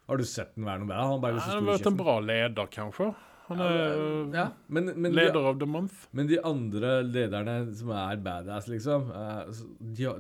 Har 0.09 0.19
du 0.19 0.25
sett 0.27 0.57
den 0.57 0.65
være 0.67 0.81
noe 0.81 0.89
badass? 0.89 1.05
Han 1.05 1.13
har 1.13 1.21
bare 1.27 1.43
Han 1.45 1.59
har 1.61 1.77
vært 1.77 1.91
en 1.93 1.99
bra 2.01 2.15
leder, 2.25 2.71
kanskje. 2.73 3.11
Han 3.51 3.61
er 3.65 4.37
Ja, 4.37 4.45
men, 4.69 4.93
men, 4.95 5.11
de, 5.11 5.17
leder 5.19 5.49
of 5.51 5.59
the 5.61 5.67
month. 5.67 6.07
men 6.15 6.29
de 6.31 6.39
andre 6.47 7.01
lederne 7.03 7.57
som 7.75 7.91
er 7.93 8.21
badass, 8.23 8.69
liksom, 8.71 9.11
eh, 9.11 9.65
de, 9.99 10.13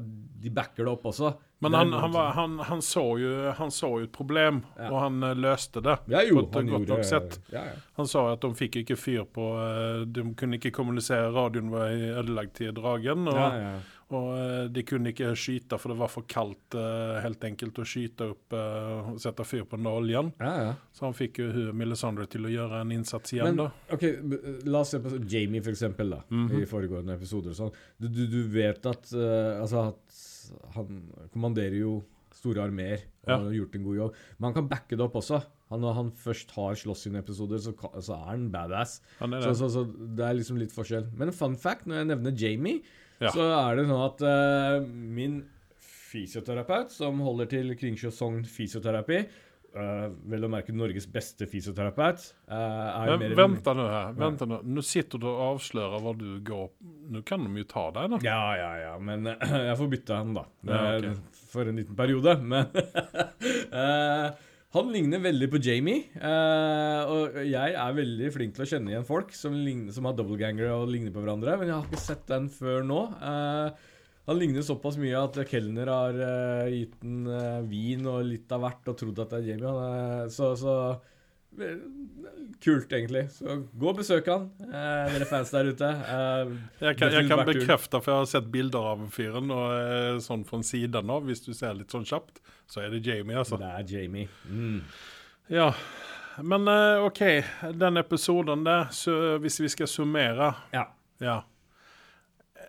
de 0.43 0.51
backer 0.51 0.85
det 0.85 0.93
opp 0.97 1.07
også. 1.13 1.31
Men 1.61 1.75
han, 1.77 1.91
han, 1.93 2.13
var, 2.15 2.31
han, 2.33 2.55
han, 2.65 2.81
så 2.83 3.03
jo, 3.21 3.31
han 3.59 3.69
så 3.71 3.91
jo 4.01 4.07
et 4.09 4.13
problem, 4.17 4.63
Ja. 4.79 4.89
og 4.91 4.99
han 5.05 5.23
eh, 5.29 5.35
løste 5.37 5.83
det. 5.85 5.99
Ja, 6.09 6.23
jo, 6.25 6.41
på 6.47 6.59
et 6.59 6.61
han 6.63 6.71
godt 6.73 6.87
gjorde 6.89 6.97
nok 6.97 7.05
sett. 7.11 7.39
Ja, 7.53 7.65
ja. 7.69 7.75
Han 8.01 8.09
sa 8.09 8.23
at 8.33 8.41
de 8.47 8.51
fikk 8.57 8.81
ikke 8.83 8.97
fyr 8.97 9.27
på 9.29 9.51
eh, 9.61 10.07
De 10.09 10.25
kunne 10.41 10.57
ikke 10.57 10.73
kommunisere, 10.73 11.29
radioen 11.37 11.69
var 11.71 11.93
ødelagt 11.93 12.55
til 12.63 12.73
dragen. 12.77 13.29
Og, 13.29 13.37
Ja, 13.37 13.51
ja. 13.61 13.79
Og 14.13 14.29
eh, 14.39 14.65
de 14.75 14.83
kunne 14.83 15.13
ikke 15.13 15.31
skyte, 15.39 15.79
for 15.79 15.93
det 15.93 15.99
var 16.01 16.09
for 16.11 16.25
kaldt 16.31 16.75
eh, 16.75 17.21
helt 17.23 17.45
enkelt 17.47 17.79
å 17.79 17.85
skyte 17.87 18.31
opp 18.33 18.53
eh, 18.59 19.11
og 19.13 19.21
sette 19.23 19.45
fyr 19.47 19.65
på 19.71 19.77
den 19.79 19.87
oljen. 19.91 20.33
ja, 20.41 20.55
ja. 20.67 20.73
Så 20.93 21.07
han 21.07 21.15
fikk 21.15 21.39
jo 21.43 21.73
Melisandre 21.73 22.27
til 22.31 22.45
å 22.49 22.51
gjøre 22.53 22.81
en 22.83 22.91
innsats 22.93 23.33
igjen, 23.33 23.55
Men 23.55 23.57
da. 23.57 23.69
ok, 23.95 24.07
la 24.67 24.81
oss 24.83 24.91
se 24.97 24.99
på 25.05 25.15
Jamie, 25.31 25.63
for 25.63 25.71
eksempel, 25.73 26.11
da, 26.11 26.23
Mhm. 26.31 26.61
i 26.63 26.67
foregående 26.67 27.15
episoder. 27.15 27.53
Sånn. 27.55 27.71
Du, 27.99 28.09
du, 28.09 28.27
du 28.27 28.41
vet 28.49 28.85
at, 28.87 29.13
uh, 29.15 29.61
altså, 29.63 29.87
at 29.95 30.75
han 30.75 31.01
kommanderer 31.33 31.79
jo 31.81 32.01
store 32.35 32.63
armeer 32.65 33.03
og 33.25 33.29
Ja. 33.29 33.37
har 33.39 33.53
gjort 33.53 33.75
en 33.77 33.85
god 33.85 33.97
jobb. 33.97 34.15
Men 34.39 34.45
han 34.49 34.55
kan 34.55 34.69
backe 34.69 34.97
det 34.97 35.01
opp 35.05 35.15
også. 35.21 35.43
Han, 35.71 35.81
når 35.85 35.95
han 36.01 36.09
først 36.19 36.51
har 36.57 36.75
slåss 36.79 37.05
sine 37.07 37.21
episoder, 37.23 37.61
så, 37.63 37.75
så 38.03 38.17
er 38.17 38.25
han 38.33 38.49
badass. 38.51 38.97
Han 39.21 39.35
er 39.39 39.45
Så, 39.45 39.53
det. 39.53 39.59
så, 39.61 39.69
så 39.77 39.85
det 40.19 40.25
er 40.27 40.39
liksom 40.41 40.59
litt 40.59 40.75
forskjell. 40.75 41.07
Men 41.21 41.31
fun 41.37 41.55
fact, 41.57 41.87
når 41.87 42.03
jeg 42.03 42.11
nevner 42.15 42.35
Jamie, 42.45 42.81
Ja. 43.21 43.31
så 43.35 43.45
er 43.53 43.77
det 43.79 43.85
sånn 43.91 44.03
at 44.07 44.23
uh, 44.27 44.89
min 44.89 45.45
fysioterapeut, 46.11 46.91
som 46.91 47.21
holder 47.23 47.47
til 47.53 47.75
Kringsjø 47.79 48.11
Sogn 48.15 48.43
fysioterapi, 48.49 49.25
Uh, 49.71 50.09
vel 50.27 50.43
å 50.43 50.49
merke 50.51 50.73
Norges 50.75 51.05
beste 51.07 51.47
fysioterapeut, 51.47 52.25
Uh, 52.51 53.05
Men 53.07 53.21
mer 53.21 53.75
nå 53.79 53.85
her. 53.87 54.09
Vent 54.17 54.19
vänta 54.19 54.47
nå. 54.51 54.57
Nå 54.67 54.83
sitter 54.83 55.21
du 55.23 55.29
og 55.31 55.39
avslører 55.53 56.03
hva 56.03 56.11
du 56.19 56.41
går... 56.43 56.65
Nå 57.15 57.23
kan 57.23 57.45
de 57.47 57.63
jo 57.63 57.69
ta 57.71 57.85
deg, 57.95 58.09
da. 58.11 58.19
Ja, 58.27 58.41
ja, 58.59 58.71
ja, 58.81 58.97
men 58.99 59.31
uh, 59.31 59.37
jeg 59.69 59.77
får 59.79 59.91
bytte 59.93 60.19
han, 60.19 60.35
da. 60.35 60.43
Ja, 60.67 60.81
okay. 60.97 61.15
For 61.53 61.71
en 61.71 61.79
liten 61.79 61.95
periode. 61.95 62.35
Men 62.43 62.67
han 64.75 64.91
ligner 64.95 65.23
veldig 65.23 65.49
på 65.51 65.59
Jamie. 65.67 66.05
Uh, 66.15 67.01
og 67.11 67.39
jeg 67.43 67.75
er 67.75 67.97
veldig 67.97 68.29
flink 68.35 68.55
til 68.55 68.65
å 68.65 68.69
kjenne 68.71 68.93
igjen 68.93 69.07
folk 69.09 69.33
som, 69.35 69.57
ligner, 69.57 69.95
som 69.95 70.07
har 70.07 70.15
doublegangere 70.19 70.77
og 70.79 70.93
ligner 70.93 71.15
på 71.15 71.25
hverandre, 71.25 71.57
men 71.59 71.73
jeg 71.73 71.77
har 71.77 71.89
ikke 71.89 72.03
sett 72.05 72.23
den 72.31 72.47
før 72.55 72.87
nå. 72.87 73.01
Uh, 73.19 73.97
han 74.31 74.39
ligner 74.39 74.63
såpass 74.63 75.01
mye 75.01 75.19
at 75.19 75.41
kelner 75.51 75.91
har 75.91 76.21
uh, 76.23 76.71
gitt 76.71 76.95
den 77.03 77.27
vin 77.71 78.07
og 78.07 78.23
litt 78.29 78.53
av 78.55 78.63
hvert 78.63 78.93
og 78.93 79.01
trodd 79.01 79.25
at 79.25 79.35
det 79.35 79.41
er 79.41 79.49
Jamie. 79.55 79.75
Er, 79.91 80.31
så, 80.31 80.53
så 80.61 80.77
Kult, 82.61 82.93
egentlig. 82.93 83.25
Så 83.35 83.57
gå 83.73 83.89
og 83.91 83.97
besøk 83.99 84.29
han, 84.31 84.47
eh, 84.69 85.11
dere 85.15 85.27
fans 85.29 85.51
der 85.51 85.71
ute. 85.73 85.89
Eh, 85.89 86.53
jeg 86.85 86.97
kan, 87.01 87.13
jeg 87.13 87.29
kan 87.29 87.43
bekrefte, 87.49 88.01
for 88.01 88.13
jeg 88.13 88.21
har 88.23 88.29
sett 88.31 88.51
bilder 88.53 88.87
av 88.93 89.03
fyren 89.15 89.51
og 89.55 89.73
eh, 89.75 90.19
sånn 90.25 90.45
fra 90.49 90.61
siden 90.67 91.11
av. 91.11 91.25
Hvis 91.27 91.43
du 91.47 91.53
ser 91.57 91.75
litt 91.79 91.91
sånn 91.93 92.07
kjapt, 92.09 92.39
så 92.71 92.85
er 92.85 92.95
det 92.95 93.03
Jamie, 93.07 93.37
altså. 93.41 93.59
Det 93.61 93.71
er 93.81 93.89
Jamie. 93.97 94.29
Mm. 94.47 94.81
Ja, 95.51 95.73
men 96.39 96.69
eh, 96.71 97.05
ok, 97.09 97.23
den 97.81 98.01
episoden 98.01 98.65
der, 98.65 98.89
så 98.95 99.39
hvis 99.43 99.61
vi 99.65 99.73
skal 99.73 99.91
summere, 99.91 100.55
Ja. 100.77 100.87
ja. 101.21 101.41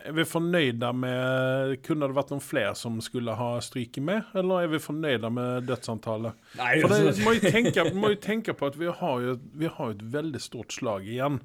Er 0.02 0.12
vi 0.16 0.24
fornøyde 0.26 0.88
med 0.98 1.76
Kunne 1.86 2.08
det 2.08 2.16
vært 2.16 2.32
noen 2.34 2.42
flere 2.42 2.74
som 2.78 2.98
skulle 3.04 3.34
ha 3.38 3.50
stryket 3.62 4.02
med, 4.02 4.28
eller 4.34 4.64
er 4.64 4.72
vi 4.72 4.80
fornøyde 4.82 5.30
med 5.30 5.68
dødsantallet? 5.68 6.38
Nei, 6.58 6.72
For 6.82 6.90
det, 6.90 7.00
altså- 7.12 7.24
må, 7.26 7.34
jo 7.36 7.52
tenke, 7.52 8.16
tenke 8.22 8.54
på 8.58 8.66
at 8.72 8.78
vi 8.78 8.90
har 8.90 9.20
jo, 9.26 9.36
vi 9.54 9.70
har 9.70 9.90
et 9.94 10.02
veldig 10.12 10.40
stort 10.42 10.72
slag 10.74 11.06
igjen. 11.06 11.40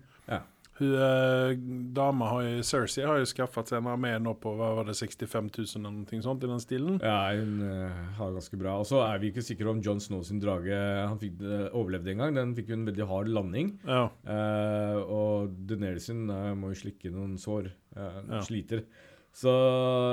Hun 0.78 0.92
eh, 0.94 1.52
dama 1.98 2.28
har 2.30 2.44
jo, 2.46 2.62
Cersei 2.68 3.06
har 3.08 3.18
jo 3.22 3.26
skaffet 3.30 3.72
seg 3.72 3.80
en 3.82 3.90
armé 3.96 4.12
nå 4.22 4.36
på 4.38 4.52
hva 4.60 4.72
var 4.78 4.86
det, 4.90 4.94
65 5.00 5.50
000 5.58 5.72
eller 5.80 5.96
noe 5.96 6.22
sånt 6.26 6.46
i 6.46 6.52
den 6.52 6.62
stilen. 6.62 7.00
Ja, 7.02 7.32
hun 7.34 7.64
eh, 7.66 7.98
har 8.20 8.36
ganske 8.36 8.60
bra. 8.62 8.76
Og 8.84 8.86
så 8.90 9.02
er 9.08 9.18
vi 9.24 9.32
ikke 9.32 9.46
sikre 9.46 9.72
om 9.74 9.82
John 9.82 10.02
Snow 10.04 10.22
sin 10.28 10.42
drage 10.44 10.78
Han 10.78 11.18
fikk 11.22 11.42
overlevde 11.72 12.14
en 12.14 12.22
gang. 12.26 12.38
Den 12.38 12.54
fikk 12.58 12.70
jo 12.74 12.78
en 12.78 12.86
veldig 12.92 13.10
hard 13.10 13.34
landing. 13.34 13.74
Ja. 13.90 14.06
Eh, 14.30 15.02
og 15.02 15.58
Daenerys 15.70 16.10
sin 16.12 16.28
eh, 16.30 16.54
må 16.58 16.74
jo 16.76 16.82
slikke 16.86 17.14
noen 17.16 17.38
sår. 17.42 17.72
Eh, 17.98 18.24
Ja. 18.28 18.42
Sliter. 18.46 18.86
Så 19.38 19.52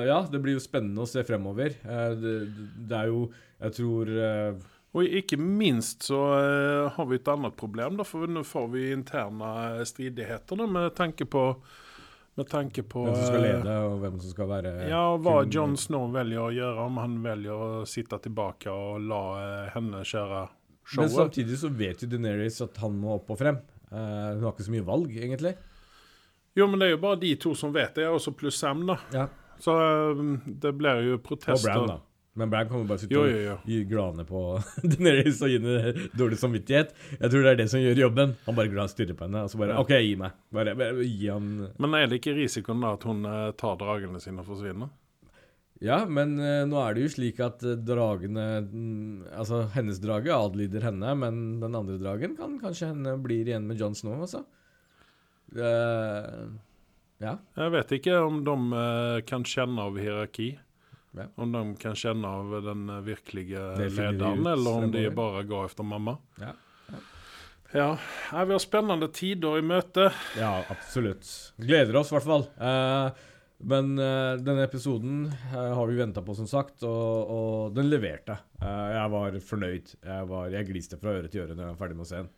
ja, 0.05 0.19
det 0.29 0.41
blir 0.45 0.57
jo 0.59 0.63
spennende 0.63 1.05
å 1.05 1.09
se 1.09 1.23
fremover. 1.25 1.77
Eh, 1.85 2.11
det, 2.21 2.33
det 2.89 2.97
er 3.05 3.13
jo 3.13 3.27
Jeg 3.61 3.73
tror 3.79 4.11
eh, 4.11 4.65
Og 4.95 5.17
ikke 5.21 5.37
minst 5.41 6.07
så 6.07 6.21
eh, 6.39 6.93
har 6.95 7.07
vi 7.11 7.19
et 7.19 7.31
annet 7.33 7.57
problem, 7.59 7.97
da, 7.99 8.07
for 8.07 8.31
nå 8.31 8.45
får 8.47 8.69
vi 8.71 8.85
interne 8.95 9.49
stridigheter 9.89 10.61
da, 10.61 10.69
med 10.71 10.95
tanke 10.95 11.27
på 11.27 11.49
med 12.35 12.49
tanke 12.51 12.83
på 12.83 13.05
hvem 13.05 13.15
som 13.15 13.29
skal 13.29 13.45
eh, 13.45 13.45
lede, 13.47 13.75
og 13.87 14.01
hvem 14.03 14.17
som 14.19 14.33
skal 14.33 14.49
være 14.51 14.71
Ja, 14.91 15.03
hva 15.23 15.37
kun- 15.45 15.53
Jon 15.55 15.77
Snow 15.79 16.09
velger 16.15 16.41
å 16.43 16.49
gjøre, 16.55 16.87
om 16.89 16.97
han 16.99 17.15
velger 17.23 17.53
å 17.55 17.69
sitte 17.87 18.19
tilbake 18.25 18.73
og 18.75 19.05
la 19.07 19.21
eh, 19.43 19.69
henne 19.75 20.03
kjøre 20.03 20.41
showet. 20.83 20.99
Men 21.05 21.13
samtidig 21.15 21.59
så 21.63 21.71
vet 21.71 22.03
jo 22.03 22.09
Daenerys 22.11 22.59
at 22.65 22.81
han 22.83 22.99
må 22.99 23.15
opp 23.21 23.31
og 23.31 23.39
frem. 23.39 23.61
Uh, 23.95 24.35
hun 24.35 24.43
har 24.43 24.51
ikke 24.51 24.67
så 24.67 24.75
mye 24.75 24.87
valg, 24.89 25.13
egentlig. 25.15 25.55
Jo, 26.59 26.67
men 26.67 26.81
det 26.83 26.89
er 26.89 26.97
jo 26.97 27.03
bare 27.05 27.21
de 27.23 27.31
to 27.39 27.55
som 27.55 27.71
vet 27.75 27.95
det, 27.95 28.09
og 28.11 28.19
så 28.23 28.33
pluss 28.35 28.59
Sam, 28.59 28.83
da. 28.89 28.97
Ja. 29.15 29.29
Så 29.63 29.75
uh, 29.79 30.25
det 30.45 30.75
blir 30.75 31.07
jo 31.07 31.21
protester. 31.23 31.71
Og. 31.71 31.87
Bran, 31.87 31.93
da. 31.95 32.14
Men 32.35 32.51
Bran 32.51 32.67
kommer 32.69 32.89
bare 32.91 33.07
jo. 33.11 33.57
gi 33.63 33.85
glane 33.87 34.25
på 34.27 34.41
Deneris 34.83 35.39
og 35.45 35.53
gi 35.53 35.61
henne 35.61 36.09
dårlig 36.19 36.39
samvittighet. 36.41 36.91
Jeg 37.21 37.31
tror 37.31 37.47
det 37.47 37.53
er 37.53 37.61
det 37.61 37.69
som 37.71 37.83
gjør 37.83 38.01
jobben. 38.09 38.35
Han 38.49 38.59
bare 38.59 38.73
glad 38.73 38.91
stirrer 38.91 39.15
på 39.15 39.29
henne, 39.29 39.45
og 39.47 39.53
så 39.53 39.61
bare 39.61 39.79
OK, 39.79 39.95
gi 40.03 40.17
meg. 40.19 40.35
Bare, 40.55 40.75
bare 40.79 41.07
gi 41.07 41.31
han 41.31 41.53
Men 41.79 41.97
er 42.01 42.11
det 42.11 42.19
ikke 42.19 42.35
risikoen 42.41 42.83
da 42.83 42.97
at 42.97 43.07
hun 43.07 43.23
eh, 43.31 43.53
tar 43.61 43.79
dragene 43.79 44.23
sine 44.23 44.43
og 44.43 44.51
forsvinner? 44.51 44.91
Ja, 45.83 46.01
men 46.07 46.37
uh, 46.39 46.65
nå 46.71 46.79
er 46.81 46.95
det 46.95 47.05
jo 47.05 47.13
slik 47.17 47.41
at 47.43 47.63
eh, 47.67 47.79
dragene 47.83 48.45
mm, 48.63 49.25
Altså, 49.35 49.65
hennes 49.75 49.99
drage 50.03 50.31
adlyder 50.35 50.87
henne, 50.87 51.15
men 51.19 51.41
den 51.63 51.75
andre 51.75 51.99
dragen 52.01 52.37
kan 52.39 52.59
kanskje 52.63 52.93
henne 52.93 53.17
blir 53.23 53.47
igjen 53.47 53.67
med 53.69 53.81
Jon 53.83 53.97
Snow, 53.99 54.21
altså. 54.25 54.45
Uh, 55.55 56.55
ja. 57.23 57.37
Jeg 57.59 57.75
vet 57.75 57.99
ikke 57.99 58.21
om 58.27 58.43
de 58.47 58.55
uh, 58.75 59.19
kan 59.27 59.47
kjenne 59.47 59.87
av 59.87 59.99
hierarki. 60.01 60.55
Ja. 61.15 61.29
Om 61.39 61.53
de 61.55 61.63
kan 61.79 61.95
kjenne 61.99 62.31
av 62.41 62.55
den 62.65 62.89
virkelige 63.07 63.63
lederen, 63.79 64.47
eller 64.47 64.81
om 64.81 64.91
de 64.93 65.05
bare 65.15 65.45
går 65.47 65.69
efter 65.71 65.87
mamma. 65.87 66.17
Ja. 66.41 66.55
Ja, 67.75 67.99
ja. 68.33 68.45
vi 68.45 68.55
har 68.55 68.63
spennende 68.63 69.09
tider 69.11 69.59
i 69.59 69.63
møte. 69.67 70.09
Ja, 70.39 70.61
absolutt. 70.71 71.27
Gleder 71.59 71.97
oss, 71.99 72.13
i 72.13 72.15
hvert 72.15 72.29
fall. 72.29 72.45
Eh, 72.55 73.25
men 73.67 73.95
eh, 73.99 74.35
denne 74.43 74.67
episoden 74.67 75.25
eh, 75.27 75.73
har 75.75 75.87
vi 75.91 75.97
venta 75.99 76.23
på, 76.23 76.37
som 76.39 76.47
sagt, 76.51 76.83
og, 76.87 77.33
og 77.35 77.75
den 77.75 77.89
leverte. 77.91 78.37
Eh, 78.61 78.89
jeg 78.95 79.13
var 79.15 79.39
fornøyd. 79.49 79.95
Jeg, 80.05 80.29
var, 80.31 80.51
jeg 80.55 80.69
gliste 80.69 80.99
fra 81.01 81.17
øre 81.17 81.31
til 81.33 81.45
øre 81.45 81.57
når 81.57 81.65
jeg 81.67 81.73
var 81.73 81.81
ferdig 81.83 81.99
med 81.99 82.07
å 82.07 82.11
se 82.11 82.21
den. 82.23 82.31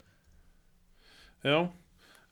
Ja. 1.47 1.61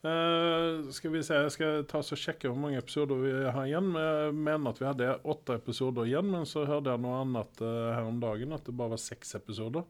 Eh, 0.05 0.91
skal 0.93 1.11
vi 1.15 1.21
se, 1.25 1.37
Jeg 1.47 1.53
skal 1.55 1.85
ta 1.89 1.97
og 2.03 2.19
sjekke 2.19 2.49
hvor 2.51 2.59
mange 2.61 2.77
episoder 2.77 3.21
vi 3.23 3.31
har 3.45 3.63
igjen. 3.65 3.89
Jeg 3.97 4.35
mener 4.37 4.69
at 4.73 4.81
vi 4.81 4.85
hadde 4.89 5.07
åtte 5.33 5.57
episoder 5.57 6.05
igjen, 6.09 6.27
men 6.29 6.45
så 6.49 6.65
hørte 6.69 6.93
jeg 6.93 7.01
noe 7.05 7.21
annet 7.23 7.63
eh, 7.65 7.87
her 7.95 8.09
om 8.11 8.19
dagen. 8.21 8.53
At 8.53 8.67
det 8.69 8.75
bare 8.77 8.93
var 8.93 9.01
seks 9.01 9.33
episoder. 9.39 9.87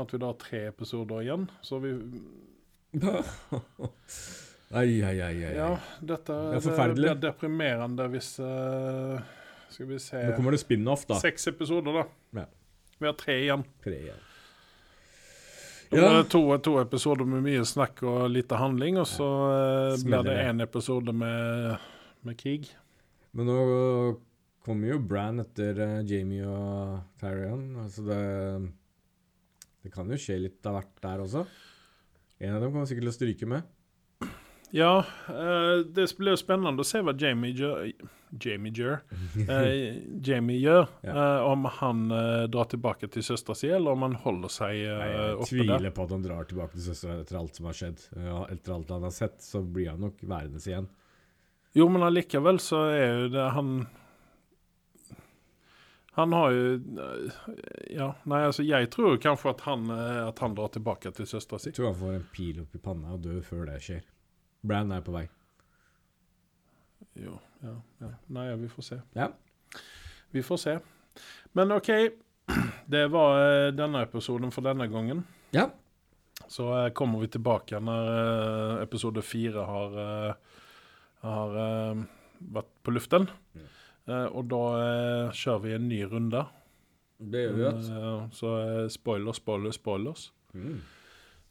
At 0.00 0.14
vi 0.14 0.20
da 0.22 0.30
har 0.30 0.38
tre 0.40 0.62
episoder 0.70 1.24
igjen. 1.26 1.48
Så 1.66 1.80
vi 1.82 1.96
Ai, 4.70 5.02
ai, 5.02 5.16
ai, 5.18 5.34
ai. 5.44 5.54
Ja, 5.56 5.68
dette 5.98 6.34
Det 6.54 6.62
forferdelig. 6.62 7.02
blir 7.02 7.18
deprimerende 7.22 8.06
hvis 8.12 8.28
uh, 8.42 9.18
Skal 9.70 9.88
vi 9.90 9.98
se 10.02 10.20
Nå 10.26 10.36
kommer 10.36 10.54
det 10.54 10.60
spin-off, 10.62 11.06
da. 11.10 11.18
Seks 11.22 11.48
episoder, 11.50 12.00
da. 12.00 12.04
Ja. 12.38 12.46
Vi 13.00 13.08
har 13.10 13.16
tre 13.18 13.36
igjen. 13.44 13.64
Tre 13.82 13.96
igjen. 13.98 14.26
Ja. 15.90 16.06
blir 16.06 16.16
det 16.20 16.28
to, 16.30 16.42
to 16.62 16.76
episoder 16.80 17.26
med 17.26 17.42
mye 17.42 17.64
snakk 17.66 18.02
og 18.06 18.28
lite 18.30 18.58
handling, 18.60 18.98
og 19.02 19.08
så 19.10 19.26
ja. 19.26 19.96
Blir 20.04 20.22
det 20.22 20.34
det. 20.36 20.44
én 20.52 20.62
episode 20.62 21.12
med, 21.12 21.78
med 22.22 22.38
krig. 22.38 22.68
Men 23.34 23.46
nå 23.50 23.56
kommer 24.66 24.92
jo 24.92 25.00
Bran 25.02 25.42
etter 25.42 25.78
eh, 25.82 25.96
Jamie 26.06 26.46
og 26.46 27.00
Tyrion. 27.20 27.64
Altså 27.82 28.04
det 28.06 28.20
Det 29.82 29.92
kan 29.94 30.10
jo 30.12 30.18
skje 30.20 30.36
litt 30.44 30.66
av 30.68 30.76
hvert 30.76 31.02
der 31.02 31.22
også. 31.24 31.44
En 32.40 32.54
av 32.56 32.62
dem 32.62 32.72
kommer 32.72 32.86
sikkert 32.88 33.06
til 33.08 33.12
å 33.12 33.16
stryke 33.18 33.48
med. 33.48 33.62
Ja, 34.72 35.04
eh, 35.28 35.80
det 35.90 36.04
blir 36.18 36.36
spennende 36.38 36.84
å 36.84 36.86
se 36.86 37.00
hva 37.02 37.14
Jamie 37.18 37.50
gjør 37.58 37.88
Jamie 38.40 38.70
gjør. 38.70 39.00
Eh, 39.50 39.96
Jamie 40.22 40.60
gjør. 40.62 40.84
Ja. 41.02 41.14
eh, 41.18 41.46
om 41.50 41.64
han 41.80 42.04
drar 42.52 42.68
tilbake 42.70 43.08
til 43.10 43.24
søstera 43.26 43.56
si, 43.58 43.66
eller 43.74 43.96
om 43.96 44.04
han 44.06 44.14
holder 44.22 44.52
seg 44.54 44.76
Nei, 44.86 45.08
der. 45.10 45.16
jeg 45.40 45.48
tviler 45.50 45.82
der. 45.88 45.94
på 45.96 46.04
at 46.06 46.14
han 46.14 46.22
drar 46.28 46.46
tilbake 46.46 46.76
til 46.78 46.84
søstera 46.86 47.16
etter 47.24 47.40
alt 47.40 47.58
som 47.58 47.66
har 47.66 47.78
skjedd. 47.80 48.04
Etter 48.54 48.76
alt 48.76 48.92
han 48.94 49.06
har 49.08 49.14
sett, 49.16 49.40
så 49.42 49.64
blir 49.66 49.90
han 49.90 50.04
nok 50.06 50.22
værende 50.22 50.62
igjen. 50.62 50.86
Jo, 51.74 51.88
men 51.90 52.02
allikevel 52.06 52.58
så 52.62 52.84
er 52.94 53.10
jo 53.24 53.26
det 53.34 53.48
han 53.54 53.74
Han 56.18 56.32
har 56.34 56.50
jo 56.50 56.70
Ja, 57.90 58.08
nei, 58.30 58.40
altså, 58.46 58.62
jeg 58.66 58.90
tror 58.94 59.18
kanskje 59.22 59.52
at 59.54 59.60
han, 59.66 59.90
at 59.90 60.38
han 60.42 60.54
drar 60.58 60.70
tilbake 60.74 61.10
til 61.14 61.26
søstera 61.30 61.58
si. 61.62 61.70
Jeg 61.70 61.78
tror 61.78 61.90
han 61.92 62.00
får 62.00 62.16
en 62.16 62.26
pil 62.34 62.62
opp 62.64 62.74
i 62.74 62.82
panna 62.82 63.14
og 63.14 63.22
dør 63.26 63.42
før 63.46 63.66
det 63.70 63.78
skjer. 63.86 64.02
Bran 64.60 64.92
er 64.92 65.04
på 65.04 65.14
vei. 65.14 65.26
Jo, 67.20 67.36
ja, 67.64 67.74
ja. 68.00 68.10
Nei, 68.36 68.46
vi 68.60 68.68
får 68.68 68.86
se. 68.86 68.98
Ja. 69.16 69.30
Vi 70.30 70.42
får 70.46 70.60
se. 70.62 70.78
Men 71.52 71.72
OK. 71.72 71.90
Det 72.90 73.04
var 73.12 73.36
eh, 73.38 73.72
denne 73.74 74.02
episoden 74.02 74.50
for 74.50 74.66
denne 74.66 74.88
gangen. 74.90 75.24
Ja. 75.54 75.68
Så 76.50 76.66
eh, 76.74 76.92
kommer 76.96 77.22
vi 77.22 77.28
tilbake 77.30 77.78
når 77.78 78.08
eh, 78.14 78.82
episode 78.82 79.22
fire 79.22 79.66
har, 79.68 79.98
har 81.22 81.60
vært 82.40 82.72
på 82.82 82.94
luften. 82.96 83.28
Mm. 83.54 83.68
Eh, 84.10 84.26
og 84.26 84.48
da 84.50 84.62
kjører 85.36 85.62
vi 85.66 85.76
en 85.76 85.88
ny 85.90 86.00
runde. 86.10 86.44
Det 87.20 87.44
gjør 87.44 87.56
vi. 87.58 87.66
vet. 87.66 87.90
Så 88.34 88.54
spoilers, 88.90 88.96
spoiler, 88.96 89.36
spoiler, 89.36 89.76
spoilers. 89.76 90.30
Mm. 90.56 90.80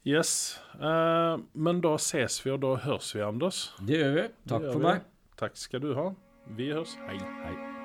Yes. 0.09 0.57
Uh, 0.79 1.37
men 1.53 1.81
da 1.85 1.93
ses 2.01 2.39
vi, 2.45 2.53
og 2.55 2.63
da 2.65 2.75
høres 2.85 3.11
vi, 3.13 3.21
Anders. 3.25 3.59
Det 3.85 3.99
gjør 3.99 4.15
vi. 4.15 4.27
Takk 4.49 4.65
gjør 4.65 4.71
for 4.73 4.79
vi. 4.81 4.87
meg. 4.87 5.09
Takk 5.39 5.59
skal 5.59 5.83
du 5.85 5.91
ha. 5.99 6.07
Vi 6.57 6.71
høres. 6.73 6.97
Hei. 7.09 7.19
Hei. 7.45 7.78